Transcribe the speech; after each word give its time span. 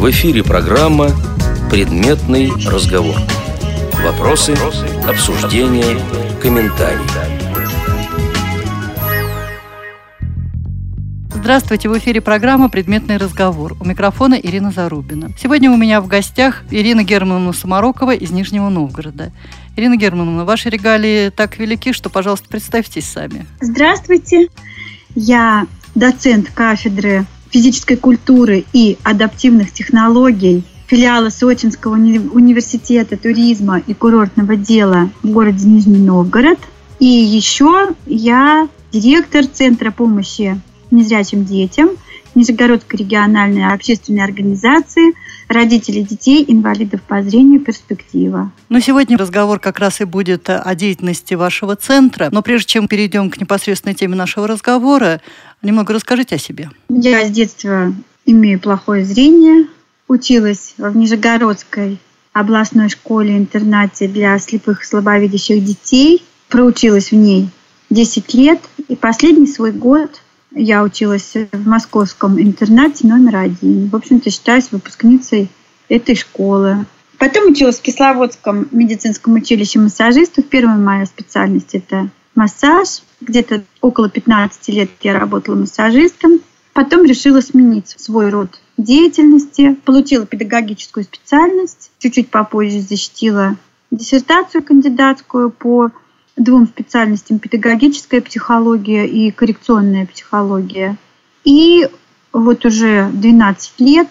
В 0.00 0.08
эфире 0.08 0.42
программа 0.42 1.10
«Предметный 1.70 2.50
разговор». 2.66 3.16
Вопросы, 4.02 4.54
обсуждения, 5.06 6.00
комментарии. 6.40 7.04
Здравствуйте, 11.34 11.90
в 11.90 11.98
эфире 11.98 12.22
программа 12.22 12.70
«Предметный 12.70 13.18
разговор». 13.18 13.76
У 13.78 13.84
микрофона 13.84 14.36
Ирина 14.36 14.70
Зарубина. 14.70 15.32
Сегодня 15.38 15.70
у 15.70 15.76
меня 15.76 16.00
в 16.00 16.06
гостях 16.06 16.64
Ирина 16.70 17.04
Германовна 17.04 17.52
Самарокова 17.52 18.14
из 18.14 18.30
Нижнего 18.30 18.70
Новгорода. 18.70 19.32
Ирина 19.76 19.98
Германовна, 19.98 20.46
ваши 20.46 20.70
регалии 20.70 21.28
так 21.28 21.58
велики, 21.58 21.92
что, 21.92 22.08
пожалуйста, 22.08 22.48
представьтесь 22.48 23.04
сами. 23.04 23.44
Здравствуйте. 23.60 24.48
Я 25.14 25.66
доцент 25.94 26.48
кафедры 26.54 27.26
физической 27.50 27.96
культуры 27.96 28.64
и 28.72 28.96
адаптивных 29.02 29.72
технологий 29.72 30.64
филиала 30.86 31.30
Сочинского 31.30 31.94
университета 31.94 33.16
туризма 33.16 33.78
и 33.78 33.94
курортного 33.94 34.56
дела 34.56 35.10
в 35.22 35.30
городе 35.30 35.68
Нижний 35.68 35.98
Новгород. 35.98 36.58
И 36.98 37.06
еще 37.06 37.90
я 38.06 38.68
директор 38.92 39.46
Центра 39.46 39.90
помощи 39.90 40.60
незрячим 40.90 41.44
детям 41.44 41.90
Нижегородской 42.34 42.98
региональной 42.98 43.72
общественной 43.72 44.24
организации 44.24 45.14
родители 45.50 46.02
детей 46.02 46.44
инвалидов 46.46 47.02
по 47.02 47.22
зрению 47.22 47.60
«Перспектива». 47.60 48.52
Но 48.68 48.80
сегодня 48.80 49.18
разговор 49.18 49.58
как 49.58 49.80
раз 49.80 50.00
и 50.00 50.04
будет 50.04 50.48
о 50.48 50.74
деятельности 50.74 51.34
вашего 51.34 51.74
центра. 51.74 52.28
Но 52.30 52.40
прежде 52.42 52.68
чем 52.68 52.88
перейдем 52.88 53.30
к 53.30 53.40
непосредственной 53.40 53.94
теме 53.94 54.14
нашего 54.14 54.46
разговора, 54.46 55.20
немного 55.60 55.92
расскажите 55.92 56.36
о 56.36 56.38
себе. 56.38 56.70
Я 56.88 57.26
с 57.26 57.30
детства 57.30 57.92
имею 58.26 58.60
плохое 58.60 59.04
зрение, 59.04 59.66
училась 60.06 60.74
в 60.78 60.96
Нижегородской 60.96 61.98
областной 62.32 62.88
школе-интернате 62.88 64.06
для 64.06 64.38
слепых 64.38 64.82
и 64.82 64.86
слабовидящих 64.86 65.64
детей. 65.64 66.22
Проучилась 66.48 67.10
в 67.10 67.16
ней 67.16 67.48
10 67.90 68.34
лет. 68.34 68.60
И 68.86 68.94
последний 68.94 69.48
свой 69.48 69.72
год 69.72 70.20
я 70.52 70.82
училась 70.82 71.34
в 71.52 71.68
московском 71.68 72.40
интернате 72.40 73.06
номер 73.06 73.36
один. 73.36 73.88
В 73.88 73.96
общем-то, 73.96 74.30
считаюсь 74.30 74.70
выпускницей 74.70 75.48
этой 75.88 76.14
школы. 76.16 76.86
Потом 77.18 77.50
училась 77.52 77.78
в 77.78 77.82
Кисловодском 77.82 78.68
медицинском 78.70 79.34
училище 79.34 79.78
массажистов. 79.78 80.46
Первая 80.46 80.76
моя 80.76 81.06
специальность– 81.06 81.70
это 81.74 82.08
массаж. 82.34 83.02
Где-то 83.20 83.62
около 83.80 84.08
15 84.08 84.68
лет 84.68 84.90
я 85.02 85.18
работала 85.18 85.56
массажистом. 85.56 86.40
Потом 86.72 87.04
решила 87.04 87.40
сменить 87.40 87.94
свой 87.98 88.30
род 88.30 88.60
деятельности. 88.78 89.74
Получила 89.84 90.24
педагогическую 90.24 91.04
специальность. 91.04 91.90
Чуть-чуть 91.98 92.30
попозже 92.30 92.80
защитила 92.80 93.56
диссертацию 93.90 94.62
кандидатскую 94.62 95.50
по 95.50 95.90
двум 96.42 96.66
специальностям 96.66 97.38
педагогическая 97.38 98.20
психология 98.20 99.06
и 99.06 99.30
коррекционная 99.30 100.06
психология. 100.06 100.96
И 101.44 101.88
вот 102.32 102.64
уже 102.64 103.08
12 103.12 103.80
лет 103.80 104.08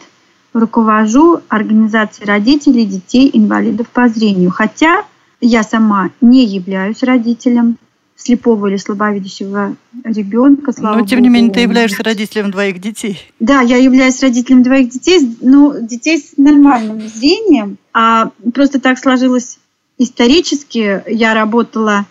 руковожу 0.53 1.41
организацией 1.47 2.27
родителей 2.27 2.85
детей 2.85 3.29
инвалидов 3.33 3.87
по 3.89 4.07
зрению. 4.07 4.51
Хотя 4.51 5.05
я 5.41 5.63
сама 5.63 6.11
не 6.21 6.45
являюсь 6.45 7.03
родителем 7.03 7.77
слепого 8.15 8.67
или 8.67 8.75
слабовидящего 8.75 9.75
ребенка. 10.03 10.73
Но, 10.77 11.05
тем 11.05 11.21
не 11.21 11.29
менее, 11.29 11.53
ты 11.53 11.61
являешься 11.61 12.03
родителем 12.03 12.51
двоих 12.51 12.79
детей. 12.79 13.19
Да, 13.39 13.61
я 13.61 13.77
являюсь 13.77 14.21
родителем 14.21 14.61
двоих 14.61 14.89
детей, 14.89 15.37
но 15.41 15.77
детей 15.79 16.19
с 16.19 16.37
нормальным 16.37 17.01
зрением. 17.07 17.77
А 17.93 18.31
просто 18.53 18.81
так 18.81 18.99
сложилось 18.99 19.59
исторически. 19.97 21.01
Я 21.07 21.33
работала 21.33 22.05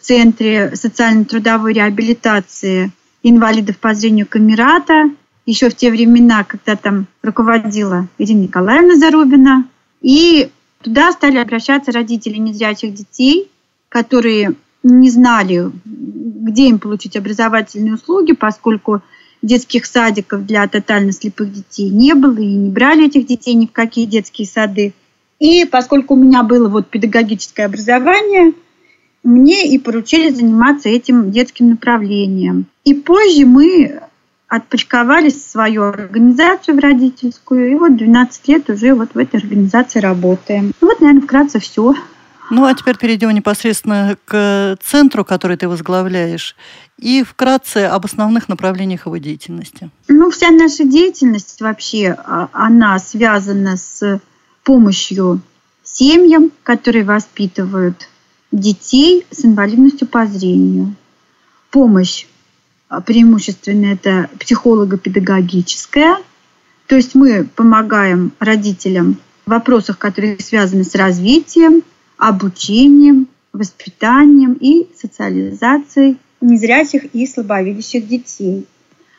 Центре 0.00 0.74
социально-трудовой 0.74 1.74
реабилитации 1.74 2.90
инвалидов 3.22 3.78
по 3.78 3.94
зрению 3.94 4.26
Камерата, 4.26 5.10
еще 5.46 5.68
в 5.68 5.74
те 5.74 5.90
времена, 5.90 6.44
когда 6.44 6.76
там 6.76 7.06
руководила 7.22 8.08
Ирина 8.18 8.42
Николаевна 8.42 8.96
Зарубина. 8.96 9.68
И 10.00 10.50
туда 10.82 11.12
стали 11.12 11.38
обращаться 11.38 11.92
родители 11.92 12.36
незрячих 12.36 12.94
детей, 12.94 13.50
которые 13.88 14.54
не 14.82 15.10
знали, 15.10 15.70
где 15.84 16.68
им 16.68 16.78
получить 16.78 17.16
образовательные 17.16 17.94
услуги, 17.94 18.32
поскольку 18.32 19.02
детских 19.42 19.86
садиков 19.86 20.46
для 20.46 20.66
тотально 20.68 21.12
слепых 21.12 21.52
детей 21.52 21.90
не 21.90 22.14
было, 22.14 22.38
и 22.38 22.54
не 22.54 22.70
брали 22.70 23.06
этих 23.06 23.26
детей 23.26 23.54
ни 23.54 23.66
в 23.66 23.72
какие 23.72 24.06
детские 24.06 24.46
сады. 24.46 24.94
И 25.38 25.64
поскольку 25.64 26.14
у 26.14 26.16
меня 26.16 26.42
было 26.42 26.68
вот 26.68 26.88
педагогическое 26.88 27.66
образование– 27.66 28.52
мне 29.22 29.68
и 29.68 29.78
поручили 29.78 30.30
заниматься 30.30 30.88
этим 30.88 31.30
детским 31.30 31.70
направлением. 31.70 32.66
И 32.84 32.94
позже 32.94 33.46
мы 33.46 34.00
отпочковались 34.48 35.34
в 35.34 35.50
свою 35.50 35.84
организацию 35.84 36.76
в 36.76 36.80
родительскую, 36.80 37.70
и 37.70 37.74
вот 37.76 37.96
12 37.96 38.48
лет 38.48 38.68
уже 38.68 38.94
вот 38.94 39.10
в 39.14 39.18
этой 39.18 39.38
организации 39.40 40.00
работаем. 40.00 40.72
Ну 40.80 40.88
вот, 40.88 41.00
наверное, 41.00 41.22
вкратце 41.22 41.60
все. 41.60 41.94
Ну, 42.50 42.64
а 42.64 42.74
теперь 42.74 42.98
перейдем 42.98 43.30
непосредственно 43.30 44.16
к 44.24 44.76
центру, 44.82 45.24
который 45.24 45.56
ты 45.56 45.68
возглавляешь, 45.68 46.56
и 46.98 47.22
вкратце 47.22 47.84
об 47.84 48.04
основных 48.04 48.48
направлениях 48.48 49.06
его 49.06 49.18
деятельности. 49.18 49.90
Ну, 50.08 50.30
вся 50.30 50.50
наша 50.50 50.84
деятельность 50.84 51.60
вообще, 51.60 52.16
а, 52.18 52.48
она 52.52 52.98
связана 52.98 53.76
с 53.76 54.20
помощью 54.64 55.40
семьям, 55.84 56.50
которые 56.64 57.04
воспитывают 57.04 58.08
детей 58.52 59.26
с 59.30 59.44
инвалидностью 59.44 60.06
по 60.08 60.26
зрению. 60.26 60.94
Помощь 61.70 62.26
а, 62.88 63.00
преимущественно 63.00 63.86
это 63.86 64.28
психолого-педагогическая. 64.38 66.18
То 66.86 66.96
есть 66.96 67.14
мы 67.14 67.44
помогаем 67.44 68.32
родителям 68.40 69.16
в 69.46 69.50
вопросах, 69.50 69.98
которые 69.98 70.38
связаны 70.40 70.84
с 70.84 70.94
развитием, 70.94 71.82
обучением, 72.16 73.28
воспитанием 73.52 74.54
и 74.54 74.88
социализацией 74.96 76.18
незрячих 76.40 77.14
и 77.14 77.26
слабовидящих 77.26 78.08
детей. 78.08 78.66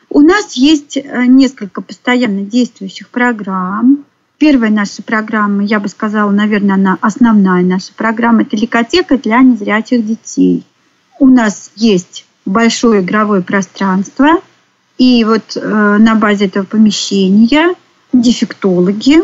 У 0.08 0.20
нас 0.20 0.54
есть 0.54 0.96
э, 0.96 1.24
несколько 1.26 1.80
постоянно 1.80 2.42
действующих 2.42 3.08
программ. 3.08 4.04
Первая 4.42 4.72
наша 4.72 5.04
программа, 5.04 5.62
я 5.62 5.78
бы 5.78 5.86
сказала, 5.86 6.28
наверное, 6.32 6.74
она 6.74 6.98
основная 7.00 7.62
наша 7.62 7.92
программа, 7.96 8.42
это 8.42 8.56
ликотека 8.56 9.16
для 9.16 9.38
незрячих 9.38 10.04
детей. 10.04 10.64
У 11.20 11.28
нас 11.28 11.70
есть 11.76 12.26
большое 12.44 13.02
игровое 13.02 13.42
пространство, 13.42 14.40
и 14.98 15.22
вот 15.22 15.56
э, 15.56 15.96
на 16.00 16.16
базе 16.16 16.46
этого 16.46 16.64
помещения 16.64 17.76
дефектологи 18.12 19.18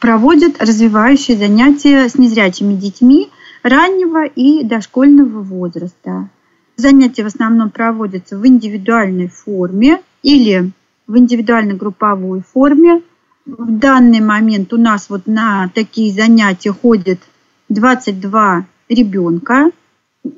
проводят 0.00 0.62
развивающие 0.62 1.36
занятия 1.36 2.08
с 2.08 2.16
незрячими 2.16 2.72
детьми 2.74 3.28
раннего 3.62 4.24
и 4.24 4.64
дошкольного 4.64 5.42
возраста. 5.42 6.30
Занятия 6.76 7.24
в 7.24 7.26
основном 7.26 7.68
проводятся 7.68 8.38
в 8.38 8.46
индивидуальной 8.46 9.28
форме 9.28 10.00
или 10.22 10.70
в 11.06 11.18
индивидуально-групповой 11.18 12.40
форме– 12.40 13.02
в 13.46 13.78
данный 13.78 14.20
момент 14.20 14.72
у 14.72 14.78
нас 14.78 15.10
вот 15.10 15.26
на 15.26 15.70
такие 15.74 16.12
занятия 16.12 16.72
ходит 16.72 17.20
22 17.68 18.66
ребенка, 18.88 19.70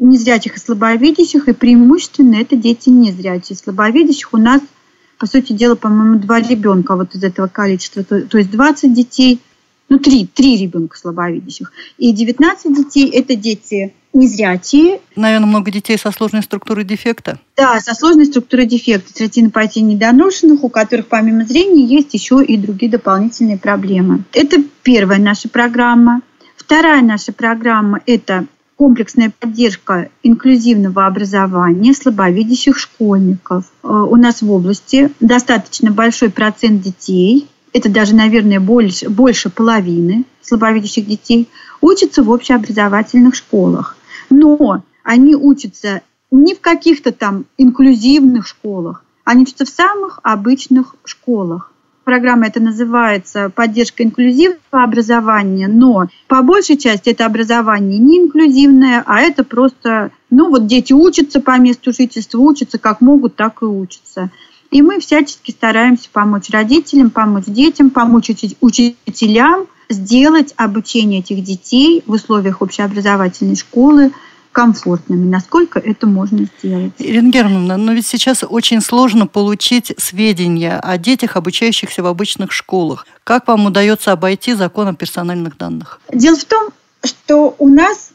незрячих 0.00 0.56
и 0.56 0.60
слабовидящих, 0.60 1.48
и 1.48 1.52
преимущественно 1.52 2.36
это 2.36 2.56
дети 2.56 2.88
незрячие. 2.88 3.56
Слабовидящих 3.56 4.34
у 4.34 4.38
нас, 4.38 4.60
по 5.18 5.26
сути 5.26 5.52
дела, 5.52 5.76
по-моему, 5.76 6.18
два 6.18 6.40
ребенка 6.40 6.96
вот 6.96 7.14
из 7.14 7.22
этого 7.22 7.46
количества, 7.46 8.02
то, 8.02 8.22
то 8.22 8.38
есть 8.38 8.50
20 8.50 8.92
детей, 8.92 9.40
ну, 9.88 9.98
три, 9.98 10.26
три 10.26 10.56
ребенка 10.56 10.96
слабовидящих. 10.98 11.72
И 11.98 12.12
19 12.12 12.76
детей– 12.76 13.08
это 13.14 13.36
дети 13.36 13.94
незрячие. 14.12 15.00
Наверное, 15.14 15.46
много 15.46 15.70
детей 15.70 15.98
со 15.98 16.10
сложной 16.10 16.42
структурой 16.42 16.84
дефекта. 16.84 17.38
Да, 17.56 17.78
со 17.80 17.94
сложной 17.94 18.26
структурой 18.26 18.66
дефекта, 18.66 19.12
с 19.12 19.20
ретинопатией 19.20 19.84
недоношенных, 19.84 20.64
у 20.64 20.68
которых 20.68 21.06
помимо 21.06 21.44
зрения 21.44 21.84
есть 21.84 22.14
еще 22.14 22.42
и 22.42 22.56
другие 22.56 22.90
дополнительные 22.90 23.58
проблемы. 23.58 24.24
Это 24.32 24.62
первая 24.82 25.20
наша 25.20 25.48
программа. 25.48 26.22
Вторая 26.56 27.02
наша 27.02 27.32
программа– 27.32 28.00
это 28.06 28.46
комплексная 28.76 29.32
поддержка 29.38 30.10
инклюзивного 30.22 31.06
образования 31.06 31.94
слабовидящих 31.94 32.78
школьников. 32.78 33.64
Э, 33.82 33.88
у 33.88 34.16
нас 34.16 34.42
в 34.42 34.50
области 34.50 35.10
достаточно 35.20 35.90
большой 35.90 36.30
процент 36.30 36.82
детей, 36.82 37.48
это 37.76 37.88
даже, 37.88 38.14
наверное, 38.14 38.60
больше, 38.60 39.08
больше 39.08 39.50
половины 39.50 40.24
слабовидящих 40.42 41.06
детей, 41.06 41.48
учатся 41.80 42.22
в 42.22 42.30
общеобразовательных 42.30 43.34
школах 43.34 43.96
но 44.30 44.82
они 45.02 45.34
учатся 45.34 46.02
не 46.30 46.54
в 46.54 46.60
каких-то 46.60 47.12
там 47.12 47.44
инклюзивных 47.56 48.46
школах, 48.46 49.04
они 49.24 49.42
учатся 49.42 49.64
в 49.64 49.68
самых 49.68 50.20
обычных 50.22 50.96
школах. 51.04 51.72
программа 52.04 52.46
это 52.46 52.60
называется 52.60 53.50
поддержка 53.50 54.04
инклюзивного 54.04 54.84
образования, 54.84 55.66
но 55.66 56.06
по 56.28 56.42
большей 56.42 56.76
части 56.76 57.10
это 57.10 57.26
образование 57.26 57.98
не 57.98 58.18
инклюзивное, 58.18 59.02
а 59.06 59.20
это 59.20 59.42
просто, 59.42 60.12
ну 60.30 60.50
вот 60.50 60.66
дети 60.66 60.92
учатся 60.92 61.40
по 61.40 61.58
месту 61.58 61.92
жительства, 61.92 62.38
учатся 62.38 62.78
как 62.78 63.00
могут, 63.00 63.34
так 63.34 63.62
и 63.62 63.64
учатся. 63.64 64.30
И 64.70 64.82
мы 64.82 65.00
всячески 65.00 65.50
стараемся 65.50 66.08
помочь 66.12 66.50
родителям, 66.50 67.10
помочь 67.10 67.44
детям, 67.46 67.90
помочь 67.90 68.30
учителям 68.60 69.66
сделать 69.88 70.52
обучение 70.56 71.20
этих 71.20 71.42
детей 71.42 72.02
в 72.06 72.12
условиях 72.12 72.60
общеобразовательной 72.62 73.56
школы 73.56 74.12
комфортными, 74.52 75.28
насколько 75.28 75.78
это 75.78 76.06
можно 76.06 76.46
сделать. 76.58 76.94
Ирина 76.98 77.30
Германовна, 77.30 77.76
но 77.76 77.92
ведь 77.92 78.06
сейчас 78.06 78.42
очень 78.42 78.80
сложно 78.80 79.26
получить 79.26 79.92
сведения 79.98 80.78
о 80.78 80.96
детях, 80.96 81.36
обучающихся 81.36 82.02
в 82.02 82.06
обычных 82.06 82.52
школах. 82.52 83.06
Как 83.22 83.46
вам 83.48 83.66
удается 83.66 84.12
обойти 84.12 84.54
закон 84.54 84.88
о 84.88 84.94
персональных 84.94 85.58
данных? 85.58 86.00
Дело 86.10 86.38
в 86.38 86.44
том, 86.46 86.70
что 87.04 87.54
у 87.58 87.68
нас 87.68 88.12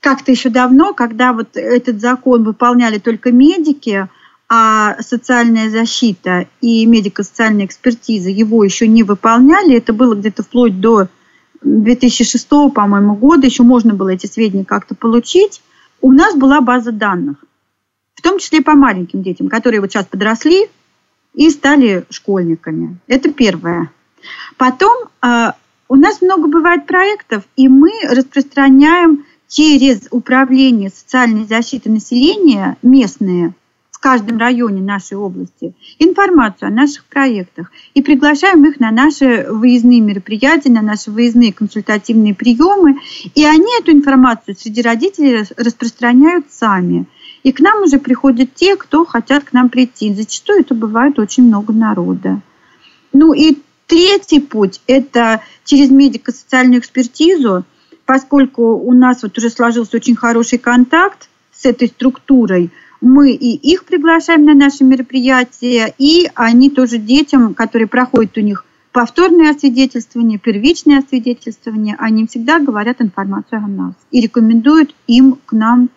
как-то 0.00 0.32
еще 0.32 0.48
давно, 0.48 0.94
когда 0.94 1.32
вот 1.32 1.56
этот 1.56 2.00
закон 2.00 2.42
выполняли 2.42 2.98
только 2.98 3.30
медики, 3.30 4.08
а 4.48 5.00
социальная 5.02 5.70
защита 5.70 6.46
и 6.60 6.84
медико-социальная 6.86 7.66
экспертиза 7.66 8.30
его 8.30 8.62
еще 8.62 8.86
не 8.86 9.02
выполняли, 9.02 9.76
это 9.76 9.92
было 9.92 10.14
где-то 10.14 10.42
вплоть 10.42 10.80
до 10.80 11.08
2006, 11.62 12.46
по-моему, 12.74 13.16
года, 13.16 13.46
еще 13.46 13.62
можно 13.62 13.94
было 13.94 14.10
эти 14.10 14.26
сведения 14.26 14.64
как-то 14.64 14.94
получить 14.94 15.62
у 16.04 16.12
нас 16.12 16.36
была 16.36 16.60
база 16.60 16.92
данных, 16.92 17.42
в 18.14 18.20
том 18.20 18.38
числе 18.38 18.60
по 18.60 18.74
маленьким 18.74 19.22
детям, 19.22 19.48
которые 19.48 19.80
вот 19.80 19.90
сейчас 19.90 20.04
подросли 20.04 20.68
и 21.32 21.48
стали 21.48 22.04
школьниками. 22.10 22.98
Это 23.06 23.32
первое. 23.32 23.90
Потом 24.58 25.08
э, 25.22 25.52
у 25.88 25.96
нас 25.96 26.20
много 26.20 26.48
бывает 26.48 26.86
проектов, 26.86 27.44
и 27.56 27.68
мы 27.68 27.90
распространяем 28.06 29.24
через 29.48 30.08
управление 30.10 30.90
социальной 30.90 31.46
защиты 31.46 31.88
населения 31.88 32.76
местные 32.82 33.54
каждом 34.04 34.36
районе 34.36 34.82
нашей 34.82 35.16
области 35.16 35.72
информацию 35.98 36.68
о 36.68 36.70
наших 36.70 37.06
проектах 37.06 37.72
и 37.94 38.02
приглашаем 38.02 38.62
их 38.66 38.78
на 38.78 38.90
наши 38.90 39.46
выездные 39.48 40.02
мероприятия, 40.02 40.68
на 40.68 40.82
наши 40.82 41.10
выездные 41.10 41.54
консультативные 41.54 42.34
приемы. 42.34 42.98
И 43.34 43.46
они 43.46 43.66
эту 43.80 43.92
информацию 43.92 44.56
среди 44.58 44.82
родителей 44.82 45.44
распространяют 45.56 46.44
сами. 46.50 47.06
И 47.44 47.52
к 47.52 47.60
нам 47.60 47.82
уже 47.82 47.98
приходят 47.98 48.54
те, 48.54 48.76
кто 48.76 49.06
хотят 49.06 49.44
к 49.44 49.54
нам 49.54 49.70
прийти. 49.70 50.12
Зачастую 50.12 50.60
это 50.60 50.74
бывает 50.74 51.18
очень 51.18 51.44
много 51.44 51.72
народа. 51.72 52.42
Ну 53.14 53.32
и 53.32 53.56
третий 53.86 54.40
путь– 54.40 54.82
это 54.86 55.40
через 55.64 55.88
медико-социальную 55.88 56.80
экспертизу, 56.80 57.64
поскольку 58.04 58.76
у 58.76 58.92
нас 58.92 59.22
вот 59.22 59.38
уже 59.38 59.48
сложился 59.48 59.96
очень 59.96 60.14
хороший 60.14 60.58
контакт 60.58 61.30
с 61.52 61.64
этой 61.64 61.88
структурой– 61.88 62.70
мы 63.04 63.32
и 63.32 63.54
их 63.54 63.84
приглашаем 63.84 64.44
на 64.44 64.54
наши 64.54 64.82
мероприятия, 64.82 65.94
и 65.98 66.30
они 66.34 66.70
тоже 66.70 66.98
детям, 66.98 67.54
которые 67.54 67.86
проходят 67.86 68.36
у 68.36 68.40
них 68.40 68.64
повторное 68.92 69.50
освидетельствование, 69.50 70.38
первичное 70.38 71.00
освидетельствование, 71.00 71.96
они 71.98 72.26
всегда 72.26 72.60
говорят 72.60 73.00
информацию 73.00 73.62
о 73.62 73.66
нас 73.66 73.94
и 74.12 74.20
рекомендуют 74.20 74.94
им 75.08 75.38
к 75.44 75.52
нам 75.52 75.90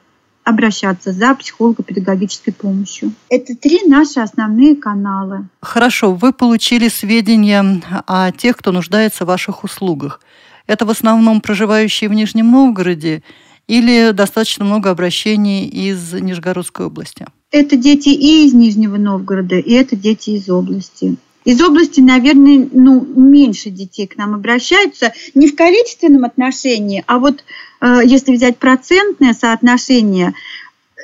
обращаться 0.44 1.12
за 1.12 1.36
психолого-педагогической 1.36 2.54
помощью. 2.54 3.12
Это 3.30 3.56
три 3.56 3.82
наши 3.86 4.20
основные 4.20 4.76
канала. 4.76 5.48
Хорошо, 5.62 6.14
вы 6.14 6.34
получили 6.34 6.88
сведения 6.88 7.82
о 8.08 8.32
тех, 8.32 8.58
кто 8.58 8.72
нуждается 8.72 9.26
в 9.26 9.28
ваших 9.28 9.64
услугах. 9.64 10.22
Это 10.66 10.86
в 10.86 10.90
основном 10.90 11.42
проживающие 11.42 12.10
в 12.10 12.14
Нижнем 12.14 12.50
Новгороде 12.50 13.24
или 13.68 14.12
достаточно 14.12 14.66
много 14.66 14.90
обращений 14.90 15.68
из 15.68 16.14
Нижегородской 16.14 16.86
области? 16.86 17.28
Это 17.52 17.76
дети 17.76 18.10
и 18.10 18.46
из 18.46 18.54
Нижнего 18.54 18.98
Новгорода, 18.98 19.58
и 19.58 19.72
это 19.74 19.96
дети 19.96 20.32
из 20.32 20.50
области. 20.50 21.18
Из 21.48 21.62
области, 21.62 22.02
наверное, 22.02 22.68
ну, 22.74 23.00
меньше 23.16 23.70
детей 23.70 24.06
к 24.06 24.18
нам 24.18 24.36
обращаются. 24.36 25.14
Не 25.34 25.48
в 25.48 25.56
количественном 25.56 26.26
отношении, 26.26 27.06
а 27.08 27.20
вот 27.20 27.46
э, 27.80 28.02
если 28.04 28.34
взять 28.34 28.58
процентное 28.58 29.34
соотношение, 29.34 30.34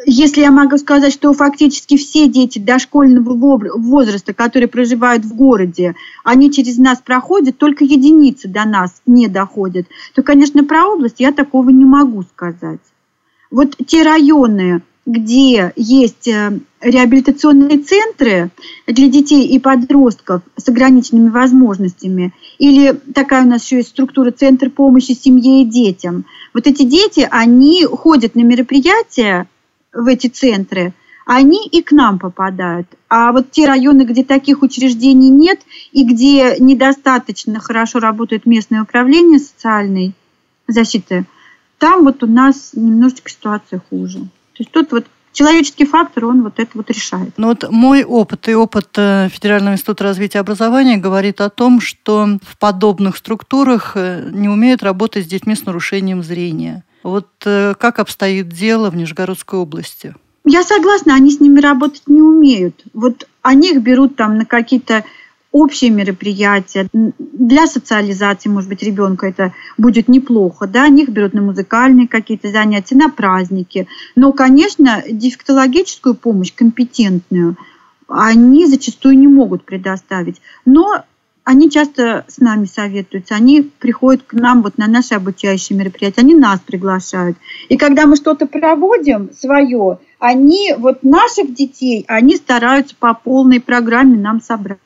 если 0.06 0.42
я 0.42 0.52
могу 0.52 0.78
сказать, 0.78 1.14
что 1.14 1.34
фактически 1.34 1.98
все 1.98 2.28
дети 2.28 2.60
дошкольного 2.60 3.34
возраста, 3.78 4.34
которые 4.34 4.68
проживают 4.68 5.24
в 5.24 5.36
городе, 5.36 5.96
они 6.24 6.52
через 6.52 6.78
нас 6.78 7.00
проходят, 7.00 7.58
только 7.58 7.84
единицы 7.84 8.48
до 8.48 8.66
нас 8.66 9.02
не 9.06 9.28
доходят, 9.28 9.88
то, 10.16 10.24
конечно, 10.24 10.64
про 10.64 10.88
область 10.88 11.20
я 11.20 11.32
такого 11.32 11.70
не 11.70 11.86
могу 11.86 12.24
сказать. 12.24 12.80
Вот 13.52 13.76
те 13.86 14.04
районы, 14.04 14.82
где 15.06 15.74
есть 15.76 16.28
э, 16.28 16.60
реабилитационные 16.82 17.80
центры 17.80 18.52
для 18.88 19.10
детей 19.10 19.46
и 19.48 19.60
подростков 19.60 20.42
с 20.56 20.68
ограниченными 20.70 21.30
возможностями, 21.30 22.34
или 22.58 23.00
такая 23.14 23.46
у 23.46 23.48
нас 23.48 23.66
еще 23.66 23.78
есть 23.78 23.90
структура 23.90 24.32
Центр 24.32 24.70
помощи 24.70 25.12
семье 25.12 25.62
и 25.62 25.66
детям. 25.66 26.26
Вот 26.54 26.68
эти 26.68 26.84
дети, 26.84 27.28
они 27.30 27.84
ходят 27.86 28.36
на 28.36 28.42
мероприятия, 28.42 29.48
в 29.94 30.08
эти 30.08 30.28
центры, 30.28 30.94
они 31.26 31.68
и 31.68 31.82
к 31.82 31.92
нам 31.92 32.20
попадают. 32.20 32.88
А 33.10 33.32
вот 33.32 33.52
те 33.52 33.66
районы, 33.66 34.04
где 34.04 34.24
таких 34.24 34.62
учреждений 34.62 35.30
нет 35.30 35.62
и 35.92 36.04
где 36.04 36.58
недостаточно 36.60 37.60
хорошо 37.60 38.00
работает 38.00 38.46
местное 38.46 38.84
управление 38.84 39.40
социальной 39.40 40.14
защиты, 40.68 41.26
там 41.78 42.04
вот 42.04 42.24
у 42.24 42.28
нас 42.28 42.72
немножечко 42.74 43.30
ситуация 43.30 43.82
хуже. 43.90 44.20
То 44.20 44.60
есть 44.60 44.72
тут 44.72 44.92
вот 44.92 45.06
человеческий 45.34 45.86
фактор, 45.86 46.26
он 46.26 46.44
вот 46.44 46.60
это 46.60 46.72
вот 46.76 46.90
решает. 46.90 47.34
Ну 47.38 47.48
вот 47.48 47.70
мой 47.70 48.04
опыт 48.04 48.48
и 48.48 48.56
опыт 48.56 48.90
э, 48.98 49.30
Федерального 49.30 49.74
института 49.74 50.06
развития 50.06 50.40
образования 50.40 50.98
говорит 50.98 51.42
о 51.42 51.50
том, 51.50 51.82
что 51.82 52.38
в 52.46 52.58
подобных 52.58 53.18
структурах 53.18 53.94
э, 53.96 54.30
не 54.32 54.48
умеют 54.48 54.84
работать 54.84 55.26
с 55.26 55.28
детьми 55.28 55.56
с 55.56 55.66
нарушением 55.66 56.24
зрения. 56.24 56.84
Вот 57.04 57.28
э, 57.46 57.74
как 57.78 58.00
обстоит 58.00 58.50
дело 58.50 58.90
в 58.90 58.96
Нижегородской 58.96 59.60
области? 59.60 60.16
Я 60.46 60.64
согласна, 60.64 61.16
они 61.16 61.32
с 61.32 61.40
ними 61.40 61.60
работать 61.60 62.04
не 62.08 62.22
умеют. 62.22 62.84
Вот 62.94 63.28
они 63.42 63.72
их 63.72 63.82
берут 63.82 64.16
там 64.16 64.38
на 64.38 64.46
какие-то 64.46 65.04
общие 65.52 65.92
мероприятия. 65.92 66.88
Для 66.92 67.68
социализации, 67.68 68.50
может 68.50 68.70
быть, 68.70 68.84
ребенка 68.84 69.28
это 69.28 69.54
будет 69.78 70.10
неплохо. 70.10 70.68
Да? 70.68 70.84
Они 70.84 71.04
их 71.04 71.10
берут 71.10 71.34
на 71.34 71.42
музыкальные 71.42 72.08
какие-то 72.08 72.50
занятия, 72.50 72.96
на 72.96 73.10
праздники. 73.10 73.88
Но, 74.16 74.34
конечно, 74.34 75.04
дефектологическую 75.08 76.16
помощь, 76.16 76.52
компетентную, 76.54 77.56
они 78.08 78.66
зачастую 78.66 79.18
не 79.18 79.28
могут 79.28 79.64
предоставить. 79.64 80.42
Но 80.66 81.04
они 81.44 81.70
часто 81.70 82.26
с 82.28 82.38
нами 82.38 82.66
советуются, 82.66 83.36
они 83.36 83.62
приходят 83.62 84.24
к 84.24 84.34
нам 84.34 84.62
вот 84.62 84.78
на 84.78 84.88
наши 84.88 85.14
обучающие 85.14 85.78
мероприятия, 85.78 86.22
они 86.22 86.36
нас 86.36 86.60
приглашают. 86.60 87.38
И 87.70 87.78
когда 87.78 88.06
мы 88.06 88.16
что-то 88.16 88.46
проводим 88.46 89.30
свое, 89.34 90.00
они, 90.20 90.74
вот 90.78 91.04
наших 91.04 91.54
детей, 91.54 92.06
они 92.08 92.38
стараются 92.38 92.96
по 92.98 93.14
полной 93.14 93.60
программе 93.60 94.18
нам 94.18 94.42
собрать. 94.42 94.80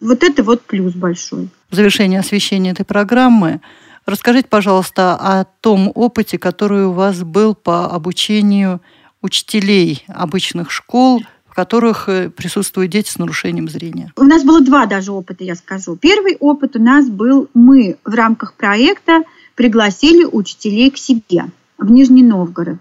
Вот 0.00 0.22
это 0.22 0.44
вот 0.44 0.62
плюс 0.62 0.94
большой. 0.94 1.48
В 1.70 1.74
завершение 1.74 2.20
освещения 2.20 2.70
этой 2.70 2.84
программы 2.84 3.60
расскажите, 4.06 4.46
пожалуйста, 4.48 5.14
о 5.14 5.44
том 5.60 5.90
опыте, 5.94 6.38
который 6.38 6.86
у 6.86 6.92
вас 6.92 7.22
был 7.22 7.56
по 7.56 7.86
обучению 7.86 8.80
учителей 9.20 10.04
обычных 10.06 10.70
школ– 10.70 11.22
которых 11.58 12.08
э, 12.08 12.30
присутствуют 12.30 12.92
дети 12.92 13.10
с 13.10 13.18
нарушением 13.18 13.68
зрения? 13.68 14.12
У 14.14 14.22
нас 14.22 14.44
было 14.44 14.60
два 14.60 14.86
даже 14.86 15.10
опыта, 15.10 15.42
я 15.42 15.56
скажу. 15.56 15.96
Первый 15.96 16.36
опыт 16.38 16.76
у 16.76 16.78
нас 16.80 17.08
был, 17.08 17.48
мы 17.52 17.96
в 18.04 18.14
рамках 18.14 18.54
проекта 18.54 19.24
пригласили 19.56 20.24
учителей 20.24 20.92
к 20.92 20.98
себе 20.98 21.46
в 21.76 21.90
Нижний 21.90 22.22
Новгород. 22.22 22.78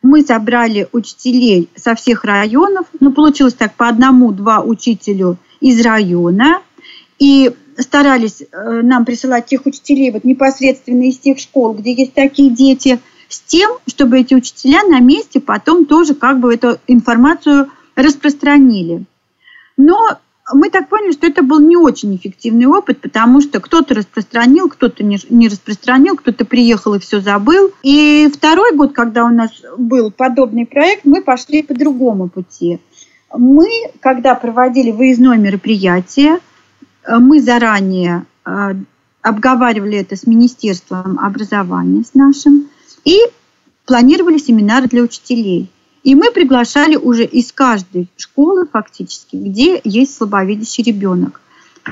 Мы 0.00 0.22
собрали 0.22 0.86
учителей 0.92 1.70
со 1.74 1.96
всех 1.96 2.22
районов, 2.22 2.86
ну, 3.00 3.10
получилось 3.10 3.54
так, 3.54 3.74
по 3.74 3.88
одному-два 3.88 4.60
учителю 4.60 5.36
из 5.60 5.84
района, 5.84 6.62
и 7.18 7.52
старались 7.78 8.42
э, 8.42 8.80
нам 8.82 9.04
присылать 9.06 9.46
тех 9.46 9.66
учителей 9.66 10.12
вот 10.12 10.22
непосредственно 10.22 11.02
из 11.02 11.18
тех 11.18 11.40
школ, 11.40 11.74
где 11.74 11.94
есть 11.94 12.14
такие 12.14 12.50
дети, 12.50 13.00
с 13.28 13.40
тем, 13.40 13.72
чтобы 13.88 14.20
эти 14.20 14.34
учителя 14.34 14.84
на 14.84 15.00
месте 15.00 15.40
потом 15.40 15.84
тоже 15.84 16.14
как 16.14 16.38
бы 16.38 16.54
эту 16.54 16.78
информацию 16.86 17.70
распространили. 17.96 19.04
Но 19.76 20.18
мы 20.52 20.70
так 20.70 20.88
поняли, 20.88 21.12
что 21.12 21.26
это 21.26 21.42
был 21.42 21.60
не 21.60 21.76
очень 21.76 22.16
эффективный 22.16 22.66
опыт, 22.66 23.00
потому 23.00 23.40
что 23.40 23.60
кто-то 23.60 23.94
распространил, 23.94 24.68
кто-то 24.68 25.04
не 25.04 25.48
распространил, 25.48 26.16
кто-то 26.16 26.44
приехал 26.44 26.94
и 26.94 26.98
все 26.98 27.20
забыл. 27.20 27.72
И 27.82 28.28
второй 28.34 28.74
год, 28.76 28.92
когда 28.92 29.24
у 29.24 29.28
нас 29.28 29.50
был 29.78 30.10
подобный 30.10 30.66
проект, 30.66 31.04
мы 31.04 31.22
пошли 31.22 31.62
по 31.62 31.74
другому 31.74 32.28
пути. 32.28 32.80
Мы, 33.32 33.68
когда 34.00 34.34
проводили 34.34 34.90
выездное 34.90 35.38
мероприятие, 35.38 36.40
мы 37.08 37.40
заранее 37.40 38.26
э, 38.44 38.74
обговаривали 39.22 39.98
это 39.98 40.16
с 40.16 40.26
Министерством 40.26 41.18
образования, 41.18 42.04
с 42.04 42.14
нашим, 42.14 42.68
и 43.04 43.18
планировали 43.86 44.38
семинары 44.38 44.86
для 44.88 45.02
учителей. 45.02 45.70
И 46.02 46.14
мы 46.14 46.30
приглашали 46.30 46.96
уже 46.96 47.24
из 47.24 47.52
каждой 47.52 48.08
школы 48.16 48.66
фактически, 48.66 49.36
где 49.36 49.80
есть 49.84 50.14
слабовидящий 50.14 50.82
ребенок. 50.82 51.40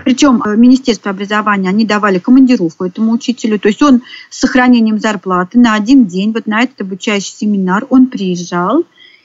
Причем 0.05 0.43
э, 0.43 0.57
Министерство 0.57 1.11
образования, 1.11 1.69
они 1.69 1.85
давали 1.85 2.19
командировку 2.19 2.85
этому 2.85 3.13
учителю, 3.13 3.59
то 3.59 3.69
есть 3.69 3.83
он 3.83 4.03
с 4.31 4.39
сохранением 4.39 4.99
зарплаты 4.99 5.59
на 5.59 5.75
один 5.75 6.07
день, 6.07 6.33
вот 6.33 6.47
на 6.47 6.63
этот 6.63 6.83
обучающий 6.83 7.33
семинар, 7.33 7.87
он 7.89 8.07
приезжал, 8.07 8.85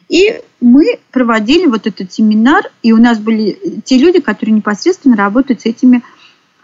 и 0.10 0.42
мы 0.62 1.00
проводили 1.12 1.66
вот 1.66 1.88
этот 1.88 2.14
семинар, 2.14 2.72
и 2.82 2.92
у 2.94 2.98
нас 2.98 3.20
были 3.20 3.82
те 3.84 3.98
люди, 3.98 4.20
которые 4.20 4.56
непосредственно 4.56 5.16
работают 5.16 5.62
с 5.62 5.66
этими 5.66 6.04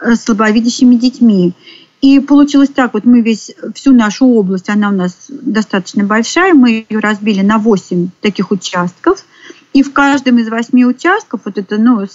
э, 0.00 0.14
слабовидящими 0.14 0.94
детьми. 0.94 1.52
И 2.00 2.18
получилось 2.18 2.70
так, 2.70 2.94
вот 2.94 3.04
мы 3.04 3.20
весь, 3.20 3.52
всю 3.74 3.92
нашу 3.92 4.26
область, 4.26 4.70
она 4.70 4.88
у 4.88 4.92
нас 4.92 5.26
достаточно 5.28 6.04
большая, 6.04 6.54
мы 6.54 6.86
ее 6.88 6.98
разбили 6.98 7.42
на 7.42 7.58
8 7.58 8.08
таких 8.22 8.50
участков, 8.50 9.24
и 9.72 9.82
в 9.82 9.92
каждом 9.92 10.38
из 10.38 10.48
восьми 10.48 10.84
участков, 10.84 11.42
вот 11.44 11.58
это, 11.58 11.76
ну, 11.78 12.06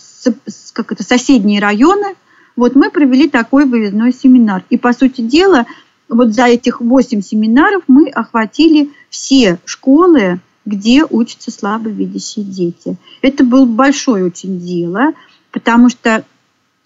как 0.74 0.92
это, 0.92 1.04
соседние 1.04 1.62
районы, 1.62 2.16
вот 2.56 2.76
мы 2.76 2.90
провели 2.90 3.30
такой 3.30 3.66
выездной 3.66 4.14
семинар. 4.14 4.64
И, 4.70 4.78
по 4.78 4.92
сути 4.92 5.22
дела, 5.22 5.66
вот 6.10 6.34
за 6.34 6.46
этих 6.46 6.82
восемь 6.82 7.22
семинаров 7.22 7.84
мы 7.88 8.10
охватили 8.10 8.92
все 9.10 9.60
школы, 9.66 10.40
где 10.66 11.06
учатся 11.06 11.52
слабовидящие 11.52 12.44
дети. 12.44 12.98
Это 13.22 13.44
было 13.44 13.66
большое 13.66 14.26
очень 14.26 14.60
дело, 14.60 15.14
потому 15.52 15.90
что 15.90 16.26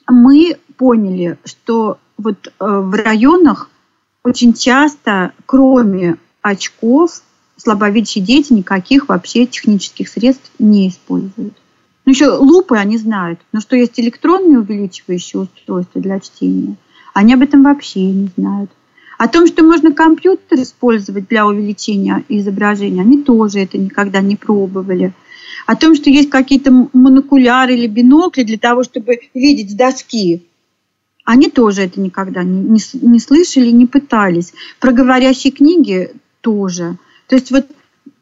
мы 0.08 0.58
поняли, 0.78 1.38
что 1.46 1.98
вот 2.20 2.48
э, 2.48 2.52
в 2.60 2.94
районах 2.94 3.70
очень 4.24 4.54
часто, 4.54 5.32
кроме 5.46 6.18
очков, 6.42 7.22
слабовидящие 7.56 8.24
дети 8.24 8.54
никаких 8.54 9.08
вообще 9.08 9.46
технических 9.46 10.10
средств 10.10 10.52
не 10.60 10.90
используют. 10.90 11.54
Ну, 12.06 12.12
еще 12.12 12.30
лупы 12.30 12.78
они 12.78 12.98
знают, 12.98 13.40
но 13.52 13.62
что 13.62 13.76
есть 13.76 14.00
электронные 14.00 14.60
увеличивающие 14.60 15.42
устройства 15.42 16.02
для 16.02 16.20
чтения, 16.20 16.76
они 17.14 17.34
об 17.34 17.42
этом 17.42 17.64
вообще 17.64 18.04
не 18.12 18.30
знают. 18.36 18.70
О 19.18 19.28
том, 19.28 19.48
что 19.48 19.64
можно 19.64 19.92
компьютер 19.92 20.62
использовать 20.62 21.28
для 21.28 21.46
увеличения 21.46 22.24
изображения, 22.30 23.02
они 23.02 23.22
тоже 23.22 23.60
это 23.60 23.78
никогда 23.78 24.22
не 24.22 24.36
пробовали. 24.36 25.14
О 25.66 25.76
том, 25.76 25.96
что 25.96 26.10
есть 26.10 26.30
какие-то 26.30 26.72
монокуляры 26.94 27.74
или 27.76 27.88
бинокли 27.88 28.44
для 28.44 28.58
того, 28.58 28.84
чтобы 28.84 29.20
видеть 29.34 29.72
с 29.72 29.74
доски, 29.74 30.49
они 31.30 31.48
тоже 31.48 31.84
это 31.84 32.02
никогда 32.02 32.42
не, 32.42 32.60
не, 32.60 32.80
не 32.94 33.20
слышали, 33.20 33.70
не 33.70 33.86
пытались. 33.86 34.52
Про 34.80 34.94
говорящие 34.94 35.54
книги 35.54 36.12
тоже. 36.42 36.98
То 37.28 37.36
есть 37.36 37.52
вот 37.52 37.68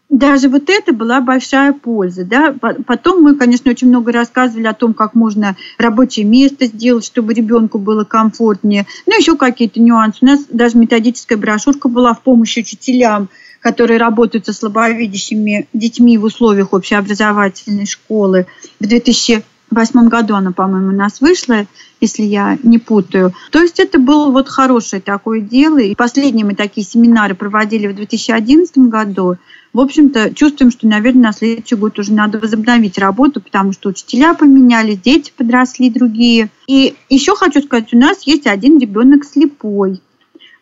даже 0.10 0.50
вот 0.50 0.70
это 0.70 0.92
была 0.92 1.22
большая 1.22 1.72
польза. 1.72 2.26
Да? 2.26 2.54
Потом 2.86 3.24
мы, 3.24 3.36
конечно, 3.36 3.72
очень 3.72 3.88
много 3.88 4.12
рассказывали 4.12 4.68
о 4.68 4.74
том, 4.74 4.94
как 4.94 5.16
можно 5.16 5.56
рабочее 5.78 6.26
место 6.26 6.66
сделать, 6.66 7.06
чтобы 7.06 7.34
ребенку 7.34 7.78
было 7.80 8.04
комфортнее. 8.04 8.86
Ну, 9.06 9.18
еще 9.18 9.38
какие-то 9.38 9.80
нюансы. 9.80 10.18
У 10.22 10.26
нас 10.26 10.42
даже 10.50 10.78
методическая 10.78 11.38
брошюрка 11.38 11.88
была 11.88 12.14
в 12.14 12.22
помощь 12.24 12.58
учителям, 12.58 13.30
которые 13.62 14.00
работают 14.00 14.48
со 14.48 14.52
слабовидящими 14.52 15.70
детьми 15.72 16.18
в 16.18 16.26
условиях 16.26 16.74
общеобразовательной 16.74 17.86
школы. 17.86 18.48
В 18.82 18.86
2008 18.86 20.10
году 20.10 20.36
она, 20.36 20.52
по-моему, 20.52 20.90
у 20.90 20.92
нас 20.92 21.22
вышла 21.22 21.66
если 22.00 22.24
я 22.24 22.58
не 22.64 22.78
путаю. 22.78 23.34
То 23.52 23.62
есть 23.62 23.80
это 23.80 24.00
было 24.00 24.32
вот 24.32 24.50
хорошее 24.50 25.02
такое 25.02 25.42
дело. 25.42 25.80
И 25.80 25.96
последние 25.96 26.46
мы 26.46 26.56
такие 26.56 26.86
семинары 26.86 27.36
проводили 27.36 27.88
в 27.88 27.96
2011 27.96 28.78
году. 28.90 29.38
В 29.74 29.80
общем-то, 29.80 30.34
чувствуем, 30.34 30.72
что, 30.72 30.88
наверное, 30.88 31.24
на 31.24 31.34
следующий 31.34 31.76
год 31.76 32.00
уже 32.00 32.14
надо 32.14 32.40
возобновить 32.40 32.98
работу, 32.98 33.42
потому 33.42 33.74
что 33.74 33.90
учителя 33.90 34.34
поменялись, 34.34 35.00
дети 35.00 35.32
подросли 35.36 35.90
другие. 35.90 36.50
И 36.68 36.96
еще 37.10 37.36
хочу 37.36 37.62
сказать, 37.62 37.94
у 37.94 37.98
нас 37.98 38.24
есть 38.24 38.48
один 38.48 38.80
ребенок 38.80 39.24
слепой. 39.24 40.02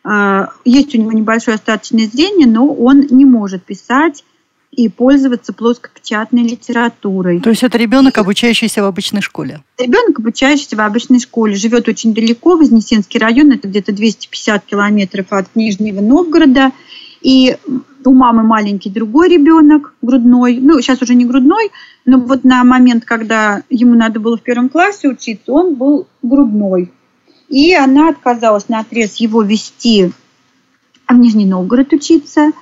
А, 0.04 0.50
есть 0.65 0.94
у 0.96 1.00
него 1.00 1.12
небольшое 1.12 1.56
остаточное 1.56 2.08
зрение, 2.08 2.48
но 2.48 2.68
он 2.68 3.08
не 3.10 3.25
может 3.25 3.63
писать 3.63 4.24
и 4.75 4.89
пользоваться 4.89 5.53
плоскопечатной 5.53 6.44
литературой. 6.44 7.39
То 7.39 7.50
есть 7.50 7.63
это 7.63 7.77
ребенок, 7.77 8.17
обучающийся 8.17 8.84
в 8.84 8.86
обычной 8.86 9.22
школе? 9.22 9.62
Ребенок, 9.77 10.20
обучающийся 10.20 10.75
в 10.75 10.82
обычной 10.82 11.20
школе, 11.20 11.55
живет 11.55 11.88
очень 11.88 12.13
далеко, 12.13 12.58
Вознесенский 12.58 13.20
район, 13.20 13.51
это 13.51 13.67
где-то 13.67 13.94
250 13.94 14.65
километров 14.65 15.27
от 15.29 15.55
Нижнего 15.55 16.01
Новгорода. 16.01 16.72
И 17.22 17.58
у 18.03 18.13
мамы 18.13 18.44
маленький 18.44 18.89
другой 18.89 19.29
ребенок, 19.29 19.94
грудной, 20.01 20.60
ну, 20.60 20.79
сейчас 20.82 21.01
уже 21.01 21.15
не 21.15 21.25
грудной, 21.25 21.72
но 22.05 22.20
вот 22.20 22.44
на 22.44 22.63
момент, 22.63 23.03
когда 23.03 23.63
ему 23.70 23.96
надо 23.96 24.20
было 24.20 24.38
в 24.38 24.41
первом 24.41 24.70
классе 24.70 25.08
учиться, 25.08 25.51
он 25.51 25.74
был 25.74 26.08
грудной. 26.22 26.91
И 27.50 27.74
она 27.74 28.10
отказалась 28.10 28.70
на 28.70 28.79
отрез 28.79 29.15
его 29.15 29.41
вести 29.41 30.12
в 31.08 31.13
Нижний 31.13 31.46
Новгород 31.46 31.94
учиться– 31.94 32.51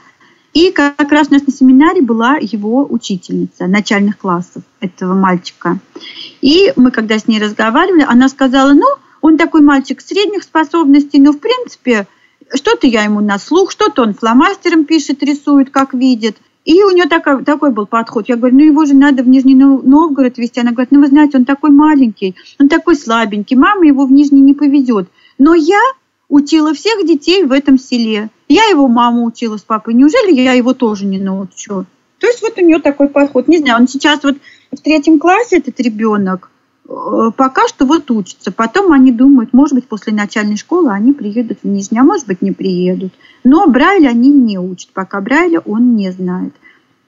и 0.53 0.71
как 0.71 1.11
раз 1.11 1.29
у 1.29 1.33
нас 1.33 1.45
на 1.47 1.51
семинаре 1.51 2.01
была 2.01 2.37
его 2.39 2.85
учительница 2.89 3.67
начальных 3.67 4.17
классов 4.17 4.63
этого 4.79 5.13
мальчика. 5.15 5.79
И 6.41 6.71
мы, 6.75 6.91
когда 6.91 7.17
с 7.17 7.27
ней 7.27 7.41
разговаривали, 7.41 8.05
она 8.07 8.29
сказала, 8.29 8.73
ну, 8.73 8.85
он 9.21 9.37
такой 9.37 9.61
мальчик 9.61 10.01
средних 10.01 10.43
способностей, 10.43 11.19
но, 11.19 11.31
в 11.31 11.39
принципе, 11.39 12.07
что-то 12.53 12.87
я 12.87 13.03
ему 13.03 13.19
на 13.21 13.39
слух, 13.39 13.71
что-то 13.71 14.03
он 14.03 14.13
фломастером 14.13 14.85
пишет, 14.85 15.23
рисует, 15.23 15.69
как 15.71 15.93
видит. 15.93 16.37
И 16.65 16.81
у 16.83 16.91
нее 16.91 17.05
такой, 17.05 17.43
такой 17.43 17.71
был 17.71 17.85
подход. 17.85 18.29
Я 18.29 18.37
говорю, 18.37 18.55
ну 18.57 18.63
его 18.63 18.85
же 18.85 18.95
надо 18.95 19.23
в 19.23 19.27
Нижний 19.27 19.55
Новгород 19.55 20.37
везти. 20.37 20.61
Она 20.61 20.71
говорит, 20.71 20.91
ну 20.91 21.01
вы 21.01 21.07
знаете, 21.07 21.37
он 21.37 21.45
такой 21.45 21.71
маленький, 21.71 22.35
он 22.59 22.69
такой 22.69 22.95
слабенький, 22.95 23.57
мама 23.57 23.85
его 23.85 24.05
в 24.05 24.11
Нижний 24.11 24.41
не 24.41 24.53
повезет. 24.53 25.09
Но 25.37 25.53
я 25.55 25.81
учила 26.33 26.73
всех 26.73 27.05
детей 27.05 27.43
в 27.43 27.51
этом 27.51 27.77
селе. 27.77 28.31
Я 28.47 28.65
его 28.65 28.87
маму 28.87 29.25
учила 29.25 29.57
с 29.57 29.61
папой. 29.61 29.93
Неужели 29.93 30.33
я 30.33 30.53
его 30.53 30.73
тоже 30.73 31.05
не 31.05 31.19
научу? 31.19 31.85
То 32.17 32.27
есть 32.27 32.41
вот 32.41 32.57
у 32.57 32.61
нее 32.61 32.79
такой 32.79 33.07
подход. 33.07 33.47
Не 33.47 33.59
знаю, 33.59 33.81
он 33.81 33.87
сейчас 33.87 34.23
вот 34.23 34.37
в 34.71 34.77
третьем 34.77 35.19
классе, 35.19 35.57
этот 35.57 35.79
ребенок, 35.79 36.49
э, 36.89 37.31
пока 37.37 37.67
что 37.67 37.85
вот 37.85 38.09
учится. 38.09 38.51
Потом 38.51 38.91
они 38.91 39.11
думают, 39.11 39.53
может 39.53 39.75
быть, 39.75 39.87
после 39.87 40.11
начальной 40.11 40.57
школы 40.57 40.91
они 40.91 41.13
приедут 41.13 41.59
в 41.61 41.67
Нижний, 41.67 41.99
а 41.99 42.03
может 42.03 42.25
быть, 42.25 42.41
не 42.41 42.51
приедут. 42.51 43.13
Но 43.43 43.67
Брайля 43.67 44.09
они 44.09 44.31
не 44.31 44.57
учат, 44.57 44.89
пока 44.91 45.21
Брайля 45.21 45.59
он 45.59 45.95
не 45.95 46.11
знает. 46.11 46.55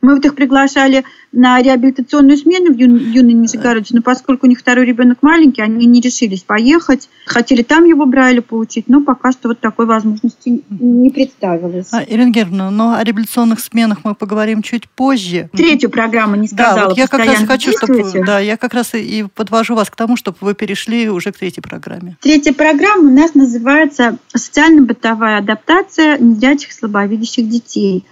Мы 0.06 0.14
вот 0.14 0.24
их 0.24 0.36
приглашали 0.36 1.04
на 1.32 1.60
реабилитационную 1.60 2.38
смену 2.38 2.72
в 2.72 2.78
Ю, 2.78 2.96
Юной 2.96 3.34
Нижегородке, 3.34 3.96
но 3.96 4.04
поскольку 4.04 4.46
у 4.46 4.50
них 4.50 4.60
второй 4.60 4.86
ребенок 4.86 5.18
маленький, 5.24 5.64
они 5.64 5.88
не 5.88 6.00
решились 6.00 6.44
поехать. 6.44 7.10
Хотели 7.26 7.64
там 7.64 7.86
его 7.86 8.06
брали 8.06 8.40
получить, 8.40 8.88
но 8.88 9.02
пока 9.02 9.32
что 9.32 9.48
вот 9.48 9.60
такой 9.60 9.88
возможности 9.88 10.62
не 10.70 11.10
представилось. 11.10 11.88
А, 11.92 12.04
Ирина 12.04 12.30
Германовна, 12.30 12.70
но 12.70 12.94
о 12.94 13.04
реабилитационных 13.04 13.60
сменах 13.60 14.02
мы 14.04 14.14
поговорим 14.14 14.62
чуть 14.62 14.88
позже. 14.88 15.50
Третью 15.54 15.90
программу 15.90 16.36
не 16.36 16.48
сказала. 16.48 16.76
Да, 16.82 16.86
вот 16.90 16.98
я 17.00 17.08
как 17.08 17.26
раз 17.26 17.44
хочу, 17.48 17.72
чтобы, 17.72 18.04
да, 18.24 18.40
я 18.40 18.58
как 18.58 18.76
раз 18.76 18.94
и 18.94 19.26
подвожу 19.34 19.74
вас 19.74 19.90
к 19.90 19.96
тому, 19.96 20.18
чтобы 20.18 20.38
вы 20.40 20.54
перешли 20.54 21.10
уже 21.10 21.32
к 21.32 21.38
третьей 21.40 21.64
программе. 21.64 22.16
Третья 22.22 22.54
программа 22.54 23.10
у 23.10 23.12
нас 23.12 23.34
называется 23.34 24.20
«Социально-бытовая 24.36 25.40
адаптация 25.40 26.20
незрячих 26.20 26.74
слабовидящих 26.74 27.50
детей». 27.50 28.06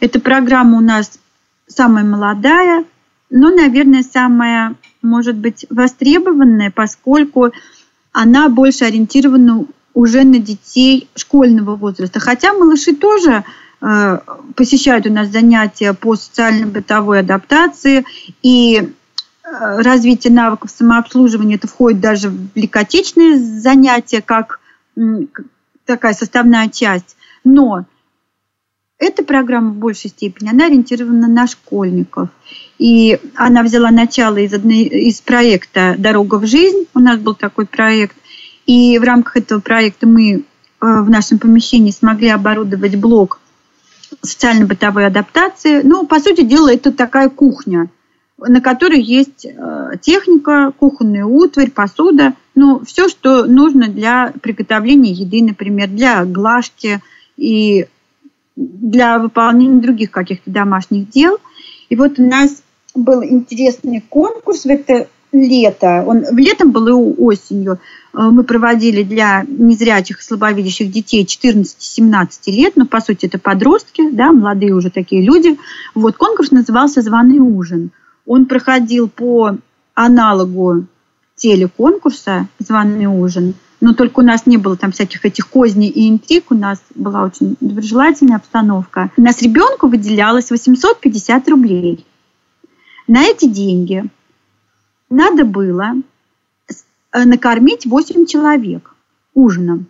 Эта 0.00 0.20
программа 0.20 0.78
у 0.78 0.80
нас 0.80 1.18
самая 1.68 2.04
молодая, 2.04 2.84
но, 3.30 3.50
наверное, 3.50 4.02
самая, 4.02 4.74
может 5.02 5.36
быть, 5.36 5.66
востребованная, 5.70 6.70
поскольку 6.70 7.52
она 8.12 8.48
больше 8.48 8.84
ориентирована 8.84 9.66
уже 9.94 10.24
на 10.24 10.38
детей 10.38 11.08
школьного 11.14 11.76
возраста. 11.76 12.20
Хотя 12.20 12.52
малыши 12.52 12.94
тоже 12.94 13.44
э, 13.80 14.18
посещают 14.54 15.06
у 15.06 15.12
нас 15.12 15.28
занятия 15.28 15.92
по 15.92 16.16
социально-бытовой 16.16 17.20
адаптации 17.20 18.04
и 18.42 18.76
э, 18.78 19.80
развитие 19.82 20.32
навыков 20.32 20.70
самообслуживания. 20.70 21.56
Это 21.56 21.68
входит 21.68 22.00
даже 22.00 22.30
в 22.30 22.50
лекотечные 22.54 23.36
занятия, 23.38 24.22
как 24.22 24.60
э, 24.96 25.00
такая 25.84 26.14
составная 26.14 26.68
часть. 26.68 27.16
Но 27.44 27.84
эта 28.98 29.22
программа 29.22 29.70
в 29.70 29.76
большей 29.76 30.10
степени, 30.10 30.50
она 30.50 30.66
ориентирована 30.66 31.28
на 31.28 31.46
школьников. 31.46 32.28
И 32.78 33.18
она 33.34 33.62
взяла 33.62 33.90
начало 33.90 34.38
из, 34.38 34.52
одной, 34.52 34.82
из 34.82 35.20
проекта 35.20 35.94
«Дорога 35.98 36.36
в 36.36 36.46
жизнь». 36.46 36.86
У 36.94 36.98
нас 36.98 37.18
был 37.18 37.34
такой 37.34 37.66
проект. 37.66 38.16
И 38.66 38.98
в 38.98 39.02
рамках 39.02 39.36
этого 39.36 39.60
проекта 39.60 40.06
мы 40.06 40.32
э, 40.32 40.40
в 40.80 41.08
нашем 41.08 41.38
помещении 41.38 41.92
смогли 41.92 42.28
оборудовать 42.28 42.96
блок 42.96 43.40
социально-бытовой 44.22 45.06
адаптации. 45.06 45.82
Ну, 45.82 46.06
по 46.06 46.18
сути 46.18 46.42
дела, 46.42 46.72
это 46.72 46.92
такая 46.92 47.28
кухня. 47.28 47.88
на 48.36 48.60
которой 48.60 49.00
есть 49.00 49.46
э, 49.46 49.92
техника, 50.00 50.72
кухонная 50.76 51.24
утварь, 51.24 51.70
посуда, 51.70 52.34
ну, 52.54 52.84
все, 52.84 53.08
что 53.08 53.44
нужно 53.44 53.88
для 53.88 54.32
приготовления 54.42 55.12
еды, 55.12 55.42
например, 55.42 55.88
для 55.88 56.24
глажки 56.24 57.00
и 57.36 57.86
для 58.58 59.18
выполнения 59.18 59.80
других 59.80 60.10
каких-то 60.10 60.50
домашних 60.50 61.08
дел. 61.10 61.38
И 61.88 61.96
вот 61.96 62.18
у 62.18 62.26
нас 62.26 62.62
был 62.94 63.22
интересный 63.22 64.00
конкурс 64.00 64.64
в 64.64 64.68
это 64.68 65.06
лето. 65.30 66.04
Он 66.06 66.24
летом 66.36 66.72
был 66.72 66.88
и 66.88 67.16
осенью. 67.18 67.78
Э, 68.14 68.22
мы 68.30 68.42
проводили 68.42 69.02
для 69.04 69.44
незрячих 69.46 70.20
и 70.20 70.22
слабовидящих 70.22 70.90
детей 70.90 71.24
14-17 71.24 72.28
лет, 72.46 72.76
но 72.76 72.86
по 72.86 73.00
сути 73.00 73.26
это 73.26 73.38
подростки, 73.38 74.10
да, 74.10 74.32
молодые 74.32 74.74
уже 74.74 74.90
такие 74.90 75.22
люди. 75.22 75.56
Вот 75.94 76.16
конкурс 76.16 76.50
назывался 76.50 77.02
«Званый 77.02 77.38
ужин». 77.38 77.90
Он 78.26 78.46
проходил 78.46 79.08
по 79.08 79.56
аналогу 79.94 80.86
телеконкурса 81.36 82.48
«Званый 82.58 83.06
ужин», 83.06 83.54
но 83.80 83.94
только 83.94 84.20
у 84.20 84.22
нас 84.22 84.46
не 84.46 84.56
было 84.56 84.76
там 84.76 84.92
всяких 84.92 85.24
этих 85.24 85.48
козней 85.48 85.88
и 85.88 86.08
интриг, 86.08 86.50
у 86.50 86.54
нас 86.54 86.82
была 86.94 87.24
очень 87.24 87.56
доброжелательная 87.60 88.36
обстановка. 88.36 89.10
У 89.16 89.22
нас 89.22 89.40
ребенку 89.40 89.86
выделялось 89.86 90.50
850 90.50 91.48
рублей. 91.48 92.04
На 93.06 93.24
эти 93.24 93.46
деньги 93.46 94.04
надо 95.08 95.44
было 95.44 95.94
э, 97.12 97.24
накормить 97.24 97.86
8 97.86 98.26
человек 98.26 98.94
ужином, 99.34 99.86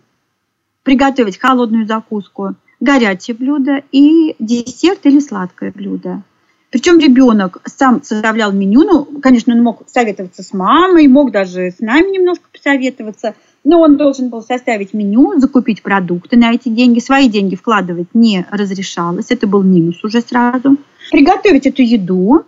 приготовить 0.83 1.39
холодную 1.39 1.87
закуску, 1.87 2.55
горячее 2.79 3.35
блюдо 3.35 3.83
и 3.91 4.35
десерт 4.39 5.05
или 5.05 5.19
сладкое 5.19 5.71
блюдо. 5.71 6.23
Причем 6.69 6.99
ребенок 6.99 7.57
сам 7.65 8.03
составлял 8.03 8.51
меню, 8.51 8.83
ну, 8.83 9.19
конечно, 9.21 9.53
он 9.53 9.63
мог 9.63 9.89
советоваться 9.89 10.43
с 10.43 10.53
мамой, 10.53 11.07
мог 11.07 11.31
даже 11.31 11.71
с 11.71 11.79
нами 11.79 12.11
немножко 12.11 12.45
посоветоваться, 12.53 13.33
но 13.63 13.81
он 13.81 13.97
должен 13.97 14.29
был 14.29 14.41
составить 14.41 14.93
меню, 14.93 15.39
закупить 15.39 15.81
продукты 15.81 16.37
на 16.37 16.53
эти 16.53 16.69
деньги. 16.69 16.99
Свои 16.99 17.29
деньги 17.29 17.55
вкладывать 17.55 18.07
не 18.13 18.45
разрешалось, 18.51 19.27
это 19.29 19.47
был 19.47 19.63
минус 19.63 20.03
уже 20.03 20.21
сразу. 20.21 20.77
Приготовить 21.11 21.65
эту 21.65 21.81
еду, 21.81 22.45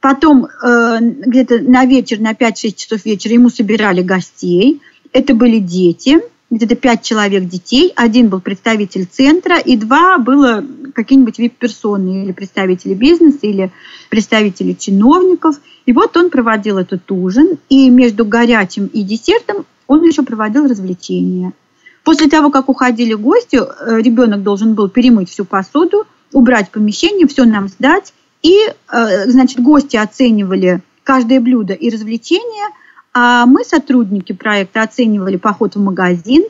потом 0.00 0.46
э, 0.46 0.98
где-то 1.00 1.60
на 1.60 1.84
вечер, 1.84 2.20
на 2.20 2.32
5-6 2.32 2.74
часов 2.74 3.04
вечера 3.04 3.34
ему 3.34 3.48
собирали 3.48 4.02
гостей. 4.02 4.80
Это 5.12 5.34
были 5.34 5.58
дети, 5.58 6.20
где-то 6.52 6.76
пять 6.76 7.02
человек 7.02 7.44
детей, 7.44 7.92
один 7.96 8.28
был 8.28 8.40
представитель 8.40 9.06
центра, 9.06 9.58
и 9.58 9.76
два 9.76 10.18
было 10.18 10.62
какие-нибудь 10.94 11.38
вип-персоны, 11.38 12.24
или 12.24 12.32
представители 12.32 12.92
бизнеса, 12.92 13.38
или 13.42 13.72
представители 14.10 14.74
чиновников. 14.74 15.56
И 15.86 15.92
вот 15.92 16.14
он 16.16 16.28
проводил 16.28 16.76
этот 16.76 17.10
ужин, 17.10 17.58
и 17.70 17.88
между 17.88 18.26
горячим 18.26 18.86
и 18.86 19.02
десертом 19.02 19.64
он 19.92 20.04
еще 20.04 20.22
проводил 20.22 20.66
развлечения. 20.66 21.52
После 22.04 22.28
того, 22.28 22.50
как 22.50 22.68
уходили 22.68 23.14
гости, 23.14 23.56
э, 23.56 24.00
ребенок 24.00 24.42
должен 24.42 24.74
был 24.74 24.88
перемыть 24.88 25.30
всю 25.30 25.44
посуду, 25.44 26.06
убрать 26.32 26.70
помещение, 26.70 27.26
все 27.26 27.44
нам 27.44 27.68
сдать. 27.68 28.12
И, 28.42 28.56
э, 28.92 29.30
значит, 29.30 29.60
гости 29.60 29.96
оценивали 29.96 30.82
каждое 31.04 31.40
блюдо 31.40 31.72
и 31.74 31.90
развлечение– 31.90 32.68
а 33.14 33.46
мы, 33.46 33.64
сотрудники 33.64 34.32
проекта, 34.32 34.82
оценивали 34.82 35.36
поход 35.36 35.76
в 35.76 35.80
магазин, 35.80 36.44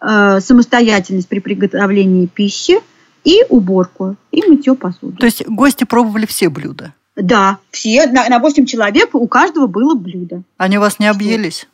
э, 0.00 0.40
самостоятельность 0.40 1.28
при 1.28 1.38
приготовлении 1.38 2.26
пищи 2.26 2.80
и 3.24 3.44
уборку, 3.48 4.16
и 4.30 4.42
мытье 4.48 4.74
посуды. 4.74 5.18
То 5.18 5.26
есть 5.26 5.46
гости 5.46 5.84
пробовали 5.84 6.26
все 6.26 6.48
блюда? 6.48 6.94
Да, 7.14 7.58
все. 7.70 8.06
На, 8.06 8.26
на 8.28 8.38
8 8.38 8.64
человек 8.64 9.14
у 9.14 9.28
каждого 9.28 9.66
было 9.66 9.94
блюдо. 9.94 10.42
Они 10.56 10.78
вас 10.78 10.98
не 10.98 11.06
объелись? 11.08 11.68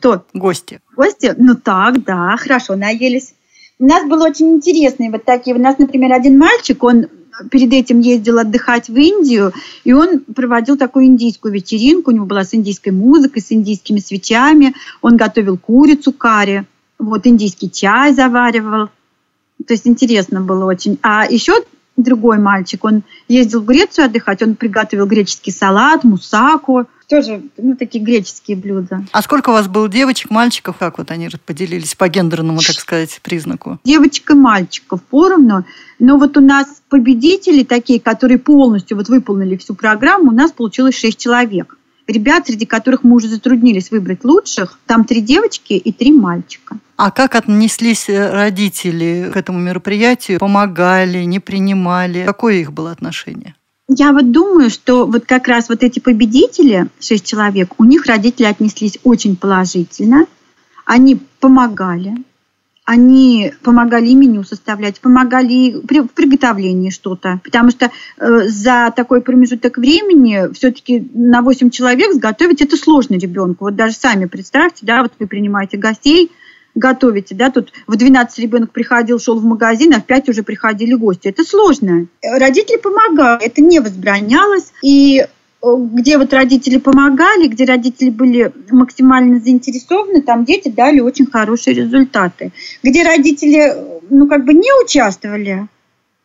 Кто? 0.00 0.24
Гости. 0.32 0.80
Гости? 0.96 1.34
Ну 1.36 1.56
так, 1.56 2.02
да, 2.04 2.34
хорошо, 2.38 2.74
наелись. 2.74 3.34
У 3.78 3.84
нас 3.84 4.08
было 4.08 4.24
очень 4.24 4.54
интересные 4.54 5.10
вот 5.10 5.26
такие. 5.26 5.54
У 5.54 5.60
нас, 5.60 5.76
например, 5.76 6.14
один 6.14 6.38
мальчик, 6.38 6.82
он 6.82 7.08
перед 7.50 7.70
этим 7.74 8.00
ездил 8.00 8.38
отдыхать 8.38 8.88
в 8.88 8.96
Индию, 8.96 9.52
и 9.84 9.92
он 9.92 10.20
проводил 10.20 10.78
такую 10.78 11.04
индийскую 11.04 11.52
вечеринку, 11.52 12.10
у 12.10 12.14
него 12.14 12.24
была 12.24 12.44
с 12.44 12.54
индийской 12.54 12.92
музыкой, 12.92 13.42
с 13.42 13.52
индийскими 13.52 13.98
свечами, 13.98 14.74
он 15.02 15.18
готовил 15.18 15.58
курицу 15.58 16.12
карри, 16.12 16.64
вот 16.98 17.26
индийский 17.26 17.70
чай 17.70 18.14
заваривал. 18.14 18.88
То 19.66 19.74
есть 19.74 19.86
интересно 19.86 20.40
было 20.40 20.64
очень. 20.64 20.98
А 21.02 21.26
еще 21.26 21.52
другой 22.02 22.38
мальчик, 22.38 22.84
он 22.84 23.02
ездил 23.28 23.60
в 23.62 23.66
Грецию 23.66 24.06
отдыхать, 24.06 24.42
он 24.42 24.54
приготовил 24.54 25.06
греческий 25.06 25.50
салат, 25.50 26.04
мусаку, 26.04 26.86
тоже, 27.10 27.42
ну, 27.56 27.74
такие 27.74 28.02
греческие 28.02 28.56
блюда. 28.56 29.04
А 29.10 29.20
сколько 29.20 29.50
у 29.50 29.52
вас 29.52 29.66
было 29.66 29.88
девочек, 29.88 30.30
мальчиков? 30.30 30.76
Как 30.78 30.98
вот 30.98 31.10
они 31.10 31.28
поделились 31.44 31.96
по 31.96 32.08
гендерному, 32.08 32.60
так 32.60 32.76
сказать, 32.76 33.20
признаку? 33.22 33.80
Девочек 33.84 34.30
и 34.30 34.34
мальчиков 34.34 35.02
поровну. 35.02 35.64
Но 35.98 36.18
вот 36.18 36.36
у 36.36 36.40
нас 36.40 36.68
победители 36.88 37.64
такие, 37.64 38.00
которые 38.00 38.38
полностью 38.38 38.96
вот 38.96 39.08
выполнили 39.08 39.56
всю 39.56 39.74
программу, 39.74 40.30
у 40.30 40.34
нас 40.34 40.52
получилось 40.52 40.96
6 40.96 41.18
человек. 41.18 41.76
Ребят, 42.10 42.48
среди 42.48 42.66
которых 42.66 43.04
мы 43.04 43.14
уже 43.14 43.28
затруднились 43.28 43.92
выбрать 43.92 44.24
лучших, 44.24 44.80
там 44.86 45.04
три 45.04 45.20
девочки 45.20 45.74
и 45.74 45.92
три 45.92 46.12
мальчика. 46.12 46.76
А 46.96 47.12
как 47.12 47.36
отнеслись 47.36 48.08
э, 48.08 48.30
родители 48.30 49.30
к 49.32 49.36
этому 49.36 49.60
мероприятию? 49.60 50.40
Помогали, 50.40 51.22
не 51.22 51.38
принимали? 51.38 52.24
Какое 52.26 52.54
их 52.54 52.72
было 52.72 52.90
отношение? 52.90 53.54
Я 53.88 54.12
вот 54.12 54.32
думаю, 54.32 54.70
что 54.70 55.06
вот 55.06 55.24
как 55.24 55.46
раз 55.46 55.68
вот 55.68 55.84
эти 55.84 56.00
победители, 56.00 56.88
шесть 56.98 57.26
человек, 57.26 57.74
у 57.78 57.84
них 57.84 58.06
родители 58.06 58.46
отнеслись 58.46 58.98
очень 59.04 59.36
положительно. 59.36 60.26
Они 60.84 61.20
помогали, 61.38 62.16
они 62.90 63.52
помогали 63.62 64.12
меню 64.14 64.42
составлять, 64.42 65.00
помогали 65.00 65.80
при, 65.86 66.00
в 66.00 66.08
приготовлении 66.08 66.90
что-то. 66.90 67.40
Потому 67.44 67.70
что 67.70 67.92
э, 68.18 68.48
за 68.48 68.92
такой 68.96 69.20
промежуток 69.20 69.78
времени 69.78 70.52
все-таки 70.54 71.08
на 71.14 71.40
8 71.42 71.70
человек 71.70 72.12
сготовить 72.12 72.62
это 72.62 72.76
сложно 72.76 73.14
ребенку. 73.14 73.66
Вот 73.66 73.76
даже 73.76 73.94
сами 73.94 74.24
представьте, 74.24 74.86
да, 74.86 75.02
вот 75.02 75.12
вы 75.20 75.28
принимаете 75.28 75.76
гостей, 75.76 76.32
готовите, 76.74 77.36
да, 77.36 77.52
тут 77.52 77.72
в 77.86 77.94
12 77.94 78.36
ребенок 78.40 78.72
приходил, 78.72 79.20
шел 79.20 79.38
в 79.38 79.44
магазин, 79.44 79.94
а 79.94 80.00
в 80.00 80.06
5 80.06 80.28
уже 80.30 80.42
приходили 80.42 80.94
гости. 80.94 81.28
Это 81.28 81.44
сложно. 81.44 82.08
Родители 82.24 82.78
помогали, 82.78 83.46
это 83.46 83.62
не 83.62 83.78
возбранялось, 83.78 84.72
и 84.82 85.24
где 85.62 86.16
вот 86.16 86.32
родители 86.32 86.78
помогали, 86.78 87.46
где 87.46 87.64
родители 87.64 88.10
были 88.10 88.52
максимально 88.70 89.40
заинтересованы, 89.40 90.22
там 90.22 90.44
дети 90.44 90.68
дали 90.68 91.00
очень 91.00 91.26
хорошие 91.26 91.74
результаты. 91.74 92.52
Где 92.82 93.02
родители, 93.02 93.74
ну, 94.08 94.26
как 94.28 94.44
бы 94.44 94.54
не 94.54 94.70
участвовали 94.82 95.68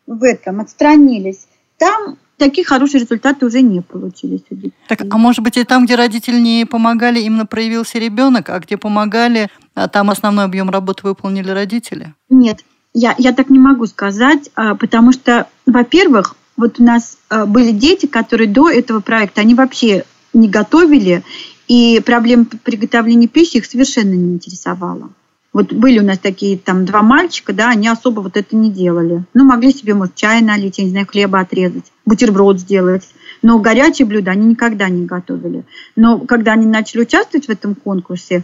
в 0.07 0.23
этом, 0.23 0.61
отстранились, 0.61 1.47
там 1.77 2.17
такие 2.37 2.65
хорошие 2.65 3.01
результаты 3.01 3.45
уже 3.45 3.61
не 3.61 3.81
получились. 3.81 4.41
Так, 4.87 5.01
а 5.09 5.17
может 5.17 5.43
быть 5.43 5.57
и 5.57 5.63
там, 5.63 5.85
где 5.85 5.95
родители 5.95 6.39
не 6.39 6.65
помогали, 6.65 7.19
именно 7.19 7.45
проявился 7.45 7.99
ребенок, 7.99 8.49
а 8.49 8.59
где 8.59 8.77
помогали, 8.77 9.49
а 9.73 9.87
там 9.87 10.09
основной 10.09 10.45
объем 10.45 10.69
работы 10.69 11.07
выполнили 11.07 11.49
родители? 11.51 12.13
Нет, 12.29 12.63
я, 12.93 13.15
я 13.17 13.33
так 13.33 13.49
не 13.49 13.59
могу 13.59 13.85
сказать, 13.85 14.49
а, 14.55 14.75
потому 14.75 15.11
что, 15.11 15.47
во-первых, 15.65 16.35
вот 16.57 16.79
у 16.79 16.83
нас 16.83 17.17
а, 17.29 17.45
были 17.45 17.71
дети, 17.71 18.05
которые 18.05 18.47
до 18.47 18.69
этого 18.69 18.99
проекта, 18.99 19.41
они 19.41 19.55
вообще 19.55 20.05
не 20.33 20.49
готовили, 20.49 21.23
и 21.67 22.01
проблема 22.05 22.45
приготовления 22.63 23.27
пищи 23.27 23.57
их 23.57 23.65
совершенно 23.65 24.13
не 24.13 24.35
интересовала. 24.35 25.09
Вот 25.55 25.71
были 25.71 25.99
у 25.99 26.03
нас 26.03 26.19
такие 26.19 26.57
там 26.57 26.83
два 26.85 27.01
мальчика, 27.01 27.53
да, 27.53 27.69
они 27.69 27.87
особо 27.87 28.19
вот 28.19 28.35
это 28.35 28.57
не 28.57 28.69
делали. 28.69 29.23
Ну, 29.33 29.45
могли 29.45 29.71
себе, 29.71 29.93
может, 29.93 30.15
чай 30.15 30.41
налить, 30.41 30.79
я 30.79 30.83
не 30.83 30.89
знаю, 30.89 31.07
хлеба 31.07 31.39
отрезать, 31.39 31.93
бутерброд 32.05 32.59
сделать. 32.59 33.07
Но 33.41 33.59
горячие 33.59 34.05
блюда 34.05 34.31
они 34.31 34.47
никогда 34.47 34.89
не 34.89 35.05
готовили. 35.05 35.63
Но 35.95 36.19
когда 36.19 36.53
они 36.53 36.65
начали 36.65 37.03
участвовать 37.03 37.45
в 37.45 37.49
этом 37.49 37.73
конкурсе, 37.73 38.43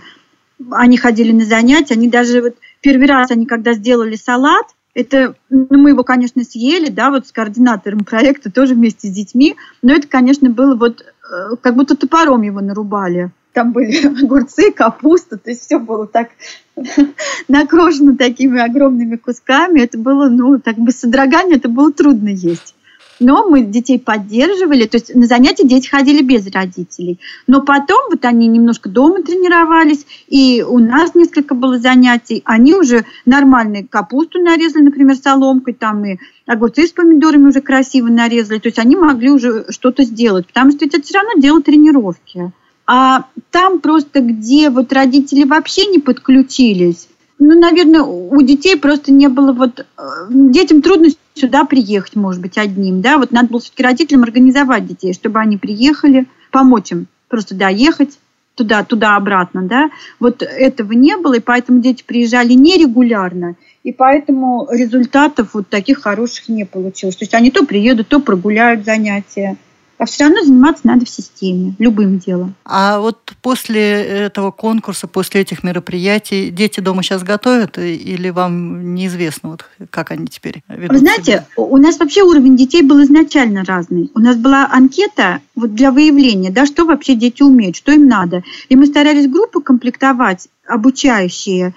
они 0.71 0.95
ходили 0.95 1.33
на 1.33 1.43
занятия, 1.43 1.95
они 1.95 2.07
даже 2.07 2.41
вот 2.41 2.55
первый 2.79 3.07
раз 3.07 3.29
они 3.31 3.45
когда 3.45 3.73
сделали 3.73 4.15
салат, 4.15 4.67
это, 4.93 5.35
ну, 5.49 5.67
мы 5.77 5.91
его, 5.91 6.03
конечно, 6.03 6.43
съели, 6.43 6.89
да, 6.89 7.09
вот 7.09 7.27
с 7.27 7.31
координатором 7.31 8.03
проекта, 8.03 8.51
тоже 8.51 8.75
вместе 8.75 9.07
с 9.07 9.11
детьми, 9.11 9.55
но 9.81 9.93
это, 9.93 10.07
конечно, 10.07 10.49
было 10.49 10.75
вот, 10.75 11.01
э, 11.01 11.55
как 11.61 11.75
будто 11.75 11.95
топором 11.95 12.41
его 12.41 12.61
нарубали. 12.61 13.31
Там 13.53 13.71
были 13.71 14.05
огурцы, 14.23 14.71
капуста, 14.71 15.37
то 15.37 15.49
есть 15.49 15.61
все 15.61 15.79
было 15.79 16.07
так 16.07 16.29
накрошено 17.47 18.15
такими 18.15 18.59
огромными 18.59 19.15
кусками. 19.15 19.81
Это 19.81 19.97
было, 19.97 20.29
ну, 20.29 20.59
так 20.59 20.77
бы 20.77 20.91
содрогание, 20.91 21.57
это 21.57 21.69
было 21.69 21.91
трудно 21.91 22.29
есть. 22.29 22.75
Но 23.21 23.47
мы 23.47 23.61
детей 23.61 23.99
поддерживали, 23.99 24.85
то 24.85 24.97
есть 24.97 25.13
на 25.15 25.27
занятия 25.27 25.65
дети 25.65 25.87
ходили 25.87 26.21
без 26.21 26.51
родителей. 26.51 27.19
Но 27.47 27.61
потом 27.61 28.09
вот 28.09 28.25
они 28.25 28.47
немножко 28.47 28.89
дома 28.89 29.21
тренировались, 29.21 30.05
и 30.27 30.65
у 30.67 30.79
нас 30.79 31.15
несколько 31.15 31.55
было 31.55 31.77
занятий, 31.77 32.41
они 32.45 32.73
уже 32.73 33.05
нормальную 33.25 33.87
капусту 33.87 34.41
нарезали, 34.41 34.83
например, 34.83 35.15
соломкой, 35.15 35.73
там 35.73 36.03
и 36.03 36.17
огурцы 36.47 36.87
с 36.87 36.91
помидорами 36.91 37.49
уже 37.49 37.61
красиво 37.61 38.07
нарезали, 38.07 38.59
то 38.59 38.67
есть 38.67 38.79
они 38.79 38.95
могли 38.95 39.29
уже 39.29 39.65
что-то 39.69 40.03
сделать, 40.03 40.47
потому 40.47 40.71
что 40.71 40.85
это 40.85 41.01
все 41.01 41.19
равно 41.19 41.39
дело 41.39 41.61
тренировки. 41.61 42.51
А 42.87 43.25
там 43.51 43.79
просто, 43.79 44.19
где 44.19 44.69
вот 44.69 44.91
родители 44.91 45.43
вообще 45.43 45.85
не 45.85 45.99
подключились, 45.99 47.07
ну, 47.41 47.59
наверное, 47.59 48.03
у 48.03 48.39
детей 48.43 48.77
просто 48.77 49.11
не 49.11 49.27
было 49.27 49.51
вот... 49.51 49.79
Э, 49.97 50.03
детям 50.29 50.83
трудно 50.83 51.09
сюда 51.33 51.65
приехать, 51.65 52.15
может 52.15 52.39
быть, 52.39 52.57
одним, 52.59 53.01
да, 53.01 53.17
вот 53.17 53.31
надо 53.31 53.47
было 53.47 53.59
все-таки 53.59 53.81
родителям 53.81 54.21
организовать 54.21 54.85
детей, 54.85 55.11
чтобы 55.13 55.39
они 55.39 55.57
приехали, 55.57 56.27
помочь 56.51 56.91
им 56.91 57.07
просто 57.29 57.55
доехать 57.55 58.19
туда, 58.53 58.83
туда-обратно, 58.83 59.63
да, 59.63 59.89
вот 60.19 60.43
этого 60.43 60.91
не 60.91 61.17
было, 61.17 61.35
и 61.35 61.39
поэтому 61.39 61.81
дети 61.81 62.03
приезжали 62.05 62.53
нерегулярно, 62.53 63.55
и 63.83 63.91
поэтому 63.91 64.67
результатов 64.69 65.55
вот 65.55 65.67
таких 65.67 66.03
хороших 66.03 66.47
не 66.47 66.65
получилось. 66.65 67.15
То 67.15 67.23
есть 67.23 67.33
они 67.33 67.49
то 67.49 67.65
приедут, 67.65 68.09
то 68.09 68.19
прогуляют 68.19 68.85
занятия, 68.85 69.57
а 70.01 70.05
все 70.05 70.23
равно 70.23 70.43
заниматься 70.43 70.87
надо 70.87 71.05
в 71.05 71.09
системе, 71.09 71.75
любым 71.77 72.17
делом. 72.17 72.55
А 72.65 72.99
вот 72.99 73.33
после 73.43 73.81
этого 73.81 74.49
конкурса, 74.49 75.05
после 75.05 75.41
этих 75.41 75.63
мероприятий, 75.63 76.49
дети 76.49 76.79
дома 76.79 77.03
сейчас 77.03 77.21
готовят 77.21 77.77
или 77.77 78.31
вам 78.31 78.95
неизвестно, 78.95 79.49
вот 79.49 79.65
как 79.91 80.09
они 80.09 80.25
теперь 80.25 80.63
ведут 80.67 80.93
Вы 80.93 80.97
знаете, 80.97 81.23
себя? 81.23 81.45
у 81.55 81.77
нас 81.77 81.99
вообще 81.99 82.23
уровень 82.23 82.57
детей 82.57 82.81
был 82.81 83.03
изначально 83.03 83.63
разный. 83.63 84.09
У 84.15 84.19
нас 84.19 84.37
была 84.37 84.67
анкета 84.71 85.39
вот 85.53 85.75
для 85.75 85.91
выявления, 85.91 86.49
да, 86.49 86.65
что 86.65 86.85
вообще 86.85 87.13
дети 87.13 87.43
умеют, 87.43 87.75
что 87.75 87.91
им 87.91 88.07
надо. 88.07 88.41
И 88.69 88.75
мы 88.75 88.87
старались 88.87 89.29
группы 89.29 89.61
комплектовать 89.61 90.47
обучающие 90.67 91.75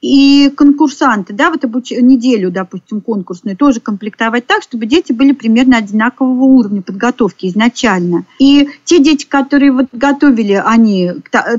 и 0.00 0.50
конкурсанты, 0.56 1.32
да, 1.32 1.50
вот 1.50 1.64
обуч... 1.64 1.90
неделю, 1.90 2.50
допустим, 2.50 3.00
конкурсную, 3.00 3.56
тоже 3.56 3.80
комплектовать 3.80 4.46
так, 4.46 4.62
чтобы 4.62 4.86
дети 4.86 5.12
были 5.12 5.32
примерно 5.32 5.78
одинакового 5.78 6.44
уровня 6.44 6.82
подготовки 6.82 7.46
изначально. 7.46 8.24
И 8.38 8.68
те 8.84 9.00
дети, 9.00 9.26
которые 9.26 9.72
вот 9.72 9.86
готовили, 9.92 10.62
они 10.64 11.12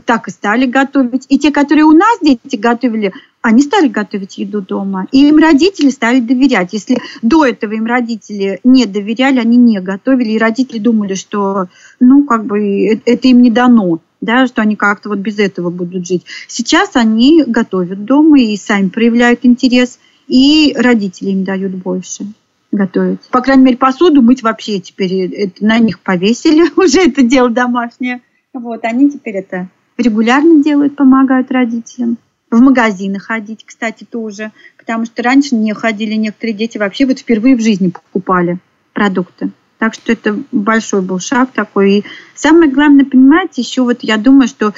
так 0.05 0.27
и 0.27 0.31
стали 0.31 0.65
готовить. 0.65 1.25
И 1.27 1.37
те, 1.37 1.51
которые 1.51 1.83
у 1.83 1.91
нас 1.91 2.19
дети 2.21 2.55
готовили, 2.55 3.13
они 3.41 3.61
стали 3.61 3.87
готовить 3.87 4.37
еду 4.37 4.61
дома. 4.61 5.07
И 5.11 5.27
им 5.27 5.37
родители 5.37 5.89
стали 5.89 6.19
доверять. 6.19 6.73
Если 6.73 6.97
до 7.21 7.45
этого 7.45 7.73
им 7.73 7.85
родители 7.85 8.59
не 8.63 8.85
доверяли, 8.85 9.39
они 9.39 9.57
не 9.57 9.79
готовили, 9.79 10.31
и 10.31 10.37
родители 10.37 10.79
думали, 10.79 11.13
что, 11.13 11.67
ну, 11.99 12.23
как 12.23 12.45
бы, 12.45 12.59
э, 12.59 12.99
это 13.05 13.27
им 13.27 13.41
не 13.41 13.49
дано 13.51 13.99
да, 14.21 14.47
что 14.47 14.61
они 14.61 14.75
как-то 14.75 15.09
вот 15.09 15.19
без 15.19 15.39
этого 15.39 15.69
будут 15.69 16.07
жить. 16.07 16.25
Сейчас 16.47 16.95
они 16.95 17.43
готовят 17.45 18.05
дома 18.05 18.39
и 18.39 18.55
сами 18.57 18.89
проявляют 18.89 19.41
интерес, 19.43 19.99
и 20.27 20.75
родители 20.77 21.29
им 21.29 21.43
дают 21.43 21.73
больше 21.73 22.25
готовить. 22.71 23.21
По 23.31 23.41
крайней 23.41 23.63
мере, 23.63 23.77
посуду 23.77 24.21
мыть 24.21 24.43
вообще 24.43 24.79
теперь 24.79 25.33
это 25.33 25.65
на 25.65 25.79
них 25.79 25.99
повесили, 25.99 26.69
уже 26.79 27.01
это 27.01 27.21
дело 27.23 27.49
домашнее. 27.49 28.21
Вот, 28.53 28.83
они 28.83 29.09
теперь 29.09 29.37
это 29.37 29.69
регулярно 29.97 30.63
делают, 30.63 30.95
помогают 30.95 31.51
родителям. 31.51 32.17
В 32.49 32.59
магазины 32.61 33.19
ходить, 33.19 33.63
кстати, 33.63 34.05
тоже, 34.05 34.51
потому 34.77 35.05
что 35.05 35.21
раньше 35.21 35.55
не 35.55 35.73
ходили 35.73 36.15
некоторые 36.15 36.55
дети 36.55 36.79
вообще 36.79 37.05
вот 37.05 37.19
впервые 37.19 37.55
в 37.55 37.61
жизни 37.61 37.89
покупали 37.89 38.57
продукты. 38.93 39.51
Так 39.79 39.93
что 39.95 40.11
это 40.11 40.37
большой 40.51 41.01
был 41.01 41.19
шаг 41.19 41.51
такой. 41.53 41.91
И 41.91 42.03
самое 42.35 42.69
главное, 42.69 43.05
понимаете, 43.05 43.61
еще 43.61 43.81
вот 43.81 43.99
я 44.01 44.17
думаю, 44.17 44.47
что 44.47 44.73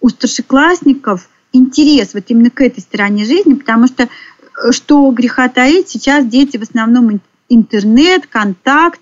у 0.00 0.08
старшеклассников 0.08 1.28
интерес 1.52 2.14
вот 2.14 2.24
именно 2.28 2.50
к 2.50 2.60
этой 2.60 2.80
стороне 2.80 3.24
жизни, 3.24 3.54
потому 3.54 3.86
что 3.86 4.04
э, 4.04 4.72
что 4.72 5.10
греха 5.12 5.48
таить, 5.48 5.88
сейчас 5.88 6.26
дети 6.26 6.56
в 6.56 6.62
основном 6.62 7.20
интернет, 7.48 8.26
контакт, 8.26 9.00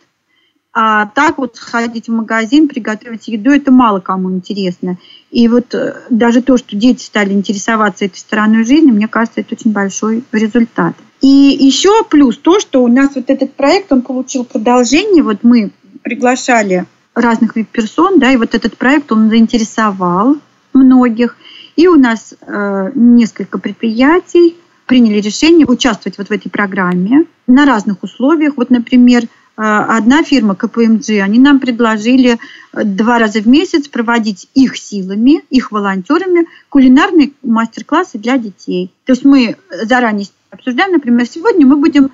а 0.73 1.07
так 1.07 1.39
вот 1.39 1.57
сходить 1.57 2.09
в 2.09 2.13
магазин, 2.13 2.69
приготовить 2.69 3.29
еду, 3.29 3.51
это 3.51 3.73
мало 3.73 4.01
кому 4.01 4.31
интересно. 4.31 4.99
И 5.31 5.49
вот 5.49 5.75
э, 5.75 5.97
даже 6.11 6.43
то, 6.43 6.57
что 6.57 6.77
дети 6.77 7.03
стали 7.03 7.33
интересоваться 7.33 8.05
этой 8.05 8.19
стороной 8.19 8.65
жизни, 8.65 8.91
мне 8.91 9.09
кажется, 9.09 9.41
это 9.41 9.55
очень 9.55 9.73
большой 9.73 10.25
результат. 10.31 10.95
И 11.21 11.27
еще 11.27 12.05
плюс 12.05 12.37
то, 12.37 12.61
что 12.61 12.83
у 12.83 12.89
нас 12.89 13.15
вот 13.15 13.29
этот 13.29 13.55
проект, 13.55 13.93
он 13.93 14.03
получил 14.03 14.45
продолжение. 14.45 15.23
Вот 15.23 15.39
мы 15.43 15.71
приглашали 16.03 16.87
разных 17.15 17.55
персон, 17.73 18.19
да, 18.19 18.31
и 18.31 18.37
вот 18.37 18.55
этот 18.55 18.77
проект, 18.77 19.11
он 19.11 19.31
заинтересовал 19.31 20.37
многих. 20.73 21.37
И 21.77 21.89
у 21.89 21.97
нас 21.97 22.35
э, 22.41 22.91
несколько 22.95 23.59
предприятий 23.59 24.57
приняли 24.87 25.21
решение 25.21 25.67
участвовать 25.67 26.19
вот 26.19 26.29
в 26.29 26.33
этой 26.33 26.49
программе 26.51 27.27
на 27.47 27.67
разных 27.67 28.03
условиях. 28.03 28.55
Вот, 28.57 28.71
например, 28.71 29.25
одна 29.61 30.23
фирма 30.23 30.55
КПМГ, 30.55 31.09
они 31.21 31.41
нам 31.41 31.59
предложили 31.59 32.39
э, 32.73 32.85
два 32.85 33.19
раза 33.19 33.41
в 33.41 33.49
месяц 33.49 33.89
проводить 33.89 34.49
их 34.55 34.77
силами, 34.77 35.43
их 35.51 35.73
волонтерами 35.73 36.47
кулинарные 36.69 37.33
мастер-классы 37.43 38.19
для 38.19 38.39
детей. 38.39 38.93
То 39.05 39.15
есть 39.15 39.25
мы 39.25 39.57
заранее 39.83 40.29
обсуждаем, 40.51 40.93
например, 40.93 41.27
сегодня 41.27 41.67
мы 41.67 41.77
будем 41.77 42.13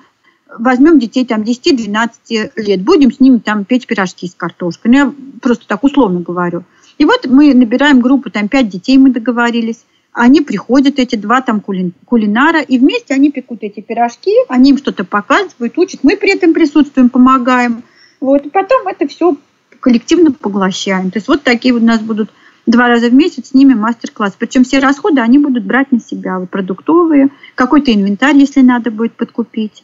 возьмем 0.57 0.97
детей 0.97 1.23
там 1.23 1.43
10-12 1.43 2.51
лет, 2.55 2.81
будем 2.81 3.11
с 3.11 3.19
ними 3.19 3.37
там 3.37 3.63
печь 3.63 3.85
пирожки 3.85 4.27
с 4.27 4.33
картошкой. 4.33 4.91
Ну, 4.91 4.97
я 4.97 5.13
просто 5.39 5.67
так 5.67 5.83
условно 5.83 6.21
говорю. 6.21 6.63
И 6.97 7.05
вот 7.05 7.27
мы 7.27 7.53
набираем 7.53 7.99
группу, 7.99 8.31
там 8.31 8.47
5 8.47 8.69
детей 8.69 8.97
мы 8.97 9.11
договорились. 9.11 9.85
Они 10.15 10.39
приходят, 10.39 10.97
эти 10.97 11.17
два 11.17 11.41
там 11.41 11.59
кули, 11.59 11.91
кулинара, 12.05 12.61
и 12.61 12.77
вместе 12.77 13.13
они 13.13 13.31
пекут 13.31 13.63
эти 13.63 13.81
пирожки, 13.81 14.31
они 14.47 14.69
им 14.69 14.77
что-то 14.77 15.03
показывают, 15.03 15.77
учат. 15.77 16.03
Мы 16.03 16.15
при 16.15 16.31
этом 16.31 16.53
присутствуем, 16.53 17.09
помогаем. 17.09 17.83
Вот. 18.21 18.45
И 18.45 18.49
потом 18.49 18.87
это 18.87 19.09
все 19.09 19.35
коллективно 19.81 20.31
поглощаем. 20.31 21.11
То 21.11 21.17
есть 21.17 21.27
вот 21.27 21.43
такие 21.43 21.73
вот 21.73 21.83
у 21.83 21.85
нас 21.85 21.99
будут 21.99 22.29
два 22.65 22.87
раза 22.87 23.09
в 23.09 23.13
месяц 23.13 23.49
с 23.49 23.53
ними 23.53 23.73
мастер-класс. 23.73 24.37
Причем 24.39 24.63
все 24.63 24.79
расходы 24.79 25.19
они 25.19 25.37
будут 25.37 25.65
брать 25.65 25.91
на 25.91 25.99
себя, 25.99 26.39
вот 26.39 26.49
продуктовые, 26.49 27.27
какой-то 27.55 27.93
инвентарь, 27.93 28.37
если 28.37 28.61
надо 28.61 28.91
будет 28.91 29.17
подкупить. 29.17 29.83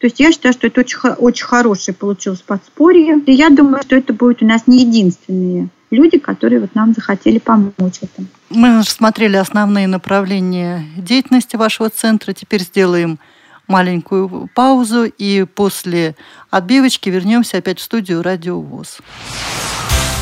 То 0.00 0.06
есть 0.06 0.18
я 0.18 0.32
считаю, 0.32 0.54
что 0.54 0.66
это 0.66 0.80
очень, 0.80 0.98
очень 0.98 1.44
хорошее 1.44 1.94
получилось 1.94 2.40
подспорье. 2.40 3.20
И 3.26 3.32
я 3.32 3.50
думаю, 3.50 3.82
что 3.82 3.96
это 3.96 4.14
будет 4.14 4.42
у 4.42 4.46
нас 4.46 4.62
не 4.66 4.80
единственные 4.80 5.68
люди, 5.90 6.18
которые 6.18 6.60
вот 6.60 6.74
нам 6.74 6.94
захотели 6.94 7.38
помочь 7.38 7.74
в 7.76 8.02
этом. 8.04 8.28
Мы 8.48 8.78
рассмотрели 8.78 9.36
основные 9.36 9.86
направления 9.86 10.86
деятельности 10.96 11.56
вашего 11.56 11.90
центра. 11.90 12.32
Теперь 12.32 12.62
сделаем 12.62 13.18
маленькую 13.66 14.48
паузу 14.54 15.04
и 15.04 15.44
после 15.44 16.16
отбивочки 16.48 17.10
вернемся 17.10 17.58
опять 17.58 17.78
в 17.78 17.82
студию 17.82 18.22
Радио 18.22 18.58
ВОЗ. 18.58 18.98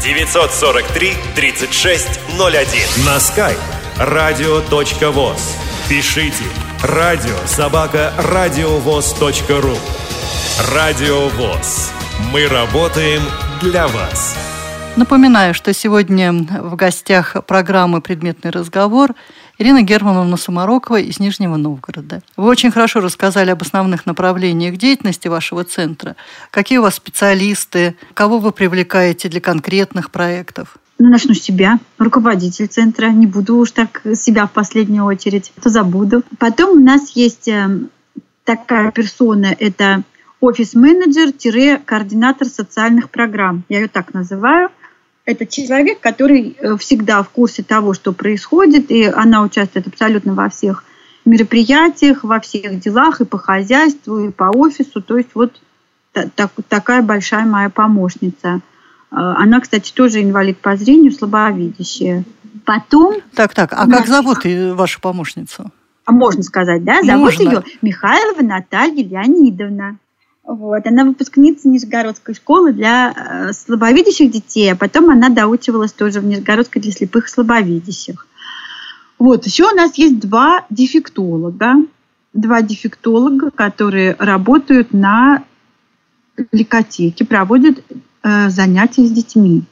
943 0.02 1.16
3601 1.34 3.04
на 3.04 3.18
skype 3.18 3.58
radio.voz 3.98 5.40
Пишите 5.88 6.44
радио 6.82 7.36
собака 7.46 8.12
радиовоз.ру 8.18 9.76
Радио 10.74 11.28
ВОЗ. 11.30 11.90
Мы 12.32 12.46
работаем 12.46 13.22
для 13.62 13.88
вас. 13.88 14.36
Напоминаю, 14.96 15.54
что 15.54 15.72
сегодня 15.72 16.32
в 16.32 16.74
гостях 16.76 17.36
программы 17.46 18.02
«Предметный 18.02 18.50
разговор» 18.50 19.14
Ирина 19.60 19.82
Германовна 19.82 20.38
Самарокова 20.38 21.00
из 21.00 21.20
Нижнего 21.20 21.56
Новгорода. 21.56 22.22
Вы 22.38 22.48
очень 22.48 22.70
хорошо 22.70 23.00
рассказали 23.00 23.50
об 23.50 23.60
основных 23.60 24.06
направлениях 24.06 24.78
деятельности 24.78 25.28
вашего 25.28 25.64
центра. 25.64 26.16
Какие 26.50 26.78
у 26.78 26.82
вас 26.82 26.94
специалисты, 26.94 27.94
кого 28.14 28.38
вы 28.38 28.52
привлекаете 28.52 29.28
для 29.28 29.42
конкретных 29.42 30.10
проектов? 30.10 30.78
Ну, 30.98 31.10
начну 31.10 31.34
с 31.34 31.42
себя. 31.42 31.78
Руководитель 31.98 32.68
центра. 32.68 33.08
Не 33.08 33.26
буду 33.26 33.58
уж 33.58 33.72
так 33.72 34.00
себя 34.14 34.46
в 34.46 34.52
последнюю 34.52 35.04
очередь. 35.04 35.52
То 35.62 35.68
забуду. 35.68 36.22
Потом 36.38 36.78
у 36.78 36.82
нас 36.82 37.10
есть 37.10 37.48
э, 37.48 37.80
такая 38.44 38.90
персона. 38.92 39.54
Это 39.58 40.04
офис-менеджер-координатор 40.40 42.48
социальных 42.48 43.10
программ. 43.10 43.64
Я 43.68 43.80
ее 43.80 43.88
так 43.88 44.14
называю. 44.14 44.70
Это 45.30 45.46
человек, 45.46 46.00
который 46.00 46.56
э, 46.58 46.76
всегда 46.76 47.22
в 47.22 47.28
курсе 47.30 47.62
того, 47.62 47.94
что 47.94 48.12
происходит, 48.12 48.90
и 48.90 49.04
она 49.04 49.42
участвует 49.42 49.86
абсолютно 49.86 50.34
во 50.34 50.48
всех 50.48 50.82
мероприятиях, 51.24 52.24
во 52.24 52.40
всех 52.40 52.80
делах 52.80 53.20
и 53.20 53.24
по 53.24 53.38
хозяйству, 53.38 54.18
и 54.18 54.32
по 54.32 54.50
офису. 54.50 55.00
То 55.00 55.18
есть 55.18 55.30
вот 55.34 55.60
так, 56.12 56.50
такая 56.68 57.02
большая 57.02 57.44
моя 57.44 57.70
помощница. 57.70 58.60
Она, 59.10 59.60
кстати, 59.60 59.92
тоже 59.92 60.20
инвалид 60.20 60.58
по 60.58 60.76
зрению, 60.76 61.12
слабовидящая. 61.12 62.24
Потом... 62.64 63.16
Так, 63.36 63.54
так, 63.54 63.72
а 63.72 63.86
как 63.86 64.08
зовут 64.08 64.38
вашу 64.44 65.00
помощницу? 65.00 65.70
А 66.06 66.12
можно 66.12 66.42
сказать, 66.42 66.82
да? 66.82 67.02
Зовут 67.02 67.38
можно. 67.38 67.42
ее 67.42 67.64
Михайлова 67.82 68.42
Наталья 68.42 69.04
Леонидовна. 69.04 69.98
Вот. 70.50 70.84
Она 70.84 71.04
выпускница 71.04 71.68
Нижегородской 71.68 72.34
школы 72.34 72.72
для 72.72 73.12
э, 73.12 73.52
слабовидящих 73.52 74.32
детей, 74.32 74.72
а 74.72 74.74
потом 74.74 75.08
она 75.08 75.28
доучивалась 75.28 75.92
тоже 75.92 76.20
в 76.20 76.24
Нижегородской 76.24 76.82
для 76.82 76.90
слепых 76.90 77.26
и 77.26 77.30
слабовидящих. 77.30 78.26
Вот. 79.16 79.46
Еще 79.46 79.70
у 79.70 79.76
нас 79.76 79.96
есть 79.96 80.18
два 80.18 80.66
дефектолога. 80.68 81.76
Два 82.32 82.62
дефектолога, 82.62 83.52
которые 83.52 84.16
работают 84.18 84.92
на 84.92 85.44
ликотеке, 86.50 87.24
проводят 87.24 87.84
э, 88.24 88.50
занятия 88.50 89.06
с 89.06 89.10
детьми. 89.12 89.62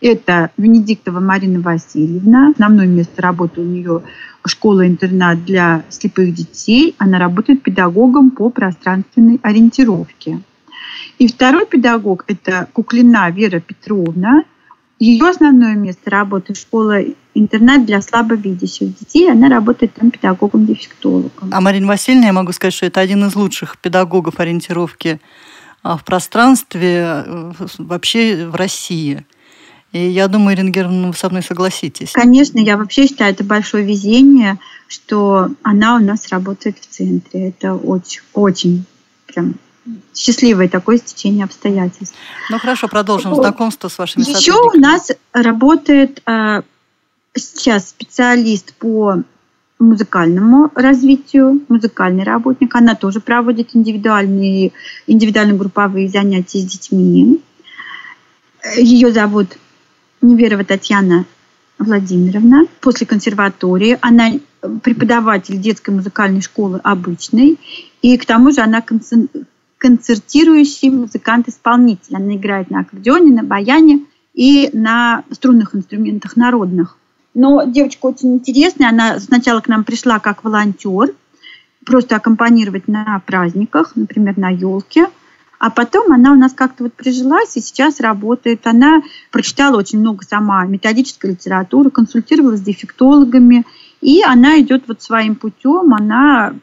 Это 0.00 0.50
Венедиктова 0.56 1.18
Марина 1.18 1.60
Васильевна. 1.60 2.50
Основное 2.50 2.86
место 2.86 3.20
работы 3.20 3.60
у 3.60 3.64
нее 3.64 4.02
школа-интернат 4.46 5.44
для 5.44 5.82
слепых 5.88 6.32
детей. 6.34 6.94
Она 6.98 7.18
работает 7.18 7.62
педагогом 7.62 8.30
по 8.30 8.48
пространственной 8.50 9.40
ориентировке. 9.42 10.40
И 11.18 11.26
второй 11.26 11.66
педагог– 11.66 12.24
это 12.28 12.68
Куклина 12.72 13.28
Вера 13.30 13.58
Петровна. 13.60 14.44
Ее 15.00 15.28
основное 15.28 15.74
место 15.74 16.10
работы– 16.10 16.54
школа-интернат 16.56 17.84
для 17.84 18.00
слабовидящих 18.00 18.96
детей. 18.98 19.30
Она 19.30 19.48
работает 19.48 19.94
там 19.94 20.12
педагогом-дефектологом. 20.12 21.50
А 21.50 21.60
Марина 21.60 21.88
Васильевна, 21.88 22.28
я 22.28 22.32
могу 22.32 22.52
сказать, 22.52 22.74
что 22.74 22.86
это 22.86 23.00
один 23.00 23.24
из 23.24 23.34
лучших 23.34 23.78
педагогов 23.78 24.38
ориентировки 24.38 25.20
а, 25.82 25.96
в 25.96 26.04
пространстве 26.04 27.24
э, 27.26 27.52
вообще 27.78 28.46
в 28.46 28.54
России– 28.54 29.26
и 29.92 30.06
я 30.08 30.28
думаю, 30.28 30.54
Ирина 30.54 30.70
Германовна, 30.70 31.08
вы 31.08 31.16
со 31.16 31.30
мной 31.30 31.42
согласитесь. 31.42 32.12
Конечно, 32.12 32.58
я 32.58 32.76
вообще 32.76 33.06
считаю, 33.06 33.32
это 33.32 33.42
большое 33.42 33.84
везение, 33.84 34.58
что 34.86 35.48
она 35.62 35.96
у 35.96 35.98
нас 35.98 36.28
работает 36.28 36.78
в 36.78 36.86
центре. 36.86 37.48
Это 37.48 37.74
очень, 37.74 38.20
очень 38.34 38.84
прям 39.26 39.54
счастливое 40.14 40.68
такое 40.68 40.98
стечение 40.98 41.44
обстоятельств. 41.44 42.14
Ну 42.50 42.58
хорошо, 42.58 42.88
продолжим 42.88 43.34
знакомство 43.34 43.88
с 43.88 43.96
вашими 43.96 44.24
Еще 44.24 44.52
у 44.52 44.78
нас 44.78 45.10
работает 45.32 46.22
э, 46.26 46.62
сейчас 47.34 47.88
специалист 47.88 48.74
по 48.74 49.22
музыкальному 49.78 50.70
развитию, 50.74 51.62
музыкальный 51.68 52.24
работник. 52.24 52.74
Она 52.74 52.94
тоже 52.94 53.20
проводит 53.20 53.74
индивидуальные, 53.74 54.72
индивидуально-групповые 55.06 56.08
занятия 56.08 56.58
с 56.58 56.64
детьми. 56.64 57.40
Ее 58.76 59.12
зовут 59.12 59.56
Неверова 60.20 60.64
Татьяна 60.64 61.24
Владимировна. 61.78 62.66
После 62.80 63.06
консерватории 63.06 63.98
она 64.00 64.32
преподаватель 64.82 65.58
детской 65.58 65.90
музыкальной 65.90 66.40
школы 66.40 66.80
обычной. 66.82 67.58
И 68.02 68.16
к 68.16 68.26
тому 68.26 68.50
же 68.50 68.60
она 68.60 68.82
концертирующий 69.78 70.90
музыкант-исполнитель. 70.90 72.16
Она 72.16 72.34
играет 72.36 72.70
на 72.70 72.80
аккордеоне, 72.80 73.32
на 73.32 73.44
баяне 73.44 74.04
и 74.34 74.70
на 74.72 75.24
струнных 75.30 75.74
инструментах 75.74 76.36
народных. 76.36 76.96
Но 77.34 77.64
девочка 77.64 78.06
очень 78.06 78.34
интересная. 78.34 78.88
Она 78.88 79.20
сначала 79.20 79.60
к 79.60 79.68
нам 79.68 79.84
пришла 79.84 80.18
как 80.18 80.42
волонтер, 80.42 81.14
просто 81.84 82.16
аккомпанировать 82.16 82.88
на 82.88 83.22
праздниках, 83.24 83.92
например, 83.94 84.36
на 84.36 84.50
елке– 84.50 85.06
а 85.58 85.70
потом 85.70 86.12
она 86.12 86.32
у 86.32 86.36
нас 86.36 86.52
как-то 86.52 86.84
вот 86.84 86.94
прижилась 86.94 87.56
и 87.56 87.60
сейчас 87.60 88.00
работает. 88.00 88.66
Она 88.66 89.02
прочитала 89.30 89.76
очень 89.76 89.98
много 89.98 90.24
сама 90.24 90.64
методической 90.64 91.32
литературы, 91.32 91.90
консультировалась 91.90 92.60
с 92.60 92.64
дефектологами, 92.64 93.64
и 94.00 94.22
она 94.22 94.60
идет 94.60 94.84
вот 94.86 95.02
своим 95.02 95.34
путем, 95.34 95.92
она 95.94 96.54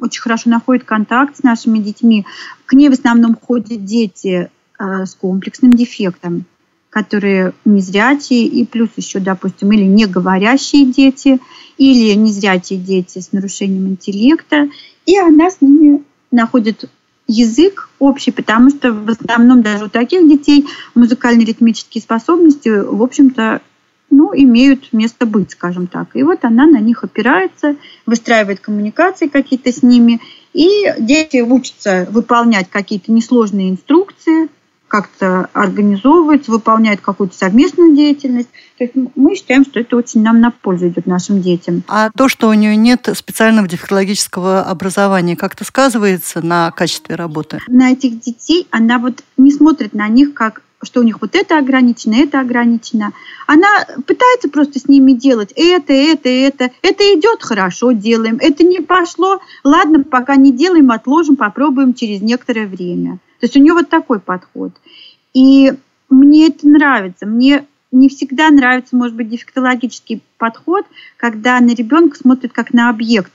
очень 0.00 0.22
хорошо 0.22 0.50
находит 0.50 0.84
контакт 0.84 1.36
с 1.36 1.42
нашими 1.42 1.78
детьми. 1.78 2.26
К 2.66 2.74
ней 2.74 2.88
в 2.88 2.92
основном 2.92 3.36
ходят 3.36 3.84
дети 3.84 4.50
э, 4.78 5.06
с 5.06 5.14
комплексным 5.14 5.72
дефектом, 5.72 6.44
которые 6.90 7.52
незрячие, 7.64 8.46
и 8.46 8.66
плюс 8.66 8.90
еще, 8.96 9.20
допустим, 9.20 9.72
или 9.72 9.84
не 9.84 10.06
говорящие 10.06 10.86
дети, 10.86 11.38
или 11.78 12.14
незрячие 12.14 12.78
дети 12.78 13.18
с 13.18 13.32
нарушением 13.32 13.88
интеллекта. 13.88 14.68
И 15.06 15.18
она 15.18 15.50
с 15.50 15.60
ними 15.60 16.02
находит 16.30 16.88
язык 17.30 17.88
общий, 17.98 18.32
потому 18.32 18.70
что 18.70 18.92
в 18.92 19.08
основном 19.08 19.62
даже 19.62 19.84
у 19.84 19.88
таких 19.88 20.28
детей 20.28 20.66
музыкально-ритмические 20.94 22.02
способности, 22.02 22.68
в 22.68 23.02
общем-то, 23.02 23.60
ну, 24.10 24.32
имеют 24.34 24.92
место 24.92 25.24
быть, 25.26 25.52
скажем 25.52 25.86
так. 25.86 26.08
И 26.14 26.22
вот 26.24 26.44
она 26.44 26.66
на 26.66 26.78
них 26.78 27.04
опирается, 27.04 27.76
выстраивает 28.06 28.60
коммуникации 28.60 29.28
какие-то 29.28 29.72
с 29.72 29.82
ними, 29.84 30.20
и 30.52 30.92
дети 30.98 31.40
учатся 31.40 32.08
выполнять 32.10 32.68
какие-то 32.68 33.12
несложные 33.12 33.70
инструкции, 33.70 34.48
как-то 34.90 35.48
организовывать, 35.52 36.48
выполняет 36.48 37.00
какую-то 37.00 37.36
совместную 37.36 37.94
деятельность. 37.94 38.48
То 38.76 38.84
есть 38.84 38.94
мы 39.14 39.36
считаем, 39.36 39.64
что 39.64 39.78
это 39.78 39.96
очень 39.96 40.22
нам 40.22 40.40
на 40.40 40.50
пользу 40.50 40.88
идет 40.88 41.06
нашим 41.06 41.40
детям. 41.40 41.84
А 41.86 42.10
то, 42.10 42.28
что 42.28 42.48
у 42.48 42.52
нее 42.52 42.74
нет 42.74 43.08
специального 43.14 43.68
дефектологического 43.68 44.62
образования, 44.62 45.36
как-то 45.36 45.64
сказывается 45.64 46.44
на 46.44 46.72
качестве 46.72 47.14
работы? 47.14 47.60
На 47.68 47.92
этих 47.92 48.20
детей 48.20 48.66
она 48.70 48.98
вот 48.98 49.22
не 49.36 49.52
смотрит 49.52 49.94
на 49.94 50.08
них 50.08 50.34
как 50.34 50.62
что 50.82 51.00
у 51.00 51.02
них 51.02 51.20
вот 51.20 51.34
это 51.34 51.58
ограничено, 51.58 52.14
это 52.14 52.40
ограничено. 52.40 53.12
Она 53.46 53.68
пытается 54.06 54.48
просто 54.48 54.78
с 54.78 54.88
ними 54.88 55.12
делать 55.12 55.52
это, 55.54 55.92
это, 55.92 56.30
это. 56.30 56.70
Это 56.80 57.04
идет 57.14 57.42
хорошо, 57.42 57.92
делаем. 57.92 58.38
Это 58.40 58.64
не 58.64 58.80
пошло, 58.80 59.40
ладно, 59.62 60.02
пока 60.02 60.36
не 60.36 60.52
делаем, 60.52 60.90
отложим, 60.90 61.36
попробуем 61.36 61.92
через 61.92 62.22
некоторое 62.22 62.66
время. 62.66 63.18
То 63.40 63.46
есть 63.46 63.56
у 63.56 63.60
нее 63.60 63.72
вот 63.72 63.88
такой 63.88 64.20
подход. 64.20 64.72
И 65.34 65.72
мне 66.08 66.48
это 66.48 66.68
нравится. 66.68 67.26
Мне 67.26 67.66
не 67.92 68.08
всегда 68.08 68.50
нравится, 68.50 68.96
может 68.96 69.16
быть, 69.16 69.28
дефектологический 69.28 70.22
подход, 70.38 70.86
когда 71.16 71.58
на 71.60 71.74
ребенка 71.74 72.16
смотрит 72.16 72.52
как 72.52 72.72
на 72.72 72.88
объект 72.88 73.32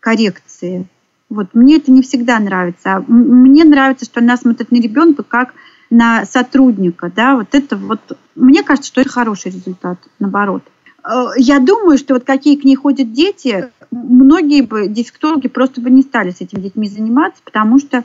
коррекции. 0.00 0.86
Вот 1.28 1.48
мне 1.54 1.76
это 1.76 1.92
не 1.92 2.02
всегда 2.02 2.38
нравится. 2.38 2.96
А 2.96 3.04
мне 3.06 3.64
нравится, 3.64 4.04
что 4.04 4.20
она 4.20 4.36
смотрит 4.36 4.70
на 4.72 4.76
ребенка 4.76 5.22
как 5.22 5.54
на 5.92 6.24
сотрудника, 6.24 7.12
да, 7.14 7.36
вот 7.36 7.48
это 7.52 7.76
вот, 7.76 8.00
мне 8.34 8.62
кажется, 8.62 8.88
что 8.88 9.02
это 9.02 9.10
хороший 9.10 9.52
результат, 9.52 9.98
наоборот. 10.18 10.62
Э, 11.04 11.26
я 11.36 11.60
думаю, 11.60 11.98
что 11.98 12.14
вот 12.14 12.24
какие 12.24 12.56
к 12.56 12.64
ней 12.64 12.76
ходят 12.76 13.12
дети, 13.12 13.70
многие 13.90 14.62
бы 14.62 14.88
дефектологи 14.88 15.48
просто 15.48 15.82
бы 15.82 15.90
не 15.90 16.00
стали 16.00 16.30
с 16.30 16.40
этими 16.40 16.60
детьми 16.60 16.88
заниматься, 16.88 17.42
потому 17.44 17.78
что 17.78 18.04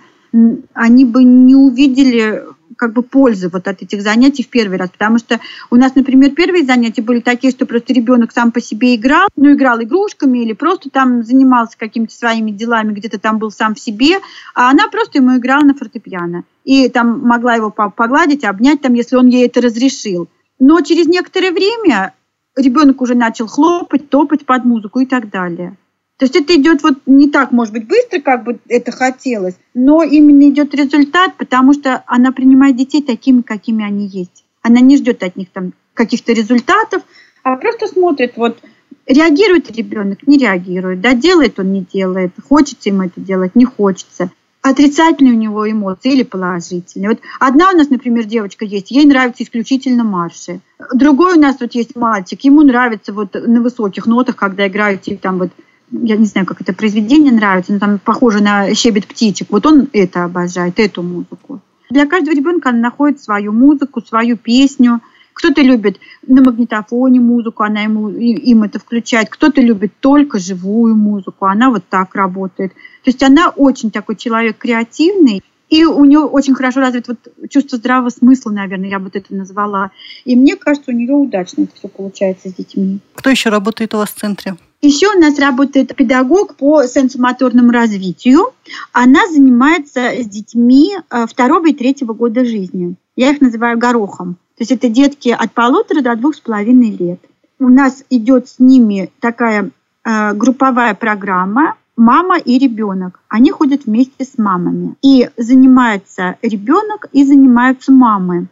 они 0.74 1.06
бы 1.06 1.24
не 1.24 1.56
увидели 1.56 2.44
как 2.78 2.94
бы 2.94 3.02
пользы 3.02 3.50
вот 3.50 3.68
от 3.68 3.82
этих 3.82 4.02
занятий 4.02 4.44
в 4.44 4.50
первый 4.50 4.78
раз. 4.78 4.90
Потому 4.90 5.18
что 5.18 5.40
у 5.70 5.76
нас, 5.76 5.96
например, 5.96 6.32
первые 6.32 6.64
занятия 6.64 7.02
были 7.02 7.20
такие, 7.20 7.52
что 7.52 7.66
просто 7.66 7.94
ребенок 7.94 8.32
сам 8.32 8.52
по 8.52 8.62
себе 8.62 8.96
играл, 8.96 9.28
ну, 9.36 9.54
играл 9.54 9.82
игрушками 9.82 10.40
или 10.40 10.54
просто 10.54 10.90
там 10.90 11.24
занимался 11.24 11.78
какими-то 11.78 12.14
своими 12.14 12.52
делами, 12.52 12.94
где-то 12.94 13.20
там 13.20 13.40
был 13.40 13.52
сам 13.52 13.76
в 13.76 13.80
себе, 13.80 14.20
а 14.54 14.70
она 14.70 14.88
просто 14.88 15.18
ему 15.18 15.38
играла 15.38 15.64
на 15.64 15.74
фортепиано. 15.74 16.44
И 16.64 16.88
там 16.90 17.22
могла 17.22 17.56
его 17.56 17.72
погладить, 17.72 18.44
обнять, 18.44 18.82
там, 18.82 18.94
если 18.94 19.16
он 19.16 19.28
ей 19.28 19.48
это 19.48 19.62
разрешил. 19.62 20.30
Но 20.60 20.82
через 20.82 21.08
некоторое 21.08 21.52
время 21.52 22.14
ребенок 22.56 23.02
уже 23.02 23.16
начал 23.16 23.48
хлопать, 23.48 24.10
топать 24.10 24.46
под 24.46 24.66
музыку 24.66 25.00
и 25.00 25.06
так 25.06 25.30
далее. 25.30 25.76
То 26.18 26.26
есть 26.26 26.36
это 26.36 26.56
идет 26.56 26.82
вот 26.82 26.96
не 27.06 27.30
так, 27.30 27.52
может 27.52 27.74
быть, 27.74 27.88
быстро, 27.88 28.20
как 28.20 28.44
бы 28.44 28.60
это 28.68 28.92
хотелось, 28.92 29.56
но 29.76 30.02
именно 30.02 30.50
идет 30.50 30.74
результат, 30.74 31.36
потому 31.38 31.74
что 31.74 32.04
она 32.08 32.32
принимает 32.32 32.76
детей 32.76 33.04
такими, 33.04 33.42
какими 33.42 33.86
они 33.86 34.08
есть. 34.08 34.44
Она 34.64 34.80
не 34.80 34.98
ждет 34.98 35.22
от 35.22 35.36
них 35.36 35.50
там 35.54 35.74
каких-то 35.94 36.34
результатов, 36.34 37.04
а 37.44 37.56
просто 37.56 37.88
смотрит, 37.88 38.34
вот 38.36 38.58
реагирует 39.06 39.72
ребенок, 39.72 40.26
не 40.26 40.40
реагирует, 40.40 41.02
да, 41.02 41.14
делает 41.14 41.60
он, 41.60 41.72
не 41.72 41.82
делает, 41.82 42.32
хочется 42.50 42.90
ему 42.90 43.04
это 43.04 43.22
делать, 43.22 43.56
не 43.56 43.66
хочется. 43.66 44.32
Отрицательные 44.64 45.34
у 45.34 45.38
него 45.38 45.70
эмоции 45.70 46.12
или 46.12 46.24
положительные. 46.24 47.12
Вот 47.12 47.20
одна 47.40 47.70
у 47.70 47.78
нас, 47.78 47.90
например, 47.90 48.26
девочка 48.26 48.66
есть, 48.66 48.92
ей 48.92 49.06
нравятся 49.06 49.44
исключительно 49.44 50.04
марши. 50.04 50.60
Другой 50.94 51.38
у 51.38 51.40
нас 51.40 51.58
вот 51.60 51.74
есть 51.74 51.96
мальчик, 51.96 52.44
ему 52.44 52.64
нравится 52.64 53.14
вот 53.14 53.36
на 53.36 53.62
высоких 53.62 54.08
нотах, 54.08 54.36
когда 54.36 54.68
играют 54.68 55.04
там 55.22 55.38
вот 55.38 55.52
я 55.92 56.18
не 56.18 56.26
знаю, 56.26 56.46
как 56.46 56.62
это 56.62 56.74
произведение 56.74 57.32
нравится, 57.32 57.74
но 57.74 57.80
там 57.80 58.00
похоже 58.00 58.42
на 58.42 58.74
щебет 58.74 59.08
птичек. 59.08 59.48
Вот 59.50 59.66
он 59.66 59.88
это 59.94 60.26
обожает, 60.26 60.80
эту 60.80 61.04
музыку. 61.04 61.62
Для 61.90 62.06
каждого 62.06 62.36
ребенка 62.36 62.70
она 62.70 62.80
находит 62.80 63.22
свою 63.22 63.54
музыку, 63.54 64.02
свою 64.02 64.38
песню. 64.38 65.02
Кто-то 65.34 65.62
любит 65.62 66.00
на 66.26 66.42
магнитофоне 66.42 67.20
музыку, 67.20 67.64
она 67.64 67.82
ему, 67.82 68.10
им 68.10 68.64
это 68.64 68.80
включает. 68.80 69.30
Кто-то 69.30 69.62
любит 69.62 69.94
только 70.00 70.40
живую 70.40 70.96
музыку, 70.96 71.46
она 71.46 71.70
вот 71.70 71.84
так 71.88 72.16
работает. 72.16 72.74
То 73.04 73.12
есть 73.12 73.24
она 73.24 73.50
очень 73.50 73.92
такой 73.92 74.16
человек 74.16 74.58
креативный. 74.58 75.44
И 75.70 75.84
у 75.84 76.06
нее 76.06 76.20
очень 76.20 76.56
хорошо 76.56 76.80
развит 76.80 77.10
вот 77.10 77.18
чувство 77.50 77.78
здравого 77.78 78.10
смысла, 78.10 78.52
наверное, 78.52 78.90
я 78.90 79.00
бы 79.00 79.10
это 79.14 79.36
назвала. 79.36 79.92
И 80.24 80.36
мне 80.36 80.56
кажется, 80.56 80.92
у 80.92 80.94
нее 80.94 81.14
удачно 81.14 81.64
это 81.64 81.76
все 81.76 81.90
получается 81.90 82.50
с 82.50 82.54
детьми. 82.54 83.00
Кто 83.16 83.30
еще 83.30 83.50
работает 83.50 83.94
у 83.94 83.98
вас 83.98 84.10
в 84.10 84.16
центре? 84.16 84.56
Еще 84.82 85.08
у 85.08 85.20
нас 85.20 85.40
работает 85.40 85.96
педагог 85.96 86.56
по 86.56 86.84
сенсомоторному 86.84 87.72
развитию. 87.72 88.52
Она 88.92 89.28
занимается 89.28 90.12
с 90.22 90.28
детьми 90.28 90.96
э, 90.98 91.26
второго 91.26 91.70
и 91.70 91.74
третьего 91.74 92.14
года 92.14 92.46
жизни. 92.46 92.96
Я 93.16 93.32
их 93.32 93.42
называю 93.42 93.80
горохом. 93.80 94.36
То 94.58 94.62
есть 94.62 94.72
это 94.72 94.90
детки 94.90 95.30
от 95.30 95.52
полутора 95.54 96.02
до 96.02 96.16
двух 96.16 96.36
с 96.36 96.40
половиной 96.40 96.92
лет. 96.92 97.20
У 97.60 97.70
нас 97.70 98.04
идет 98.12 98.50
с 98.50 98.60
ними 98.60 99.12
такая 99.20 99.72
э, 100.04 100.34
групповая 100.34 100.94
программа 100.94 101.76
мама 101.98 102.38
и 102.38 102.58
ребенок. 102.58 103.20
Они 103.28 103.52
ходят 103.52 103.86
вместе 103.86 104.24
с 104.24 104.38
мамами. 104.38 104.96
И 105.02 105.30
занимается 105.36 106.38
ребенок 106.42 107.08
и 107.12 107.26
занимаются 107.26 107.92
мамы 107.92 108.48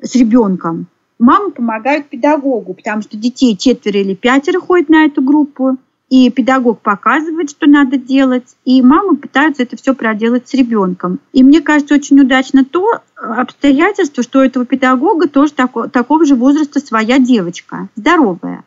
с 0.00 0.14
ребенком. 0.16 0.86
Мамы 1.18 1.50
помогают 1.50 2.08
педагогу, 2.08 2.74
потому 2.74 3.02
что 3.02 3.16
детей 3.16 3.56
четверо 3.56 3.98
или 3.98 4.14
пятеро 4.14 4.60
ходят 4.60 4.88
на 4.88 5.04
эту 5.04 5.22
группу, 5.22 5.78
и 6.10 6.30
педагог 6.30 6.80
показывает, 6.80 7.50
что 7.50 7.68
надо 7.68 7.98
делать, 7.98 8.56
и 8.64 8.80
мамы 8.80 9.16
пытаются 9.16 9.62
это 9.62 9.76
все 9.76 9.94
проделать 9.94 10.48
с 10.48 10.54
ребенком. 10.54 11.20
И 11.32 11.42
мне 11.42 11.60
кажется, 11.60 11.94
очень 11.94 12.20
удачно 12.20 12.64
то 12.64 13.02
обстоятельство, 13.14 14.22
что 14.22 14.38
у 14.38 14.42
этого 14.42 14.64
педагога 14.64 15.28
тоже 15.28 15.52
тако, 15.52 15.88
такого 15.88 16.24
же 16.24 16.34
возраста 16.34 16.80
своя 16.80 17.18
девочка, 17.18 17.88
здоровая. 17.94 18.64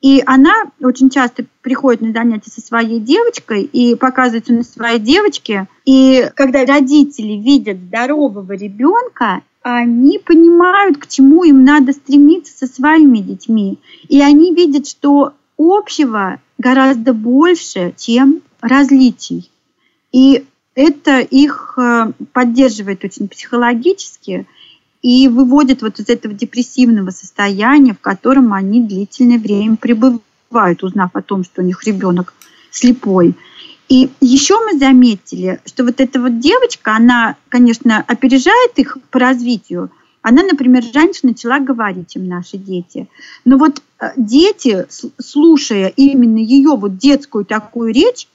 И 0.00 0.22
она 0.26 0.52
очень 0.82 1.08
часто 1.08 1.46
приходит 1.62 2.02
на 2.02 2.12
занятия 2.12 2.50
со 2.50 2.60
своей 2.60 3.00
девочкой 3.00 3.62
и 3.62 3.94
показывается 3.94 4.52
на 4.52 4.62
своей 4.62 4.98
девочке. 4.98 5.66
И 5.86 6.30
когда 6.36 6.66
родители 6.66 7.32
видят 7.42 7.78
здорового 7.78 8.52
ребенка, 8.52 9.40
они 9.64 10.18
понимают, 10.18 10.98
к 10.98 11.06
чему 11.06 11.42
им 11.42 11.64
надо 11.64 11.92
стремиться 11.92 12.52
со 12.54 12.72
своими 12.72 13.18
детьми. 13.18 13.78
И 14.08 14.20
они 14.20 14.54
видят, 14.54 14.86
что 14.86 15.32
общего 15.56 16.38
гораздо 16.58 17.14
больше, 17.14 17.94
чем 17.96 18.42
различий. 18.60 19.50
И 20.12 20.44
это 20.74 21.20
их 21.20 21.78
э, 21.78 22.12
поддерживает 22.34 23.04
очень 23.04 23.26
психологически 23.26 24.46
и 25.00 25.28
выводит 25.28 25.80
вот 25.80 25.98
из 25.98 26.10
этого 26.10 26.34
депрессивного 26.34 27.08
состояния, 27.08 27.94
в 27.94 28.00
котором 28.00 28.52
они 28.52 28.82
длительное 28.82 29.38
время 29.38 29.76
пребывают, 29.76 30.82
узнав 30.82 31.16
о 31.16 31.22
том, 31.22 31.42
что 31.42 31.62
у 31.62 31.64
них 31.64 31.82
ребенок 31.84 32.34
слепой. 32.70 33.34
И 33.88 34.10
еще 34.20 34.54
мы 34.64 34.78
заметили, 34.78 35.60
что 35.66 35.84
вот 35.84 36.00
эта 36.00 36.20
вот 36.20 36.38
девочка, 36.38 36.96
она, 36.96 37.36
конечно, 37.48 38.02
опережает 38.06 38.72
их 38.76 38.96
по 39.10 39.18
развитию. 39.18 39.90
Она, 40.22 40.42
например, 40.42 40.84
раньше 40.94 41.20
начала 41.26 41.58
говорить 41.58 42.16
им 42.16 42.26
наши 42.26 42.56
дети. 42.56 43.08
Но 43.44 43.58
вот 43.58 43.82
э, 44.00 44.12
дети, 44.16 44.86
слушая 45.18 45.88
именно 45.88 46.38
ее 46.38 46.76
вот 46.76 46.96
детскую 46.96 47.44
такую 47.44 47.92
речь, 47.92 48.26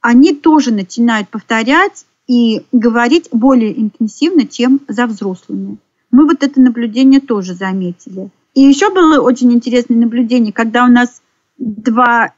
они 0.00 0.34
тоже 0.34 0.72
начинают 0.72 1.30
повторять 1.30 2.04
и 2.26 2.62
говорить 2.72 3.28
более 3.32 3.80
интенсивно, 3.80 4.46
чем 4.46 4.80
за 4.88 5.06
взрослыми. 5.06 5.78
Мы 6.10 6.26
вот 6.26 6.42
это 6.42 6.60
наблюдение 6.60 7.20
тоже 7.20 7.54
заметили. 7.54 8.28
И 8.54 8.60
еще 8.60 8.92
было 8.92 9.20
очень 9.20 9.52
интересное 9.52 9.96
наблюдение, 9.96 10.52
когда 10.52 10.84
у 10.84 10.88
нас 10.88 11.22
два 11.56 12.32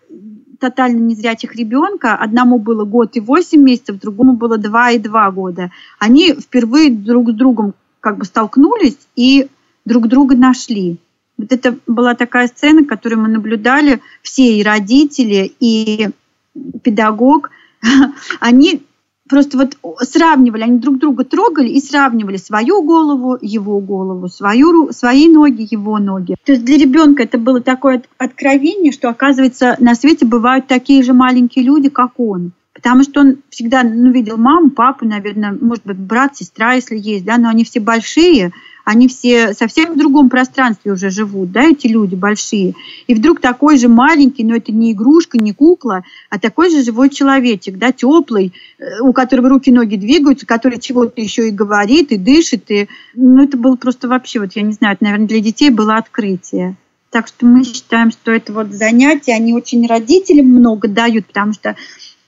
тотально 0.60 0.98
незрячих 0.98 1.56
ребенка. 1.56 2.14
Одному 2.14 2.58
было 2.58 2.84
год 2.84 3.16
и 3.16 3.20
восемь 3.20 3.62
месяцев, 3.62 3.98
другому 3.98 4.34
было 4.34 4.58
два 4.58 4.90
и 4.92 4.98
два 4.98 5.30
года. 5.30 5.70
Они 5.98 6.34
впервые 6.34 6.90
друг 6.90 7.30
с 7.30 7.34
другом 7.34 7.74
как 8.00 8.18
бы 8.18 8.24
столкнулись 8.24 8.98
и 9.16 9.48
друг 9.84 10.06
друга 10.06 10.36
нашли. 10.36 10.98
Вот 11.36 11.52
это 11.52 11.78
была 11.86 12.14
такая 12.14 12.48
сцена, 12.48 12.84
которую 12.84 13.22
мы 13.22 13.28
наблюдали 13.28 14.00
все, 14.22 14.58
и 14.58 14.62
родители, 14.62 15.52
и 15.58 16.10
педагог. 16.82 17.50
Они 18.40 18.82
просто 19.30 19.56
вот 19.56 19.76
сравнивали, 20.00 20.62
они 20.62 20.78
друг 20.78 20.98
друга 20.98 21.24
трогали 21.24 21.68
и 21.68 21.80
сравнивали 21.80 22.36
свою 22.36 22.82
голову, 22.82 23.38
его 23.40 23.78
голову, 23.78 24.28
свою, 24.28 24.92
свои 24.92 25.28
ноги, 25.28 25.66
его 25.70 25.98
ноги. 25.98 26.36
То 26.44 26.52
есть 26.52 26.64
для 26.64 26.76
ребенка 26.76 27.22
это 27.22 27.38
было 27.38 27.60
такое 27.60 28.02
откровение, 28.18 28.92
что, 28.92 29.08
оказывается, 29.08 29.76
на 29.78 29.94
свете 29.94 30.26
бывают 30.26 30.66
такие 30.66 31.02
же 31.04 31.12
маленькие 31.12 31.64
люди, 31.64 31.88
как 31.88 32.18
он. 32.18 32.52
Потому 32.74 33.02
что 33.02 33.20
он 33.20 33.38
всегда 33.50 33.82
ну, 33.82 34.10
видел 34.10 34.36
маму, 34.36 34.70
папу, 34.70 35.04
наверное, 35.04 35.56
может 35.60 35.84
быть, 35.84 35.98
брат, 35.98 36.36
сестра, 36.36 36.72
если 36.72 36.96
есть, 36.98 37.24
да, 37.24 37.36
но 37.36 37.48
они 37.48 37.64
все 37.64 37.78
большие, 37.78 38.52
они 38.90 39.06
все 39.06 39.54
совсем 39.54 39.94
в 39.94 39.96
другом 39.96 40.28
пространстве 40.28 40.92
уже 40.92 41.10
живут, 41.10 41.52
да, 41.52 41.62
эти 41.62 41.86
люди 41.86 42.16
большие. 42.16 42.74
И 43.06 43.14
вдруг 43.14 43.40
такой 43.40 43.78
же 43.78 43.86
маленький, 43.86 44.42
но 44.42 44.56
это 44.56 44.72
не 44.72 44.90
игрушка, 44.90 45.38
не 45.38 45.52
кукла, 45.52 46.02
а 46.28 46.40
такой 46.40 46.70
же 46.70 46.82
живой 46.82 47.08
человечек, 47.08 47.78
да, 47.78 47.92
теплый, 47.92 48.52
э, 48.78 49.00
у 49.02 49.12
которого 49.12 49.48
руки, 49.48 49.70
ноги 49.70 49.94
двигаются, 49.94 50.44
который 50.44 50.80
чего-то 50.80 51.20
еще 51.20 51.46
и 51.46 51.52
говорит, 51.52 52.10
и 52.10 52.16
дышит. 52.16 52.68
И, 52.72 52.88
ну, 53.14 53.44
это 53.44 53.56
было 53.56 53.76
просто 53.76 54.08
вообще, 54.08 54.40
вот 54.40 54.54
я 54.54 54.62
не 54.62 54.72
знаю, 54.72 54.94
это, 54.94 55.04
наверное, 55.04 55.28
для 55.28 55.38
детей 55.38 55.70
было 55.70 55.96
открытие. 55.96 56.74
Так 57.10 57.28
что 57.28 57.46
мы 57.46 57.62
считаем, 57.62 58.10
что 58.10 58.32
это 58.32 58.52
вот 58.52 58.72
занятия, 58.72 59.34
они 59.34 59.54
очень 59.54 59.86
родителям 59.86 60.46
много 60.46 60.88
дают, 60.88 61.26
потому 61.26 61.52
что 61.52 61.76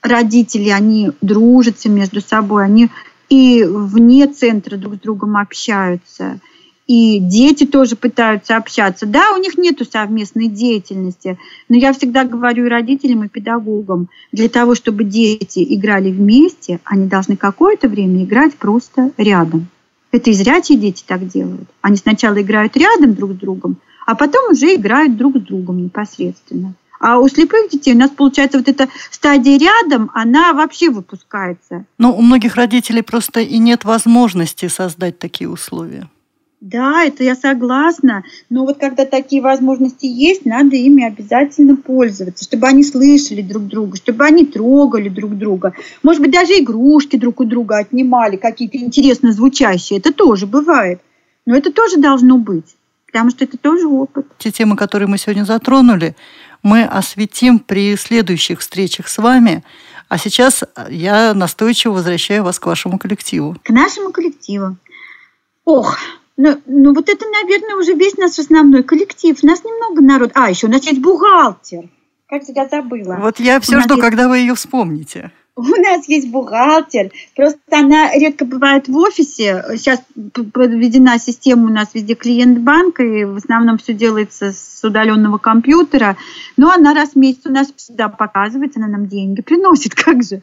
родители, 0.01 0.69
они 0.69 1.11
дружатся 1.21 1.89
между 1.89 2.21
собой, 2.21 2.63
они 2.63 2.89
и 3.27 3.63
вне 3.63 4.27
центра 4.27 4.77
друг 4.77 4.95
с 4.95 4.99
другом 4.99 5.37
общаются. 5.37 6.39
И 6.87 7.19
дети 7.19 7.65
тоже 7.65 7.95
пытаются 7.95 8.57
общаться. 8.57 9.05
Да, 9.05 9.31
у 9.33 9.37
них 9.37 9.57
нет 9.57 9.81
совместной 9.89 10.47
деятельности, 10.47 11.37
но 11.69 11.77
я 11.77 11.93
всегда 11.93 12.25
говорю 12.25 12.65
и 12.65 12.69
родителям, 12.69 13.23
и 13.23 13.29
педагогам, 13.29 14.09
для 14.31 14.49
того, 14.49 14.75
чтобы 14.75 15.03
дети 15.03 15.65
играли 15.75 16.11
вместе, 16.11 16.79
они 16.83 17.07
должны 17.07 17.37
какое-то 17.37 17.87
время 17.87 18.23
играть 18.23 18.55
просто 18.55 19.11
рядом. 19.17 19.67
Это 20.11 20.29
и 20.29 20.33
зрячие 20.33 20.77
дети 20.77 21.03
так 21.07 21.27
делают. 21.27 21.67
Они 21.81 21.97
сначала 21.97 22.41
играют 22.41 22.77
рядом 22.77 23.15
друг 23.15 23.31
с 23.31 23.35
другом, 23.35 23.77
а 24.05 24.15
потом 24.15 24.51
уже 24.51 24.75
играют 24.75 25.17
друг 25.17 25.37
с 25.37 25.41
другом 25.41 25.83
непосредственно. 25.83 26.75
А 26.99 27.17
у 27.17 27.27
слепых 27.27 27.69
детей 27.69 27.93
у 27.93 27.97
нас, 27.97 28.11
получается, 28.11 28.57
вот 28.57 28.69
эта 28.69 28.87
стадия 29.11 29.59
рядом, 29.59 30.09
она 30.13 30.53
вообще 30.53 30.89
выпускается. 30.89 31.85
Но 31.97 32.15
у 32.15 32.21
многих 32.21 32.55
родителей 32.55 33.01
просто 33.01 33.41
и 33.41 33.57
нет 33.57 33.83
возможности 33.83 34.67
создать 34.67 35.19
такие 35.19 35.49
условия. 35.49 36.07
Да, 36.63 37.03
это 37.03 37.25
я 37.25 37.35
согласна. 37.35 38.23
Но 38.49 38.65
вот 38.65 38.77
когда 38.77 39.03
такие 39.03 39.41
возможности 39.41 40.05
есть, 40.05 40.45
надо 40.45 40.77
ими 40.77 41.03
обязательно 41.03 41.75
пользоваться, 41.75 42.45
чтобы 42.45 42.67
они 42.67 42.85
слышали 42.85 43.41
друг 43.41 43.67
друга, 43.67 43.97
чтобы 43.97 44.23
они 44.23 44.45
трогали 44.45 45.09
друг 45.09 45.37
друга. 45.37 45.73
Может 46.03 46.21
быть, 46.21 46.31
даже 46.31 46.53
игрушки 46.53 47.17
друг 47.17 47.41
у 47.41 47.43
друга 47.43 47.79
отнимали, 47.79 48.37
какие-то 48.37 48.77
интересно 48.77 49.33
звучащие. 49.33 49.99
Это 49.99 50.13
тоже 50.13 50.47
бывает. 50.47 51.01
Но 51.45 51.53
это 51.53 51.69
тоже 51.69 51.97
должно 51.97 52.37
быть, 52.37 52.77
потому 53.07 53.29
что 53.29 53.43
это 53.43 53.57
тоже 53.57 53.85
опыт. 53.85 54.25
Те 54.37 54.49
темы, 54.49 54.77
которые 54.77 55.09
мы 55.09 55.17
сегодня 55.17 55.43
затронули, 55.43 56.15
мы 56.61 56.83
осветим 56.83 57.59
при 57.59 57.97
следующих 57.97 58.61
встречах 58.61 59.09
с 59.09 59.17
вами. 59.17 59.65
А 60.07 60.17
сейчас 60.17 60.63
я 60.89 61.33
настойчиво 61.33 61.91
возвращаю 61.91 62.45
вас 62.45 62.57
к 62.57 62.65
вашему 62.67 62.97
коллективу. 62.97 63.57
К 63.63 63.69
нашему 63.71 64.13
коллективу. 64.13 64.77
Ох, 65.65 65.97
ну, 66.37 66.61
ну 66.65 66.93
вот 66.93 67.09
это, 67.09 67.25
наверное, 67.29 67.75
уже 67.75 67.93
весь 67.93 68.17
наш 68.17 68.39
основной 68.39 68.83
коллектив. 68.83 69.37
У 69.41 69.47
нас 69.47 69.63
немного 69.63 70.01
народ. 70.01 70.31
А, 70.33 70.49
еще 70.49 70.67
у 70.67 70.69
нас 70.69 70.83
есть 70.85 71.01
бухгалтер. 71.01 71.89
Кажется, 72.27 72.53
я 72.55 72.67
забыла. 72.67 73.17
Вот 73.21 73.39
я 73.39 73.59
все 73.59 73.79
жду, 73.81 73.95
есть... 73.95 74.01
когда 74.01 74.27
вы 74.27 74.39
ее 74.39 74.55
вспомните. 74.55 75.31
У 75.55 75.61
нас 75.61 76.07
есть 76.07 76.31
бухгалтер, 76.31 77.11
просто 77.35 77.59
она 77.69 78.11
редко 78.15 78.43
бывает 78.43 78.87
в 78.87 78.97
офисе. 78.97 79.63
Сейчас 79.77 80.01
подведена 80.51 81.19
система 81.19 81.65
у 81.65 81.69
нас 81.71 81.89
везде 81.93 82.15
клиент 82.15 82.57
банка, 82.57 83.03
и 83.03 83.23
в 83.23 83.35
основном 83.35 83.77
все 83.77 83.93
делается 83.93 84.51
с 84.51 84.83
удаленного 84.83 85.37
компьютера. 85.37 86.17
Но 86.57 86.71
она 86.71 86.95
раз 86.95 87.11
в 87.11 87.17
месяц 87.17 87.45
у 87.45 87.51
нас 87.51 87.71
всегда 87.75 88.09
показывает, 88.09 88.75
она 88.77 88.87
нам 88.87 89.07
деньги 89.07 89.43
приносит, 89.43 89.93
как 90.03 90.23
же. 90.23 90.41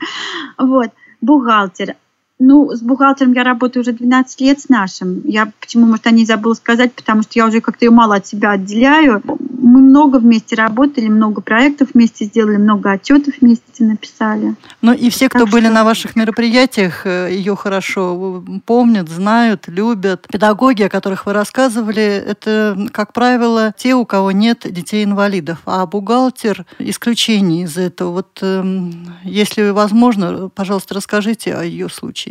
Вот, 0.56 0.92
бухгалтер. 1.20 1.96
Ну, 2.42 2.70
с 2.74 2.80
бухгалтером 2.80 3.34
я 3.34 3.44
работаю 3.44 3.82
уже 3.82 3.92
12 3.92 4.40
лет 4.40 4.60
с 4.60 4.70
нашим. 4.70 5.20
Я 5.26 5.52
почему, 5.60 5.84
может, 5.84 6.06
о 6.06 6.10
ней 6.10 6.24
забыла 6.24 6.54
сказать, 6.54 6.90
потому 6.94 7.20
что 7.20 7.32
я 7.34 7.46
уже 7.46 7.60
как-то 7.60 7.84
ее 7.84 7.90
мало 7.90 8.16
от 8.16 8.26
себя 8.26 8.52
отделяю. 8.52 9.22
Мы 9.26 9.80
много 9.80 10.16
вместе 10.16 10.56
работали, 10.56 11.08
много 11.08 11.42
проектов 11.42 11.90
вместе 11.92 12.24
сделали, 12.24 12.56
много 12.56 12.92
отчетов 12.92 13.34
вместе 13.42 13.84
написали. 13.84 14.54
Ну 14.80 14.94
и 14.94 15.10
все, 15.10 15.28
кто 15.28 15.40
так 15.40 15.50
были 15.50 15.66
что... 15.66 15.74
на 15.74 15.84
ваших 15.84 16.16
мероприятиях, 16.16 17.04
э, 17.04 17.28
ее 17.30 17.54
хорошо 17.56 18.42
помнят, 18.64 19.10
знают, 19.10 19.64
любят. 19.68 20.26
Педагоги, 20.32 20.84
о 20.84 20.88
которых 20.88 21.26
вы 21.26 21.34
рассказывали, 21.34 22.02
это, 22.02 22.88
как 22.90 23.12
правило, 23.12 23.74
те, 23.76 23.94
у 23.94 24.06
кого 24.06 24.32
нет 24.32 24.64
детей-инвалидов. 24.64 25.58
А 25.66 25.84
бухгалтер– 25.84 26.64
исключение 26.78 27.64
из 27.64 27.76
этого. 27.76 28.12
Вот 28.12 28.38
эм, 28.40 29.14
если 29.24 29.68
возможно, 29.68 30.48
пожалуйста, 30.48 30.94
расскажите 30.94 31.54
о 31.54 31.62
ее 31.62 31.90
случае? 31.90 32.29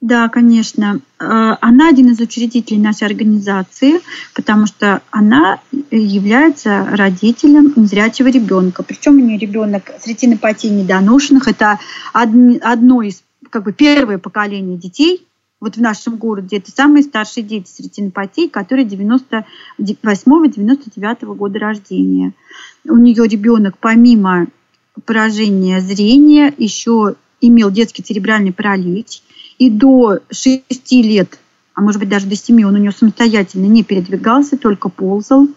Да, 0.00 0.30
конечно. 0.30 1.00
Э, 1.18 1.56
она 1.60 1.90
один 1.90 2.08
из 2.08 2.20
учредителей 2.20 2.80
нашей 2.80 3.06
организации, 3.06 4.00
потому 4.34 4.66
что 4.66 5.02
она 5.10 5.60
является 5.90 6.86
родителем 6.90 7.74
незрячего 7.76 8.28
ребенка. 8.28 8.82
Причем 8.82 9.16
у 9.16 9.20
нее 9.20 9.36
ребенок 9.36 9.90
с 10.00 10.06
ретинопатией 10.06 10.74
недоношенных. 10.74 11.48
Это 11.48 11.78
одно 12.14 13.02
из 13.02 13.22
как 13.50 13.64
бы 13.64 13.72
первое 13.72 14.18
поколение 14.18 14.78
детей, 14.78 15.26
вот 15.60 15.76
в 15.76 15.80
нашем 15.80 16.16
городе, 16.16 16.56
это 16.56 16.70
самые 16.70 17.02
старшие 17.02 17.44
дети 17.44 17.68
с 17.68 17.80
ретинопатией, 17.80 18.48
которые 18.48 18.88
98-99 18.88 21.34
года 21.34 21.58
рождения. 21.58 22.32
У 22.84 22.96
нее 22.96 23.28
ребенок 23.28 23.76
помимо 23.78 24.46
поражения 25.04 25.80
зрения 25.80 26.54
еще 26.56 27.16
имел 27.42 27.70
детский 27.70 28.02
церебральный 28.02 28.52
паралич, 28.52 29.22
и 29.60 29.68
до 29.68 30.20
6 30.32 30.92
лет, 30.92 31.38
а 31.74 31.82
может 31.82 32.00
быть 32.00 32.08
даже 32.08 32.26
до 32.26 32.34
7, 32.34 32.64
он 32.64 32.74
у 32.74 32.78
него 32.78 32.92
самостоятельно 32.92 33.66
не 33.66 33.84
передвигался, 33.84 34.56
только 34.56 34.88
ползал. 34.88 35.48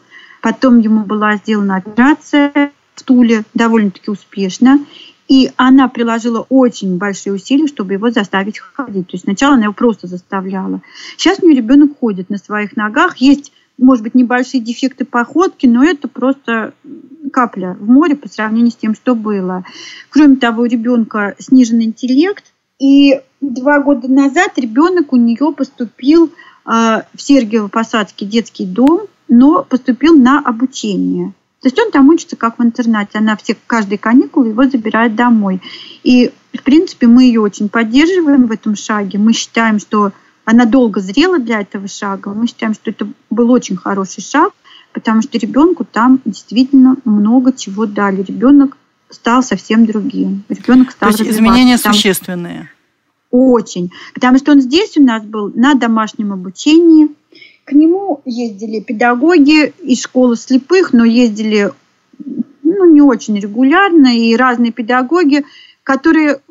Потом 0.41 0.79
ему 0.79 1.05
была 1.05 1.37
сделана 1.37 1.77
операция 1.77 2.71
в 2.95 3.03
Туле 3.03 3.45
довольно-таки 3.53 4.11
успешно. 4.11 4.85
И 5.29 5.49
она 5.55 5.87
приложила 5.87 6.45
очень 6.49 6.97
большие 6.97 7.33
усилия, 7.33 7.65
чтобы 7.67 7.93
его 7.93 8.11
заставить 8.11 8.59
ходить. 8.59 9.07
То 9.07 9.13
есть 9.13 9.23
сначала 9.23 9.53
она 9.53 9.63
его 9.63 9.73
просто 9.73 10.05
заставляла. 10.05 10.81
Сейчас 11.15 11.39
у 11.41 11.45
нее 11.45 11.55
ребенок 11.55 11.97
ходит 11.97 12.29
на 12.29 12.37
своих 12.37 12.75
ногах. 12.75 13.17
Есть, 13.17 13.53
может 13.77 14.03
быть, 14.03 14.15
небольшие 14.15 14.61
дефекты 14.61 15.05
походки, 15.05 15.65
но 15.65 15.81
это 15.81 16.09
просто 16.09 16.73
капля 17.31 17.77
в 17.79 17.89
море 17.89 18.17
по 18.17 18.27
сравнению 18.27 18.71
с 18.71 18.75
тем, 18.75 18.95
что 18.95 19.15
было. 19.15 19.63
Кроме 20.09 20.35
того, 20.35 20.63
у 20.63 20.65
ребенка 20.65 21.35
сниженный 21.39 21.85
интеллект. 21.85 22.43
И 22.79 23.21
два 23.41 23.79
года 23.79 24.07
назад 24.07 24.53
ребенок 24.57 25.13
у 25.13 25.17
нее 25.17 25.53
поступил 25.55 26.25
э, 26.25 26.29
в 26.65 27.17
Сергиево-Посадский 27.17 28.25
детский 28.25 28.65
дом, 28.65 29.01
но 29.27 29.63
поступил 29.63 30.15
на 30.15 30.39
обучение. 30.39 31.33
То 31.61 31.67
есть 31.67 31.79
он 31.79 31.91
там 31.91 32.09
учится 32.09 32.35
как 32.35 32.59
в 32.59 32.63
интернате. 32.63 33.19
Она 33.19 33.37
все, 33.37 33.55
каждые 33.67 33.97
каникулы 33.97 34.49
его 34.49 34.65
забирает 34.65 35.15
домой. 35.15 35.61
И, 36.03 36.33
в 36.53 36.61
принципе, 36.61 37.07
мы 37.07 37.23
ее 37.23 37.39
очень 37.39 37.69
поддерживаем 37.69 38.47
в 38.47 38.51
этом 38.51 38.75
шаге. 38.75 39.17
Мы 39.17 39.31
считаем, 39.31 39.79
что 39.79 40.11
она 40.43 40.65
долго 40.65 40.99
зрела 40.99 41.39
для 41.39 41.61
этого 41.61 41.87
шага. 41.87 42.33
Мы 42.33 42.47
считаем, 42.47 42.73
что 42.73 42.89
это 42.91 43.07
был 43.29 43.49
очень 43.49 43.77
хороший 43.77 44.21
шаг, 44.21 44.51
потому 44.91 45.21
что 45.21 45.37
ребенку 45.37 45.85
там 45.85 46.19
действительно 46.25 46.97
много 47.05 47.53
чего 47.53 47.85
дали. 47.85 48.21
Ребенок 48.21 48.77
стал 49.13 49.43
совсем 49.43 49.85
другим. 49.85 50.43
Ребенок 50.49 50.91
стал 50.91 51.11
То 51.11 51.23
есть 51.23 51.31
изменения 51.31 51.77
существенные. 51.77 52.69
Очень. 53.31 53.91
Потому 54.13 54.37
что 54.37 54.51
он 54.51 54.61
здесь 54.61 54.97
у 54.97 55.03
нас 55.03 55.23
был 55.23 55.51
на 55.55 55.75
домашнем 55.75 56.33
обучении– 56.33 57.09
к 57.65 57.71
нему 57.71 58.21
ездили 58.25 58.81
педагоги 58.81 59.73
из 59.83 60.03
школы 60.03 60.35
слепых, 60.35 60.91
но 60.91 61.05
ездили 61.05 61.71
ну, 62.61 62.91
не 62.91 63.01
очень 63.01 63.39
регулярно, 63.39 64.17
и 64.17 64.35
разные 64.35 64.71
педагоги, 64.71 65.45
которые, 65.83 66.41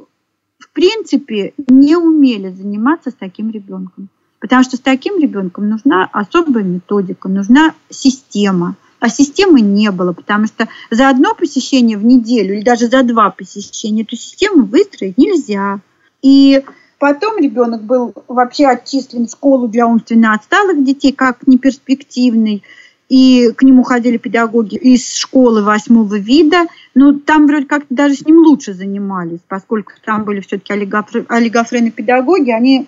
в 0.58 0.70
принципе, 0.72 1.52
не 1.68 1.96
умели 1.96 2.50
заниматься 2.50 3.10
с 3.10 3.14
таким 3.14 3.50
ребенком. 3.50 4.08
Потому 4.40 4.62
что 4.62 4.76
с 4.76 4.80
таким 4.80 5.20
ребенком 5.20 5.68
нужна 5.68 6.08
особая 6.12 6.64
методика, 6.64 7.28
нужна 7.28 7.74
система. 7.90 8.76
А 9.02 9.08
системы 9.08 9.60
не 9.60 9.90
было, 9.90 10.12
потому 10.12 10.46
что 10.46 10.68
за 10.92 11.08
одно 11.08 11.34
посещение 11.34 11.98
в 11.98 12.04
неделю 12.04 12.54
или 12.54 12.62
даже 12.62 12.86
за 12.86 13.02
два 13.02 13.30
посещения 13.30 14.02
эту 14.02 14.14
систему 14.14 14.64
выстроить 14.64 15.18
нельзя. 15.18 15.80
И 16.22 16.62
Потом 17.00 17.36
ребенок 17.36 17.82
был 17.82 18.14
вообще 18.28 18.68
отчислен 18.68 19.26
в 19.26 19.30
школу 19.32 19.66
для 19.66 19.88
умственно 19.88 20.34
отсталых 20.34 20.84
детей 20.84 21.10
как 21.10 21.48
неперспективный. 21.48 22.62
И 23.08 23.50
к 23.56 23.64
нему 23.64 23.82
ходили 23.82 24.18
педагоги 24.18 24.76
из 24.76 25.12
школы 25.16 25.64
восьмого 25.64 26.16
вида. 26.16 26.66
Но 26.94 27.18
там 27.18 27.48
вроде 27.48 27.66
как 27.66 27.86
даже 27.90 28.14
с 28.14 28.24
ним 28.24 28.36
лучше 28.36 28.72
занимались, 28.72 29.40
поскольку 29.48 29.94
там 30.04 30.22
были 30.22 30.42
все-таки 30.42 30.72
олигофрены 30.72 31.90
педагоги. 31.90 32.52
Они 32.52 32.86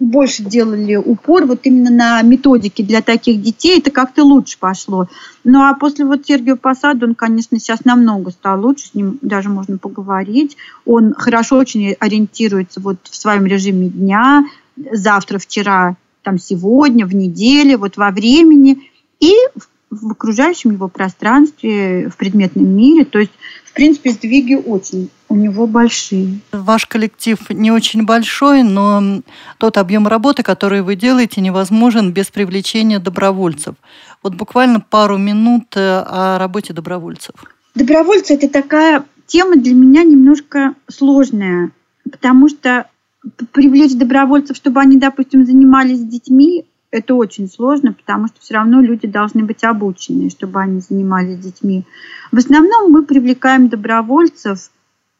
больше 0.00 0.42
делали 0.42 0.96
упор 0.96 1.44
вот 1.44 1.60
именно 1.64 1.90
на 1.90 2.22
методики 2.22 2.82
для 2.82 3.02
таких 3.02 3.40
детей, 3.40 3.78
это 3.78 3.90
как-то 3.90 4.24
лучше 4.24 4.58
пошло. 4.58 5.08
Ну 5.44 5.60
а 5.60 5.74
после 5.74 6.06
вот 6.06 6.26
Сергея 6.26 6.56
Посада 6.56 7.06
он, 7.06 7.14
конечно, 7.14 7.58
сейчас 7.60 7.84
намного 7.84 8.30
стал 8.30 8.60
лучше, 8.60 8.88
с 8.88 8.94
ним 8.94 9.18
даже 9.20 9.50
можно 9.50 9.78
поговорить. 9.78 10.56
Он 10.86 11.14
хорошо 11.14 11.58
очень 11.58 11.92
ориентируется 11.92 12.80
вот 12.80 12.96
в 13.04 13.14
своем 13.14 13.46
режиме 13.46 13.88
дня, 13.88 14.46
завтра, 14.92 15.38
вчера, 15.38 15.96
там 16.22 16.38
сегодня, 16.38 17.06
в 17.06 17.14
неделе, 17.14 17.76
вот 17.76 17.96
во 17.96 18.10
времени 18.10 18.90
и 19.20 19.34
в 19.90 20.12
окружающем 20.12 20.70
его 20.70 20.88
пространстве, 20.88 22.08
в 22.08 22.16
предметном 22.16 22.66
мире. 22.66 23.04
То 23.04 23.18
есть, 23.18 23.32
в 23.70 23.72
принципе, 23.72 24.10
сдвиги 24.10 24.54
очень 24.54 25.10
у 25.28 25.36
него 25.36 25.68
большие. 25.68 26.40
Ваш 26.50 26.86
коллектив 26.86 27.38
не 27.50 27.70
очень 27.70 28.04
большой, 28.04 28.64
но 28.64 29.22
тот 29.58 29.78
объем 29.78 30.08
работы, 30.08 30.42
который 30.42 30.82
вы 30.82 30.96
делаете, 30.96 31.40
невозможен 31.40 32.12
без 32.12 32.26
привлечения 32.26 32.98
добровольцев. 32.98 33.76
Вот 34.24 34.34
буквально 34.34 34.80
пару 34.80 35.18
минут 35.18 35.76
э, 35.76 35.80
о 35.80 36.38
работе 36.38 36.72
добровольцев. 36.72 37.34
Добровольцы– 37.76 38.34
это 38.34 38.48
такая 38.48 39.04
тема 39.26 39.54
для 39.54 39.74
меня 39.74 40.02
немножко 40.02 40.74
сложная, 40.88 41.70
потому 42.10 42.48
что 42.48 42.86
привлечь 43.52 43.94
добровольцев, 43.94 44.56
чтобы 44.56 44.80
они, 44.80 44.96
допустим, 44.96 45.46
занимались 45.46 45.98
с 45.98 46.04
детьми, 46.04 46.64
это 46.90 47.14
очень 47.14 47.48
сложно, 47.48 47.92
потому 47.92 48.26
что 48.26 48.40
все 48.40 48.54
равно 48.54 48.80
люди 48.80 49.06
должны 49.06 49.44
быть 49.44 49.62
обучены, 49.62 50.30
чтобы 50.30 50.60
они 50.60 50.80
занимались 50.80 51.38
детьми. 51.38 51.84
В 52.32 52.38
основном 52.38 52.90
мы 52.90 53.04
привлекаем 53.04 53.68
добровольцев 53.68 54.70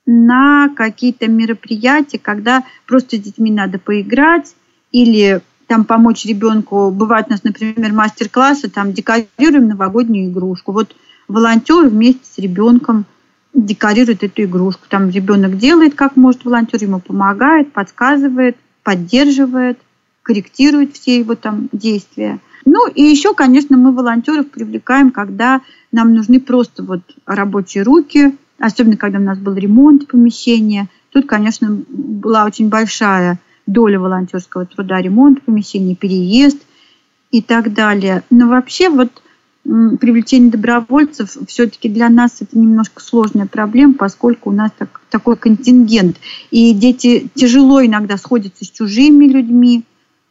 на 0.04 0.68
какие-то 0.74 1.28
мероприятия, 1.28 2.18
когда 2.18 2.64
просто 2.86 3.16
с 3.16 3.20
детьми 3.20 3.50
надо 3.52 3.78
поиграть 3.78 4.54
или 4.90 5.42
там 5.68 5.84
помочь 5.84 6.24
ребенку. 6.24 6.90
Бывает 6.90 7.26
у 7.28 7.32
нас, 7.32 7.44
например, 7.44 7.92
мастер-классы, 7.92 8.68
там 8.68 8.92
декорируем 8.92 9.68
новогоднюю 9.68 10.30
игрушку. 10.30 10.72
Вот 10.72 10.96
волонтер 11.28 11.88
вместе 11.88 12.24
с 12.24 12.38
ребенком 12.38 13.04
декорирует 13.54 14.24
эту 14.24 14.42
игрушку. 14.42 14.86
Там 14.88 15.10
ребенок 15.10 15.56
делает, 15.58 15.94
как 15.94 16.16
может 16.16 16.44
волонтер, 16.44 16.82
ему 16.82 16.98
помогает, 16.98 17.72
подсказывает, 17.72 18.56
поддерживает– 18.82 19.78
корректирует 20.30 20.94
все 20.94 21.18
его 21.18 21.34
там 21.34 21.68
действия. 21.72 22.38
Ну 22.64 22.88
и 22.88 23.02
еще, 23.02 23.34
конечно, 23.34 23.76
мы 23.76 23.92
волонтеров 23.92 24.48
привлекаем, 24.48 25.10
когда 25.10 25.60
нам 25.90 26.14
нужны 26.14 26.38
просто 26.38 26.84
вот 26.84 27.00
рабочие 27.26 27.82
руки, 27.82 28.36
особенно 28.60 28.96
когда 28.96 29.18
у 29.18 29.22
нас 29.22 29.38
был 29.38 29.54
ремонт 29.54 30.06
помещения. 30.06 30.88
Тут, 31.10 31.26
конечно, 31.26 31.78
была 31.88 32.44
очень 32.44 32.68
большая 32.68 33.40
доля 33.66 33.98
волонтерского 33.98 34.66
труда, 34.66 35.02
ремонт 35.02 35.42
помещения, 35.42 35.96
переезд 35.96 36.58
и 37.32 37.42
так 37.42 37.74
далее. 37.74 38.22
Но 38.30 38.46
вообще 38.46 38.88
вот 38.88 39.10
привлечение 39.64 40.52
добровольцев 40.52 41.36
все-таки 41.48 41.88
для 41.88 42.08
нас 42.08 42.36
это 42.38 42.56
немножко 42.56 43.02
сложная 43.02 43.46
проблема, 43.46 43.94
поскольку 43.94 44.50
у 44.50 44.52
нас 44.52 44.70
так, 44.78 45.00
такой 45.10 45.36
контингент. 45.36 46.18
И 46.52 46.72
дети 46.72 47.28
тяжело 47.34 47.84
иногда 47.84 48.16
сходятся 48.16 48.64
с 48.64 48.70
чужими 48.70 49.26
людьми, 49.26 49.82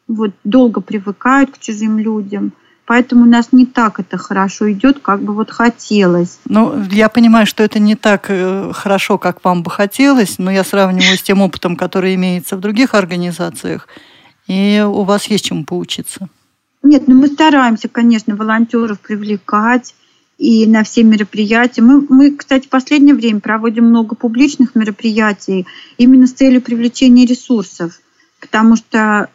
вот 0.09 0.31
долго 0.43 0.81
привыкают 0.81 1.51
к 1.51 1.59
чужим 1.59 1.99
людям. 1.99 2.51
Поэтому 2.85 3.21
у 3.21 3.27
нас 3.27 3.49
не 3.51 3.67
так 3.67 3.99
это 3.99 4.17
хорошо 4.17 4.71
идет, 4.71 4.97
как 4.99 5.21
бы 5.21 5.33
вот 5.33 5.51
хотелось. 5.51 6.39
Ну, 6.45 6.83
я 6.89 7.07
понимаю, 7.07 7.45
что 7.45 7.63
это 7.63 7.77
не 7.77 7.95
так 7.95 8.25
э, 8.29 8.71
хорошо, 8.73 9.19
как 9.19 9.43
вам 9.45 9.61
бы 9.61 9.69
хотелось, 9.69 10.39
но 10.39 10.49
я 10.49 10.63
сравниваю 10.63 11.15
с 11.15 11.21
тем 11.21 11.41
опытом, 11.41 11.75
который 11.75 12.15
имеется 12.15 12.57
в 12.57 12.61
других 12.61 12.95
организациях, 12.95 13.87
и 14.47 14.83
у 14.83 15.03
вас 15.03 15.25
есть 15.25 15.45
чему 15.45 15.65
поучиться. 15.65 16.29
Нет, 16.81 17.07
ну 17.07 17.13
мы 17.13 17.27
стараемся, 17.27 17.89
конечно, 17.89 18.35
волонтеров 18.35 18.99
привлекать 18.99 19.93
и 20.39 20.65
на 20.65 20.83
все 20.83 21.03
мероприятия. 21.03 21.83
Мы, 21.83 22.01
мы, 22.09 22.35
кстати, 22.35 22.65
в 22.65 22.69
последнее 22.69 23.13
время 23.13 23.39
проводим 23.39 23.85
много 23.85 24.15
публичных 24.15 24.73
мероприятий 24.73 25.67
именно 25.99 26.25
с 26.25 26.31
целью 26.31 26.63
привлечения 26.63 27.27
ресурсов, 27.27 27.99
потому 28.39 28.77
что 28.77 29.29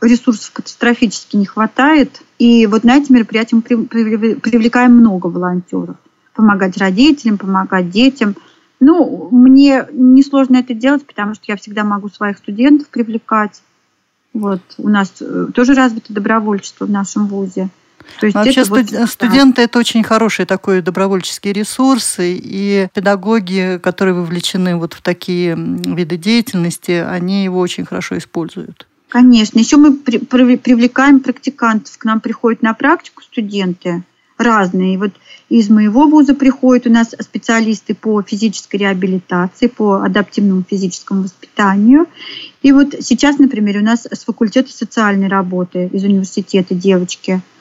ресурсов 0.00 0.52
катастрофически 0.52 1.36
не 1.36 1.46
хватает. 1.46 2.22
И 2.38 2.66
вот 2.66 2.84
на 2.84 2.96
эти 2.96 3.10
мероприятия 3.12 3.56
мы 3.56 3.62
привлекаем 3.62 4.92
много 4.92 5.26
волонтеров. 5.26 5.96
Помогать 6.34 6.76
родителям, 6.76 7.38
помогать 7.38 7.90
детям. 7.90 8.36
Ну, 8.80 9.28
мне 9.30 9.86
несложно 9.92 10.56
это 10.56 10.74
делать, 10.74 11.06
потому 11.06 11.34
что 11.34 11.44
я 11.48 11.56
всегда 11.56 11.84
могу 11.84 12.08
своих 12.08 12.38
студентов 12.38 12.88
привлекать. 12.88 13.62
Вот 14.32 14.60
у 14.78 14.88
нас 14.88 15.12
э, 15.20 15.46
тоже 15.54 15.74
развито 15.74 16.12
добровольчество 16.12 16.86
в 16.86 16.90
нашем 16.90 17.28
вузе. 17.28 17.68
То 18.20 18.26
есть 18.26 18.34
Вообще 18.34 18.60
это 18.60 18.64
студ... 18.64 18.90
вот, 18.90 19.08
студенты 19.08 19.56
да. 19.56 19.62
это 19.62 19.78
очень 19.78 20.02
хороший 20.02 20.44
такой 20.44 20.82
добровольческий 20.82 21.52
ресурс, 21.52 22.16
и 22.18 22.88
педагоги, 22.92 23.80
которые 23.82 24.14
вовлечены 24.14 24.76
вот 24.76 24.92
в 24.94 25.02
такие 25.02 25.54
виды 25.56 26.16
деятельности, 26.16 26.92
они 26.92 27.44
его 27.44 27.60
очень 27.60 27.84
хорошо 27.84 28.18
используют. 28.18 28.86
Конечно. 29.08 29.58
Еще 29.58 29.76
мы 29.76 29.94
при, 29.94 30.18
при, 30.18 30.56
привлекаем 30.56 31.20
практикантов. 31.20 31.96
К 31.96 32.04
нам 32.04 32.20
приходят 32.20 32.62
на 32.62 32.74
практику 32.74 33.22
студенты 33.22 34.02
разные. 34.36 34.98
Вот 34.98 35.12
из 35.48 35.70
моего 35.70 36.08
вуза 36.08 36.34
приходят 36.34 36.86
у 36.86 36.90
нас 36.90 37.14
специалисты 37.20 37.94
по 37.94 38.22
физической 38.22 38.76
реабилитации, 38.76 39.68
по 39.68 40.02
адаптивному 40.02 40.64
физическому 40.68 41.22
воспитанию. 41.22 42.06
И 42.62 42.72
вот 42.72 42.94
сейчас, 43.00 43.38
например, 43.38 43.78
у 43.78 43.84
нас 43.84 44.06
с 44.10 44.24
факультета 44.24 44.72
социальной 44.72 45.28
работы 45.28 45.88
из 45.92 46.02
университета 46.02 46.74
девочки– 46.74 47.40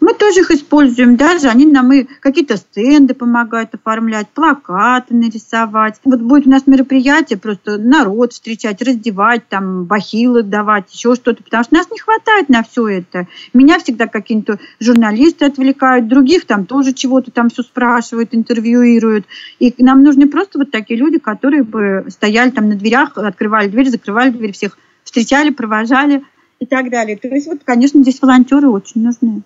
мы 0.00 0.12
тоже 0.12 0.40
их 0.40 0.50
используем 0.50 1.16
даже. 1.16 1.48
Они 1.48 1.64
нам 1.64 1.92
и 1.92 2.04
какие-то 2.20 2.56
стенды 2.56 3.14
помогают 3.14 3.74
оформлять, 3.74 4.28
плакаты 4.28 5.14
нарисовать. 5.14 6.00
Вот 6.04 6.20
будет 6.20 6.46
у 6.46 6.50
нас 6.50 6.66
мероприятие, 6.66 7.38
просто 7.38 7.78
народ 7.78 8.32
встречать, 8.32 8.82
раздевать, 8.82 9.48
там, 9.48 9.84
бахилы 9.84 10.42
давать, 10.42 10.92
еще 10.92 11.14
что-то, 11.14 11.42
потому 11.42 11.64
что 11.64 11.74
нас 11.74 11.90
не 11.90 11.98
хватает 11.98 12.48
на 12.48 12.62
все 12.62 12.86
это. 12.88 13.28
Меня 13.54 13.78
всегда 13.78 14.06
какие-то 14.06 14.58
журналисты 14.78 15.46
отвлекают, 15.46 16.08
других 16.08 16.44
там 16.44 16.66
тоже 16.66 16.92
чего-то 16.92 17.30
там 17.30 17.48
все 17.48 17.62
спрашивают, 17.62 18.34
интервьюируют. 18.34 19.24
И 19.58 19.74
нам 19.78 20.02
нужны 20.02 20.28
просто 20.28 20.58
вот 20.58 20.70
такие 20.70 20.98
люди, 20.98 21.18
которые 21.18 21.62
бы 21.62 22.06
стояли 22.08 22.50
там 22.50 22.68
на 22.68 22.74
дверях, 22.74 23.16
открывали 23.16 23.68
дверь, 23.68 23.88
закрывали 23.88 24.30
дверь, 24.30 24.52
всех 24.52 24.76
встречали, 25.02 25.50
провожали 25.50 26.24
и 26.58 26.66
так 26.66 26.90
далее. 26.90 27.16
То 27.16 27.28
есть 27.28 27.46
вот, 27.46 27.60
конечно, 27.64 28.02
здесь 28.02 28.20
волонтеры 28.20 28.68
очень 28.68 29.02
нужны. 29.02 29.42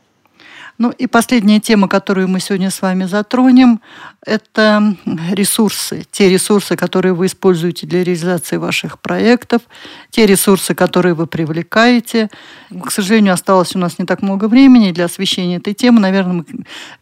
Ну 0.79 0.91
и 0.91 1.09
последняя 1.09 1.59
тема, 1.59 1.89
которую 1.89 2.29
мы 2.29 2.39
сегодня 2.39 2.70
с 2.70 2.81
вами 2.81 3.05
затронем, 3.05 3.81
это 4.24 4.97
ресурсы. 5.33 6.07
Те 6.12 6.29
ресурсы, 6.29 6.76
которые 6.76 7.14
вы 7.14 7.26
используете 7.26 7.85
для 7.85 8.05
реализации 8.05 8.59
ваших 8.59 9.01
проектов, 9.01 9.62
те 10.11 10.24
ресурсы, 10.24 10.76
которые 10.76 11.14
вы 11.14 11.26
привлекаете. 11.26 12.31
К 12.70 12.93
сожалению, 12.93 13.35
осталось 13.35 13.74
у 13.74 13.79
нас 13.81 13.99
не 13.99 14.05
так 14.05 14.22
много 14.22 14.47
времени 14.47 14.93
для 14.93 15.07
освещения 15.07 15.57
этой 15.57 15.74
темы. 15.74 15.99
Наверное, 15.99 16.33
мы 16.35 16.45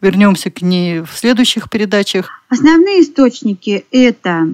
вернемся 0.01 0.49
к 0.49 0.63
ней 0.63 1.01
в 1.01 1.11
следующих 1.13 1.69
передачах. 1.69 2.29
Основные 2.49 3.03
источники– 3.03 3.85
это 3.91 4.53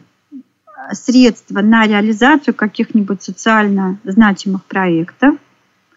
средства 0.91 1.61
на 1.61 1.87
реализацию 1.87 2.53
каких-нибудь 2.53 3.23
социально 3.23 3.97
значимых 4.03 4.65
проектов– 4.65 5.35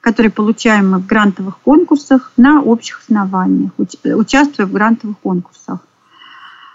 которые 0.06 0.30
получаем 0.30 0.92
мы 0.92 0.98
в 1.00 1.06
грантовых 1.06 1.58
конкурсах 1.58 2.30
на 2.36 2.62
общих 2.62 3.00
основаниях, 3.00 3.72
участвуя 4.04 4.64
в 4.64 4.70
грантовых 4.70 5.18
конкурсах. 5.18 5.80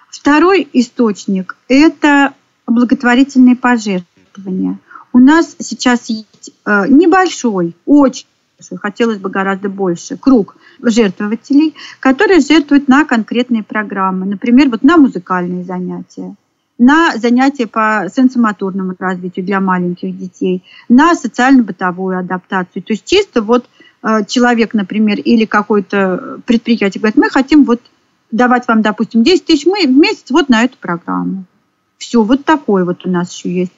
Второй 0.10 0.68
источник– 0.74 1.56
это 1.70 2.34
благотворительные 2.68 3.56
пожертвования. 3.56 4.80
У 5.14 5.20
нас 5.20 5.56
сейчас 5.60 6.10
есть 6.10 6.52
э, 6.66 6.88
небольшой, 6.90 7.74
очень 7.86 8.28
большой, 8.58 8.78
хотелось 8.80 9.20
бы 9.20 9.30
гораздо 9.30 9.70
больше, 9.70 10.18
круг 10.18 10.58
жертвователей, 10.82 11.74
которые 12.02 12.42
жертвуют 12.42 12.90
на 12.90 13.06
конкретные 13.06 13.64
программы, 13.64 14.26
например, 14.26 14.68
вот 14.68 14.84
на 14.84 14.98
музыкальные 14.98 15.64
занятия, 15.64 16.36
на 16.82 17.16
занятия 17.16 17.68
по 17.68 18.08
сенсомоторному 18.14 18.96
развитию 18.98 19.46
для 19.46 19.60
маленьких 19.62 20.18
детей, 20.18 20.64
на 20.90 21.14
социально-бытовую 21.14 22.18
адаптацию. 22.18 22.82
То 22.82 22.94
есть 22.94 23.06
чисто 23.06 23.44
вот 23.44 23.70
э, 24.02 24.26
человек, 24.28 24.74
например, 24.74 25.20
или 25.20 25.46
какое-то 25.46 26.40
предприятие 26.48 27.00
говорит, 27.00 27.18
мы 27.18 27.30
хотим 27.30 27.66
вот 27.66 27.82
давать 28.32 28.68
вам, 28.68 28.82
допустим, 28.82 29.22
10 29.22 29.46
тысяч 29.46 29.68
мы 29.68 29.86
в 29.86 29.96
месяц 29.96 30.32
вот 30.32 30.50
на 30.50 30.64
эту 30.64 30.76
программу. 30.78 31.46
Все, 32.00 32.24
вот 32.24 32.46
такое 32.46 32.84
вот 32.84 33.06
у 33.06 33.10
нас 33.10 33.32
еще 33.32 33.54
есть. 33.54 33.74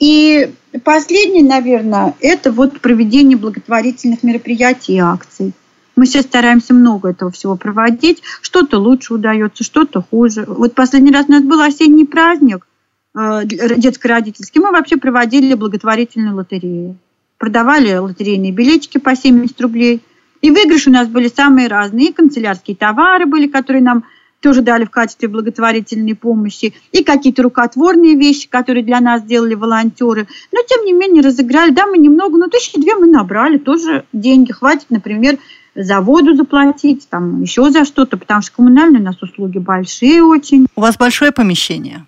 И 0.00 0.52
последнее, 0.82 1.44
наверное, 1.44 2.14
это 2.18 2.50
вот 2.50 2.80
проведение 2.80 3.38
благотворительных 3.38 4.24
мероприятий 4.24 4.94
и 4.94 4.98
акций. 4.98 5.52
Мы 5.96 6.06
сейчас 6.06 6.24
стараемся 6.24 6.74
много 6.74 7.10
этого 7.10 7.30
всего 7.30 7.56
проводить. 7.56 8.22
Что-то 8.42 8.78
лучше 8.78 9.14
удается, 9.14 9.64
что-то 9.64 10.02
хуже. 10.02 10.44
Вот 10.46 10.74
последний 10.74 11.12
раз 11.12 11.26
у 11.28 11.32
нас 11.32 11.42
был 11.42 11.60
осенний 11.60 12.04
праздник 12.04 12.66
э, 13.14 13.42
детско-родительский. 13.44 14.60
Мы 14.60 14.70
вообще 14.70 14.96
проводили 14.96 15.54
благотворительную 15.54 16.36
лотерею. 16.36 16.96
Продавали 17.38 17.94
лотерейные 17.94 18.52
билетики 18.52 18.98
по 18.98 19.16
70 19.16 19.60
рублей. 19.60 20.02
И 20.42 20.50
выигрыши 20.50 20.90
у 20.90 20.92
нас 20.92 21.08
были 21.08 21.28
самые 21.28 21.68
разные. 21.68 22.08
И 22.08 22.12
канцелярские 22.12 22.76
товары 22.76 23.26
были, 23.26 23.46
которые 23.46 23.82
нам 23.82 24.04
тоже 24.40 24.62
дали 24.62 24.84
в 24.84 24.90
качестве 24.90 25.28
благотворительной 25.28 26.14
помощи, 26.14 26.74
и 26.92 27.04
какие-то 27.04 27.42
рукотворные 27.42 28.16
вещи, 28.16 28.48
которые 28.48 28.82
для 28.82 29.00
нас 29.00 29.22
сделали 29.22 29.54
волонтеры. 29.54 30.26
Но, 30.52 30.60
тем 30.66 30.84
не 30.84 30.92
менее, 30.92 31.22
разыграли. 31.22 31.70
Да, 31.70 31.86
мы 31.86 31.98
немного, 31.98 32.38
но 32.38 32.48
тысячи 32.48 32.80
две 32.80 32.94
мы 32.94 33.06
набрали, 33.06 33.58
тоже 33.58 34.04
деньги. 34.12 34.52
Хватит, 34.52 34.86
например, 34.90 35.38
за 35.74 36.00
воду 36.00 36.34
заплатить, 36.34 37.08
там 37.08 37.42
еще 37.42 37.70
за 37.70 37.84
что-то, 37.84 38.16
потому 38.16 38.42
что 38.42 38.56
коммунальные 38.56 39.00
у 39.00 39.04
нас 39.04 39.22
услуги 39.22 39.58
большие 39.58 40.22
очень. 40.22 40.66
У 40.74 40.80
вас 40.80 40.96
большое 40.96 41.32
помещение? 41.32 42.06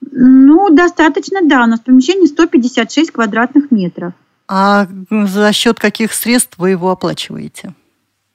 Ну, 0.00 0.70
достаточно, 0.70 1.40
да. 1.42 1.64
У 1.64 1.66
нас 1.66 1.80
помещение 1.80 2.26
156 2.26 3.10
квадратных 3.10 3.70
метров. 3.70 4.12
А 4.48 4.86
за 5.10 5.52
счет 5.52 5.78
каких 5.78 6.12
средств 6.12 6.58
вы 6.58 6.70
его 6.70 6.90
оплачиваете? 6.90 7.74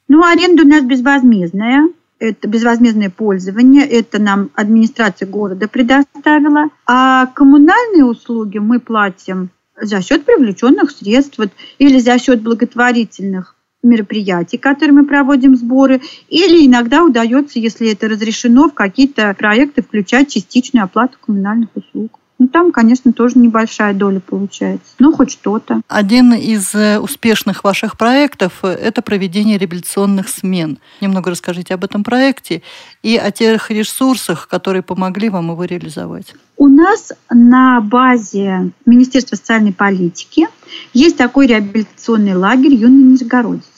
Ну, 0.07 0.23
аренда 0.23 0.63
у 0.63 0.67
нас 0.67 0.83
безвозмездная. 0.83 1.89
Это 2.19 2.47
безвозмездное 2.47 3.09
пользование. 3.09 3.85
Это 3.85 4.21
нам 4.21 4.49
администрация 4.55 5.27
города 5.27 5.67
предоставила. 5.67 6.69
А 6.85 7.25
коммунальные 7.27 8.05
услуги 8.05 8.59
мы 8.59 8.79
платим 8.79 9.49
за 9.79 10.01
счет 10.01 10.23
привлеченных 10.23 10.91
средств 10.91 11.37
вот, 11.37 11.49
или 11.79 11.99
за 11.99 12.17
счет 12.17 12.41
благотворительных 12.41 13.54
мероприятий, 13.85 14.57
которые 14.57 14.93
мы 14.93 15.05
проводим 15.05 15.55
сборы, 15.55 16.01
или 16.29 16.65
иногда 16.65 17.03
удается, 17.03 17.59
если 17.59 17.91
это 17.91 18.07
разрешено, 18.07 18.69
в 18.69 18.73
какие-то 18.73 19.33
проекты 19.37 19.81
включать 19.81 20.29
частичную 20.31 20.83
оплату 20.83 21.17
коммунальных 21.21 21.69
услуг. 21.75 22.19
Ну, 22.37 22.49
там, 22.49 22.73
конечно, 22.73 23.13
тоже 23.13 23.39
небольшая 23.39 23.93
доля 23.93 24.19
получается, 24.19 24.93
но 24.99 25.13
хоть 25.13 25.31
что-то. 25.31 25.81
Один 25.87 26.33
из 26.33 26.75
э, 26.75 26.99
успешных 26.99 27.63
ваших 27.63 27.97
проектов– 27.97 28.59
это 28.63 29.01
проведение 29.01 29.57
реабилитационных 29.57 30.27
смен. 30.27 30.79
Немного 30.99 31.31
расскажите 31.31 31.73
об 31.73 31.85
этом 31.85 32.03
проекте 32.03 32.61
и 33.03 33.15
о 33.15 33.31
тех 33.31 33.71
ресурсах, 33.71 34.49
которые 34.49 34.83
помогли 34.83 35.29
вам 35.29 35.51
его 35.51 35.63
реализовать. 35.63 36.33
У 36.57 36.67
нас 36.67 37.13
на 37.29 37.79
базе 37.79 38.71
Министерства 38.85 39.37
социальной 39.37 39.73
политики 39.73 40.47
есть 40.93 41.15
такой 41.15 41.47
реабилитационный 41.47 42.35
лагерь 42.35 42.73
«Юный 42.73 43.13
Нижегородец». 43.13 43.74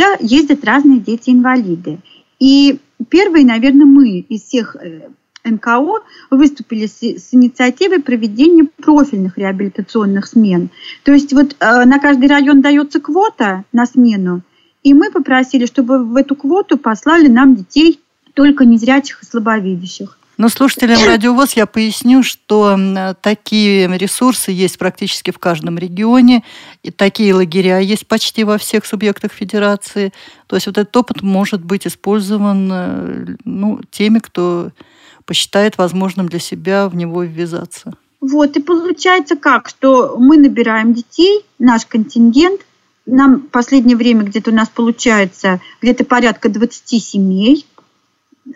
Туда 0.00 0.16
ездят 0.20 0.64
разные 0.64 0.98
дети-инвалиды. 0.98 1.98
И 2.38 2.80
первые, 3.10 3.44
наверное, 3.44 3.84
мы 3.84 4.20
из 4.20 4.44
всех 4.44 4.74
э, 4.76 5.10
НКО 5.44 5.98
выступили 6.30 6.86
с, 6.86 7.02
с 7.02 7.34
инициативой 7.34 8.00
проведения 8.00 8.64
профильных 8.64 9.36
реабилитационных 9.36 10.26
смен. 10.26 10.70
То 11.04 11.12
есть 11.12 11.34
вот 11.34 11.54
э, 11.60 11.84
на 11.84 11.98
каждый 11.98 12.30
район 12.30 12.62
дается 12.62 12.98
квота 12.98 13.64
на 13.72 13.84
смену, 13.84 14.40
и 14.82 14.94
мы 14.94 15.10
попросили, 15.10 15.66
чтобы 15.66 16.02
в 16.02 16.16
эту 16.16 16.34
квоту 16.34 16.78
послали 16.78 17.28
нам 17.28 17.54
детей 17.54 18.00
только 18.32 18.64
незрячих 18.64 19.22
и 19.22 19.26
слабовидящих. 19.26 20.18
Но 20.36 20.48
слушателям 20.48 21.02
Радиовоз 21.06 21.52
я 21.52 21.66
поясню, 21.66 22.22
что 22.22 23.14
такие 23.20 23.86
ресурсы 23.98 24.50
есть 24.52 24.78
практически 24.78 25.30
в 25.30 25.38
каждом 25.38 25.78
регионе, 25.78 26.44
и 26.82 26.90
такие 26.90 27.34
лагеря 27.34 27.78
есть 27.78 28.06
почти 28.06 28.44
во 28.44 28.58
всех 28.58 28.86
субъектах 28.86 29.32
федерации. 29.32 30.12
То 30.46 30.56
есть 30.56 30.66
вот 30.66 30.78
этот 30.78 30.96
опыт 30.96 31.22
может 31.22 31.64
быть 31.64 31.86
использован 31.86 32.70
э, 32.72 33.26
ну, 33.44 33.80
теми, 33.90 34.18
кто 34.18 34.70
посчитает 35.24 35.78
возможным 35.78 36.28
для 36.28 36.40
себя 36.40 36.88
в 36.88 36.96
него 36.96 37.22
ввязаться. 37.22 37.92
Вот, 38.20 38.56
и 38.56 38.60
получается 38.60 39.36
как, 39.36 39.68
что 39.68 40.16
мы 40.18 40.36
набираем 40.36 40.92
детей, 40.92 41.44
наш 41.58 41.86
контингент, 41.86 42.60
нам 43.06 43.40
в 43.40 43.46
последнее 43.48 43.96
время 43.96 44.24
где-то 44.24 44.50
у 44.50 44.54
нас 44.54 44.68
получается 44.68 45.60
где-то 45.80 46.04
порядка 46.04 46.48
20 46.48 47.02
семей, 47.02 47.66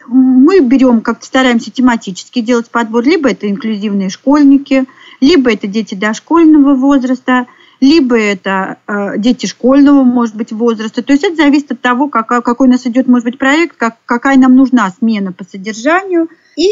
мы 0.06 0.60
берем, 0.60 1.00
как-то 1.00 1.26
стараемся 1.26 1.70
тематически 1.70 2.40
делать 2.40 2.70
подбор, 2.70 3.04
либо 3.04 3.30
это 3.30 3.48
инклюзивные 3.48 4.08
школьники, 4.08 4.86
либо 5.20 5.52
это 5.52 5.66
дети 5.66 5.94
дошкольного 5.94 6.74
возраста, 6.74 7.46
либо 7.80 8.18
это 8.18 8.78
э, 8.86 9.18
дети 9.18 9.46
школьного, 9.46 10.02
может 10.02 10.34
быть, 10.36 10.52
возраста. 10.52 11.02
То 11.02 11.12
есть 11.12 11.24
это 11.24 11.36
зависит 11.36 11.72
от 11.72 11.80
того, 11.80 12.08
какой, 12.08 12.42
какой 12.42 12.68
у 12.68 12.70
нас 12.70 12.86
идет, 12.86 13.08
может 13.08 13.24
быть, 13.24 13.38
проект, 13.38 13.76
как, 13.76 13.96
какая 14.06 14.38
нам 14.38 14.56
нужна 14.56 14.90
смена 14.98 15.32
по 15.32 15.44
содержанию. 15.44 16.28
И 16.56 16.68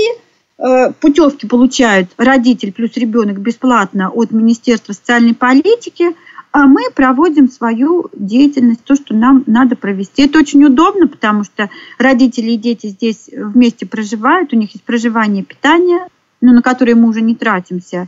э, 0.59 0.93
путевки 0.93 1.47
получают 1.47 2.11
родитель 2.17 2.73
плюс 2.73 2.93
ребенок 2.97 3.39
бесплатно 3.41 4.11
от 4.11 4.31
Министерства 4.31 4.93
социальной 4.93 5.35
политики, 5.35 6.15
а 6.53 6.67
мы 6.67 6.83
проводим 6.95 7.51
свою 7.51 8.11
деятельность, 8.13 8.85
то, 8.85 8.95
что 8.95 9.15
нам 9.15 9.43
надо 9.47 9.75
провести. 9.75 10.23
Это 10.23 10.39
очень 10.39 10.63
удобно, 10.65 11.09
потому 11.09 11.45
что 11.45 11.71
родители 11.99 12.53
и 12.53 12.59
дети 12.59 12.89
здесь 12.89 13.31
вместе 13.35 13.87
проживают, 13.87 14.53
у 14.53 14.57
них 14.57 14.73
есть 14.73 14.85
проживание, 14.85 15.43
питание, 15.43 16.07
ну, 16.43 16.53
на 16.53 16.63
которые 16.63 16.95
мы 16.95 17.09
уже 17.09 17.23
не 17.23 17.35
тратимся. 17.35 18.07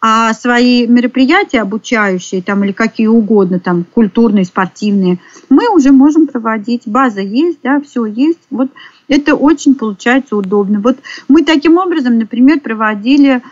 А 0.00 0.34
свои 0.34 0.86
мероприятия 0.86 1.62
обучающие 1.62 2.42
там, 2.42 2.64
или 2.64 2.72
какие 2.72 3.06
угодно, 3.06 3.60
там, 3.60 3.84
культурные, 3.84 4.44
спортивные, 4.44 5.18
мы 5.48 5.68
уже 5.68 5.92
можем 5.92 6.26
проводить. 6.26 6.82
База 6.86 7.20
есть, 7.20 7.60
да, 7.62 7.80
все 7.80 8.04
есть. 8.04 8.40
Вот 8.50 8.68
это 9.08 9.36
очень 9.36 9.74
получается 9.74 10.36
удобно. 10.36 10.80
Вот 10.80 10.98
мы 11.28 11.44
таким 11.44 11.78
образом, 11.78 12.18
например, 12.18 12.60
проводили 12.60 13.42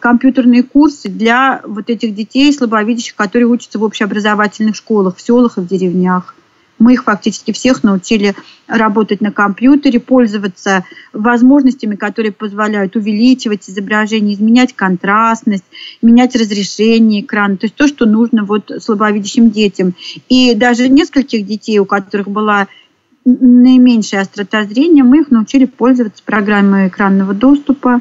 компьютерные 0.00 0.62
курсы 0.62 1.08
для 1.08 1.60
вот 1.64 1.90
этих 1.90 2.14
детей 2.14 2.52
слабовидящих, 2.52 3.16
которые 3.16 3.48
учатся 3.48 3.78
в 3.78 3.82
общеобразовательных 3.82 4.76
школах, 4.76 5.16
в 5.16 5.20
селах 5.20 5.58
и 5.58 5.60
в 5.60 5.66
деревнях. 5.66 6.34
Мы 6.78 6.94
их 6.94 7.04
фактически 7.04 7.52
всех 7.52 7.82
научили 7.82 8.34
работать 8.66 9.20
на 9.20 9.30
компьютере, 9.30 10.00
пользоваться 10.00 10.84
возможностями, 11.12 11.94
которые 11.94 12.32
позволяют 12.32 12.96
увеличивать 12.96 13.68
изображение, 13.70 14.34
изменять 14.34 14.74
контрастность, 14.74 15.64
менять 16.02 16.34
разрешение 16.36 17.22
экрана, 17.22 17.56
то 17.56 17.66
есть 17.66 17.76
то, 17.76 17.86
что 17.86 18.06
нужно 18.06 18.44
вот 18.44 18.70
слабовидящим 18.80 19.50
детям. 19.50 19.94
И 20.28 20.54
даже 20.54 20.88
нескольких 20.88 21.46
детей, 21.46 21.78
у 21.78 21.84
которых 21.84 22.28
была 22.28 22.68
наименьшая 23.24 24.22
острота 24.22 24.64
зрения, 24.64 25.02
мы 25.02 25.20
их 25.20 25.30
научили 25.30 25.64
пользоваться 25.64 26.22
программой 26.24 26.88
экранного 26.88 27.34
доступа. 27.34 28.00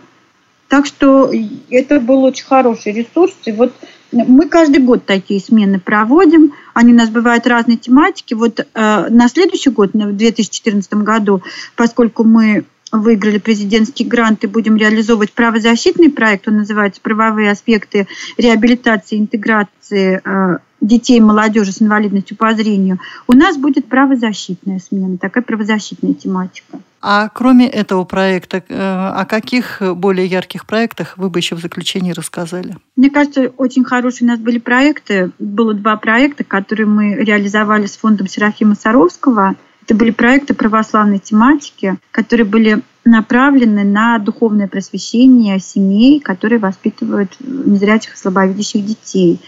Так 0.74 0.88
что 0.88 1.32
это 1.70 2.00
был 2.00 2.24
очень 2.24 2.46
хороший 2.46 2.94
ресурс. 2.94 3.36
И 3.46 3.52
вот 3.52 3.76
мы 4.12 4.50
каждый 4.50 4.80
год 4.82 5.06
такие 5.06 5.40
смены 5.40 5.80
проводим. 5.80 6.54
Они 6.74 6.94
у 6.94 6.96
нас 6.96 7.10
бывают 7.10 7.46
разной 7.46 7.78
тематики. 7.78 8.34
Вот 8.34 8.60
э, 8.60 8.66
на 8.74 9.28
следующий 9.28 9.70
год, 9.70 9.92
в 9.94 10.18
2014 10.18 10.96
году, 10.96 11.44
поскольку 11.76 12.24
мы 12.24 12.66
выиграли 12.94 13.40
президентский 13.40 14.06
грант 14.06 14.44
и 14.44 14.48
будем 14.48 14.78
реализовывать 14.78 15.34
правозащитный 15.34 16.12
проект, 16.12 16.48
он 16.48 16.58
называется 16.58 17.02
«Правовые 17.02 17.50
аспекты 17.52 18.08
реабилитации 18.38 19.18
и 19.18 19.20
интеграции 19.20 20.22
э, 20.24 20.58
детей 20.80 21.18
и 21.18 21.22
молодежи 21.22 21.72
с 21.72 21.82
инвалидностью 21.82 22.38
по 22.38 22.54
зрению», 22.54 23.00
у 23.28 23.34
нас 23.34 23.58
будет 23.58 23.88
правозащитная 23.88 24.78
смена, 24.78 25.18
такая 25.18 25.44
правозащитная 25.44 26.14
тематика. 26.14 26.80
А 27.02 27.30
кроме 27.30 27.68
этого 27.68 28.04
проекта, 28.06 28.64
э, 28.70 28.74
о 28.78 29.26
каких 29.26 29.82
более 29.82 30.28
ярких 30.28 30.68
проектах 30.68 31.18
вы 31.18 31.32
бы 31.32 31.40
еще 31.40 31.56
в 31.56 31.60
заключении 31.60 32.12
рассказали? 32.12 32.78
Мне 32.96 33.10
кажется, 33.10 33.52
очень 33.58 33.84
хорошие 33.84 34.28
у 34.28 34.32
нас 34.32 34.40
были 34.40 34.60
проекты. 34.60 35.32
Было 35.40 35.74
два 35.74 35.98
проекта, 35.98 36.44
которые 36.44 36.86
мы 36.86 37.16
реализовали 37.16 37.88
с 37.88 37.98
фондом 37.98 38.28
Серафима 38.28 38.76
Саровского. 38.76 39.56
Это 39.86 39.96
были 39.96 40.12
проекты 40.12 40.54
православной 40.54 41.20
тематики, 41.20 41.98
которые 42.12 42.46
были 42.46 42.82
направлены 43.04 43.84
на 43.84 44.18
духовное 44.18 44.68
просвещение 44.68 45.60
семей, 45.60 46.22
которые 46.22 46.60
воспитывают 46.60 47.36
незрячих 47.42 48.14
и 48.14 48.18
слабовидящих 48.18 48.86
детей. 48.86 49.42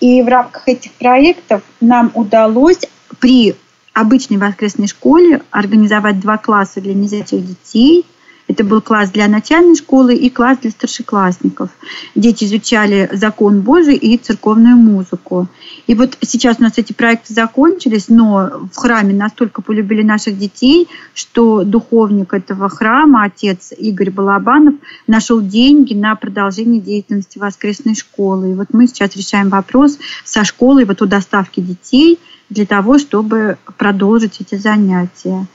И 0.00 0.22
в 0.22 0.28
рамках 0.28 0.68
этих 0.68 0.92
проектов 0.92 1.62
нам 1.82 2.10
удалось 2.14 2.80
при 3.20 3.56
обычной 3.92 4.38
воскресной 4.38 4.86
школе 4.86 5.42
организовать 5.50 6.18
два 6.18 6.38
класса 6.38 6.80
для 6.80 6.94
незрячих 6.94 7.46
детей. 7.46 8.06
Это 8.46 8.62
был 8.62 8.80
класс 8.82 9.10
для 9.10 9.26
начальной 9.26 9.74
школы 9.74 10.14
и 10.14 10.28
класс 10.28 10.58
для 10.58 10.70
старшеклассников. 10.70 11.70
Дети 12.14 12.44
изучали 12.44 13.08
закон 13.12 13.62
Божий 13.62 13.96
и 13.96 14.18
церковную 14.18 14.76
музыку. 14.76 15.48
И 15.86 15.94
вот 15.94 16.18
сейчас 16.20 16.58
у 16.58 16.62
нас 16.62 16.74
эти 16.76 16.92
проекты 16.92 17.32
закончились, 17.32 18.08
но 18.08 18.68
в 18.72 18.76
храме 18.76 19.14
настолько 19.14 19.62
полюбили 19.62 20.02
наших 20.02 20.38
детей, 20.38 20.88
что 21.14 21.64
духовник 21.64 22.34
этого 22.34 22.68
храма, 22.68 23.24
отец 23.24 23.72
Игорь 23.76 24.10
Балабанов, 24.10 24.74
нашел 25.06 25.40
деньги 25.40 25.94
на 25.94 26.14
продолжение 26.14 26.80
деятельности 26.80 27.38
воскресной 27.38 27.94
школы. 27.94 28.50
И 28.50 28.54
вот 28.54 28.68
мы 28.72 28.86
сейчас 28.86 29.16
решаем 29.16 29.48
вопрос 29.48 29.98
со 30.24 30.44
школой 30.44 30.84
вот 30.84 31.00
о 31.00 31.06
доставке 31.06 31.62
детей– 31.62 32.18
для 32.50 32.66
того, 32.66 32.98
чтобы 32.98 33.58
продолжить 33.78 34.40
эти 34.40 34.56
занятия. 34.56 35.46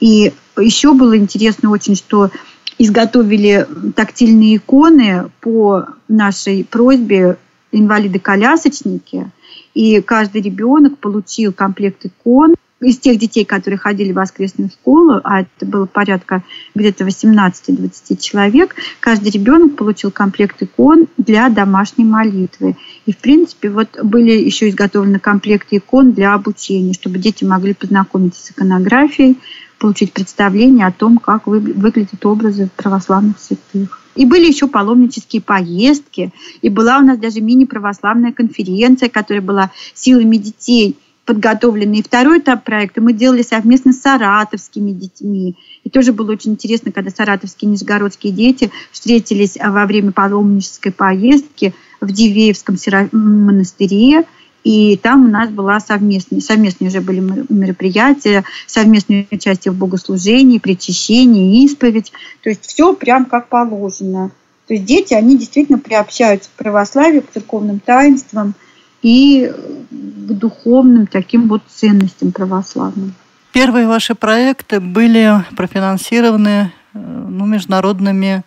И 0.00 0.32
еще 0.60 0.94
было 0.94 1.16
интересно 1.16 1.70
очень, 1.70 1.94
что 1.94 2.30
изготовили 2.78 3.66
тактильные 3.94 4.56
иконы 4.56 5.30
по 5.40 5.86
нашей 6.06 6.64
просьбе 6.64 7.38
инвалиды-колясочники. 7.72 9.30
И 9.74 10.00
каждый 10.00 10.42
ребенок 10.42 10.98
получил 10.98 11.52
комплект 11.52 12.06
икон 12.06 12.54
из 12.80 12.98
тех 12.98 13.18
детей, 13.18 13.44
которые 13.44 13.78
ходили 13.78 14.12
в 14.12 14.16
воскресную 14.16 14.70
школу, 14.70 15.20
а 15.24 15.40
это 15.40 15.66
было 15.66 15.86
порядка 15.86 16.44
где-то 16.74 17.04
18-20 17.04 18.20
человек, 18.20 18.76
каждый 19.00 19.30
ребенок 19.30 19.76
получил 19.76 20.12
комплект 20.12 20.62
икон 20.62 21.08
для 21.16 21.48
домашней 21.48 22.04
молитвы. 22.04 22.76
И, 23.06 23.12
в 23.12 23.18
принципе, 23.18 23.70
вот 23.70 23.98
были 24.02 24.30
еще 24.30 24.68
изготовлены 24.68 25.18
комплекты 25.18 25.78
икон 25.78 26.12
для 26.12 26.34
обучения, 26.34 26.92
чтобы 26.92 27.18
дети 27.18 27.42
могли 27.44 27.74
познакомиться 27.74 28.46
с 28.46 28.50
иконографией, 28.52 29.38
получить 29.78 30.12
представление 30.12 30.86
о 30.86 30.92
том, 30.92 31.18
как 31.18 31.46
выглядят 31.46 32.24
образы 32.26 32.68
православных 32.76 33.38
святых. 33.38 34.00
И 34.14 34.26
были 34.26 34.46
еще 34.46 34.66
паломнические 34.66 35.40
поездки, 35.40 36.32
и 36.60 36.68
была 36.68 36.98
у 36.98 37.02
нас 37.02 37.18
даже 37.18 37.40
мини-православная 37.40 38.32
конференция, 38.32 39.08
которая 39.08 39.42
была 39.42 39.70
силами 39.94 40.36
детей– 40.36 40.96
подготовленный. 41.28 41.98
И 41.98 42.02
второй 42.02 42.38
этап 42.38 42.64
проекта 42.64 43.02
мы 43.02 43.12
делали 43.12 43.42
совместно 43.42 43.92
с 43.92 44.00
саратовскими 44.00 44.92
детьми. 44.92 45.56
И 45.84 45.90
тоже 45.90 46.14
было 46.14 46.32
очень 46.32 46.52
интересно, 46.52 46.90
когда 46.90 47.10
саратовские 47.10 47.68
и 47.68 47.72
нижегородские 47.72 48.32
дети 48.32 48.70
встретились 48.90 49.58
во 49.62 49.84
время 49.84 50.12
паломнической 50.12 50.90
поездки 50.90 51.74
в 52.00 52.10
Дивеевском 52.10 52.76
монастыре. 53.12 54.24
И 54.68 54.96
там 54.96 55.26
у 55.26 55.28
нас 55.28 55.48
была 55.48 55.80
совместные, 55.80 56.42
совместные 56.42 56.88
уже 56.88 57.00
были 57.00 57.20
мероприятия, 57.20 58.44
совместное 58.66 59.26
участие 59.30 59.72
в 59.72 59.76
богослужении, 59.76 60.58
причащении, 60.58 61.64
исповедь. 61.64 62.12
То 62.42 62.50
есть 62.50 62.66
все 62.66 62.92
прям 62.92 63.24
как 63.24 63.48
положено. 63.48 64.30
То 64.66 64.74
есть 64.74 64.84
дети, 64.84 65.14
они 65.14 65.38
действительно 65.38 65.78
приобщаются 65.78 66.50
к 66.50 66.58
православию, 66.62 67.22
к 67.22 67.30
церковным 67.30 67.80
таинствам– 67.80 68.54
и 69.02 69.52
к 69.90 70.32
духовным 70.32 71.06
таким 71.06 71.48
вот 71.48 71.62
ценностям 71.68 72.32
православным. 72.32 73.14
Первые 73.52 73.86
ваши 73.86 74.14
проекты 74.14 74.80
были 74.80 75.44
профинансированы 75.56 76.72
э, 76.94 76.98
ну, 76.98 77.46
международными 77.46 78.42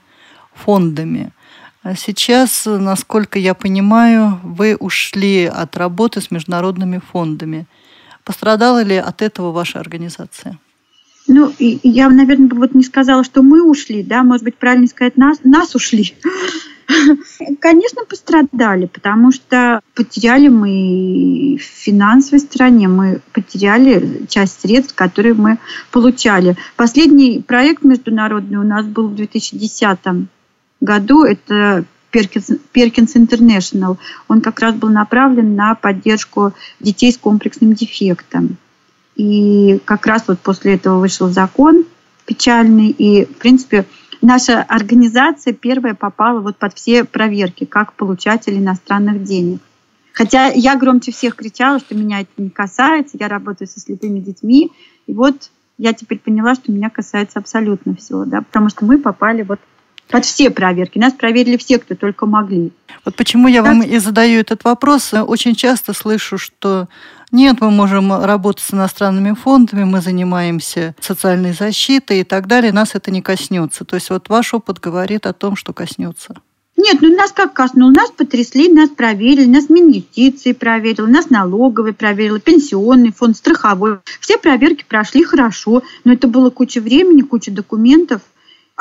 фондами. 0.53 1.31
А 1.83 1.95
сейчас, 1.95 2.65
насколько 2.67 3.39
я 3.39 3.55
понимаю, 3.55 4.39
вы 4.43 4.75
ушли 4.75 5.45
от 5.45 5.75
работы 5.77 6.21
с 6.21 6.29
международными 6.29 7.01
фондами. 7.11 7.65
Пострадала 8.23 8.83
ли 8.83 8.97
от 8.97 9.23
этого 9.23 9.51
ваша 9.51 9.79
организация? 9.79 10.59
Ну, 11.27 11.51
я, 11.57 12.09
наверное, 12.09 12.49
вот 12.49 12.75
не 12.75 12.83
сказала, 12.83 13.23
что 13.23 13.41
мы 13.41 13.63
ушли, 13.63 14.03
да, 14.03 14.21
может 14.23 14.43
быть, 14.43 14.57
правильно 14.57 14.87
сказать, 14.87 15.17
нас, 15.17 15.39
нас 15.43 15.73
ушли. 15.73 16.13
Конечно, 17.59 18.05
пострадали, 18.05 18.85
потому 18.85 19.31
что 19.31 19.81
потеряли 19.95 20.49
мы 20.49 21.57
в 21.57 21.63
финансовой 21.63 22.39
стороне, 22.39 22.87
мы 22.89 23.21
потеряли 23.33 24.25
часть 24.29 24.61
средств, 24.61 24.93
которые 24.93 25.33
мы 25.33 25.57
получали. 25.91 26.57
Последний 26.75 27.39
проект 27.39 27.83
международный 27.83 28.57
у 28.57 28.63
нас 28.63 28.85
был 28.85 29.07
в 29.07 29.15
2010 29.15 29.99
году, 30.81 31.23
это 31.23 31.85
Перкинс 32.11 33.15
Интернешнл. 33.15 33.97
Он 34.27 34.41
как 34.41 34.59
раз 34.59 34.75
был 34.75 34.89
направлен 34.89 35.55
на 35.55 35.75
поддержку 35.75 36.53
детей 36.79 37.11
с 37.11 37.17
комплексным 37.17 37.73
дефектом. 37.73 38.57
И 39.15 39.79
как 39.85 40.05
раз 40.05 40.23
вот 40.27 40.39
после 40.39 40.75
этого 40.75 40.99
вышел 40.99 41.29
закон 41.29 41.85
печальный, 42.25 42.89
и, 42.89 43.25
в 43.25 43.37
принципе, 43.37 43.85
наша 44.21 44.61
организация 44.61 45.53
первая 45.53 45.95
попала 45.95 46.39
вот 46.39 46.57
под 46.57 46.73
все 46.75 47.03
проверки, 47.03 47.65
как 47.65 47.93
получатель 47.93 48.57
иностранных 48.57 49.23
денег. 49.23 49.61
Хотя 50.13 50.47
я 50.47 50.75
громче 50.75 51.11
всех 51.11 51.35
кричала, 51.35 51.79
что 51.79 51.95
меня 51.95 52.21
это 52.21 52.31
не 52.37 52.49
касается, 52.49 53.17
я 53.19 53.27
работаю 53.27 53.67
со 53.67 53.79
слепыми 53.79 54.19
детьми, 54.19 54.71
и 55.07 55.13
вот 55.13 55.51
я 55.77 55.93
теперь 55.93 56.19
поняла, 56.19 56.55
что 56.55 56.71
меня 56.71 56.89
касается 56.89 57.39
абсолютно 57.39 57.95
всего, 57.95 58.25
да, 58.25 58.41
потому 58.41 58.69
что 58.69 58.85
мы 58.85 58.97
попали 58.97 59.41
вот 59.41 59.59
под 60.11 60.25
все 60.25 60.49
проверки. 60.49 60.99
Нас 60.99 61.13
проверили 61.13 61.57
все, 61.57 61.79
кто 61.79 61.95
только 61.95 62.25
могли. 62.25 62.71
Вот 63.05 63.15
почему 63.15 63.47
я 63.47 63.63
вам 63.63 63.81
и 63.81 63.97
задаю 63.97 64.41
этот 64.41 64.63
вопрос. 64.63 65.13
Очень 65.13 65.55
часто 65.55 65.93
слышу, 65.93 66.37
что 66.37 66.87
нет, 67.31 67.61
мы 67.61 67.71
можем 67.71 68.11
работать 68.11 68.63
с 68.63 68.73
иностранными 68.73 69.33
фондами, 69.33 69.85
мы 69.85 70.01
занимаемся 70.01 70.95
социальной 70.99 71.53
защитой 71.53 72.21
и 72.21 72.23
так 72.25 72.45
далее, 72.45 72.73
нас 72.73 72.93
это 72.93 73.09
не 73.09 73.21
коснется. 73.21 73.85
То 73.85 73.95
есть 73.95 74.09
вот 74.09 74.27
ваш 74.27 74.53
опыт 74.53 74.79
говорит 74.79 75.25
о 75.25 75.33
том, 75.33 75.55
что 75.55 75.71
коснется. 75.71 76.35
Нет, 76.75 76.97
ну 77.01 77.15
нас 77.15 77.31
как 77.31 77.53
коснуло, 77.53 77.91
нас 77.91 78.11
потрясли, 78.11 78.67
нас 78.71 78.89
проверили, 78.89 79.45
нас 79.45 79.69
Минюстиции 79.69 80.51
проверил, 80.51 81.05
нас 81.05 81.29
налоговый 81.29 81.93
проверил, 81.93 82.39
пенсионный 82.39 83.13
фонд, 83.13 83.37
страховой. 83.37 83.99
Все 84.19 84.37
проверки 84.37 84.83
прошли 84.87 85.23
хорошо, 85.23 85.83
но 86.03 86.13
это 86.13 86.27
было 86.27 86.49
куча 86.49 86.81
времени, 86.81 87.21
куча 87.21 87.51
документов. 87.51 88.21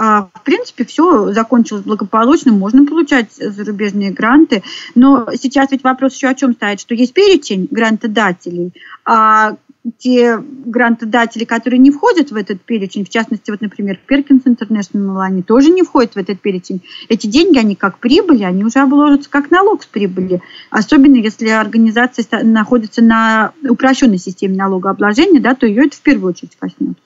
А, 0.03 0.30
в 0.32 0.44
принципе, 0.44 0.86
все 0.86 1.30
закончилось 1.34 1.82
благополучно, 1.82 2.53
можно 2.53 2.86
получать 2.86 3.34
зарубежные 3.34 4.11
гранты. 4.11 4.62
Но 4.94 5.28
сейчас 5.34 5.70
ведь 5.72 5.84
вопрос 5.84 6.14
еще 6.14 6.28
о 6.28 6.34
чем 6.34 6.55
стоит, 6.55 6.80
что 6.80 6.94
есть 6.94 7.12
перечень 7.12 7.68
грантодателей, 7.70 8.72
а 9.05 9.57
те 9.98 10.38
грантодатели, 10.38 11.44
которые 11.44 11.80
не 11.80 11.90
входят 11.90 12.30
в 12.30 12.36
этот 12.36 12.62
перечень, 12.62 13.05
в 13.05 13.11
частности, 13.11 13.51
вот, 13.51 13.61
например, 13.61 14.01
Perkins 14.11 14.44
International, 14.46 15.20
они 15.20 15.42
тоже 15.42 15.68
не 15.68 15.82
входят 15.82 16.14
в 16.14 16.16
этот 16.16 16.40
перечень. 16.40 16.80
Эти 17.11 17.26
деньги, 17.26 17.59
они 17.59 17.74
как 17.74 17.98
прибыли, 17.98 18.44
они 18.44 18.64
уже 18.64 18.78
обложатся 18.78 19.28
как 19.28 19.51
налог 19.51 19.82
с 19.82 19.86
прибыли. 19.86 20.40
Особенно 20.70 21.16
если 21.16 21.48
организация 21.48 22.24
находится 22.42 23.03
на 23.03 23.53
упрощенной 23.68 24.18
системе 24.18 24.57
налогообложения, 24.57 25.40
да, 25.40 25.55
то 25.55 25.66
ее 25.66 25.84
это 25.84 25.96
в 25.98 26.01
первую 26.01 26.30
очередь 26.30 26.57
коснется. 26.59 27.03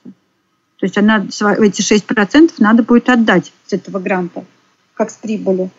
То 0.79 0.85
есть 0.85 0.97
она 0.97 1.25
эти 1.59 1.81
6% 1.81 2.51
надо 2.59 2.83
будет 2.83 3.09
отдать 3.09 3.51
с 3.65 3.73
этого 3.73 3.99
гранта, 3.99 4.45
как 4.93 5.09
с 5.09 5.15
прибыли. 5.15 5.69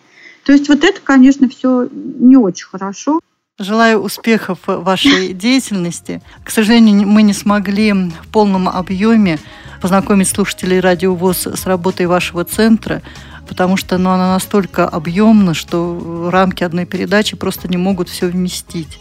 То 0.45 0.53
есть 0.53 0.69
вот 0.69 0.85
это, 0.85 1.01
конечно, 1.01 1.49
все 1.49 1.89
не 1.93 2.37
очень 2.37 2.67
хорошо. 2.67 3.21
Желаю 3.59 4.01
успехов 4.01 4.61
вашей 4.67 5.33
деятельности. 5.33 6.23
К 6.45 6.51
сожалению, 6.51 7.09
мы 7.09 7.23
не 7.23 7.33
смогли 7.33 7.93
в 7.93 8.29
полном 8.31 8.69
объеме 8.69 9.39
познакомить 9.81 10.29
слушателей 10.29 10.81
Радио 10.81 11.15
ВОЗ 11.15 11.47
с 11.49 11.67
работой 11.67 12.07
вашего 12.07 12.45
центра, 12.45 13.03
потому 13.49 13.77
что 13.77 13.99
ну, 13.99 14.11
она 14.11 14.35
настолько 14.35 14.89
объемна, 14.89 15.55
что 15.55 16.29
рамки 16.31 16.65
одной 16.65 16.87
передачи 16.87 17.37
просто 17.37 17.69
не 17.69 17.77
могут 17.77 18.09
все 18.09 18.27
вместить. 18.27 18.99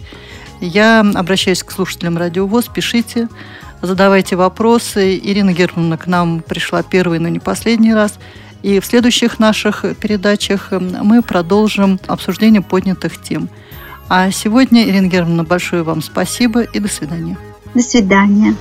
Я 0.61 1.01
обращаюсь 1.01 1.63
к 1.63 1.71
слушателям 1.71 2.17
Радио 2.17 2.47
ВОЗ, 2.47 2.69
пишите, 2.73 3.27
задавайте 3.81 4.35
вопросы. 4.35 5.17
Ирина 5.17 5.53
Германовна 5.53 5.97
к 5.97 6.07
нам 6.07 6.41
пришла 6.41 6.83
первый, 6.83 7.19
но 7.19 7.27
не 7.29 7.39
последний 7.39 7.93
раз. 7.93 8.19
И 8.63 8.79
в 8.79 8.85
следующих 8.85 9.39
наших 9.39 9.85
передачах 9.99 10.71
мы 10.71 11.21
продолжим 11.21 11.99
обсуждение 12.07 12.61
поднятых 12.61 13.21
тем– 13.21 13.49
а 14.07 14.29
сегодня, 14.29 14.87
Ирина 14.87 15.07
Германовна, 15.07 15.43
большое 15.43 15.81
вам 15.81 16.01
спасибо 16.03 16.61
и 16.61 16.79
до 16.79 16.87
свидания. 16.87 17.37
До 17.73 17.81
свидания. 17.81 18.55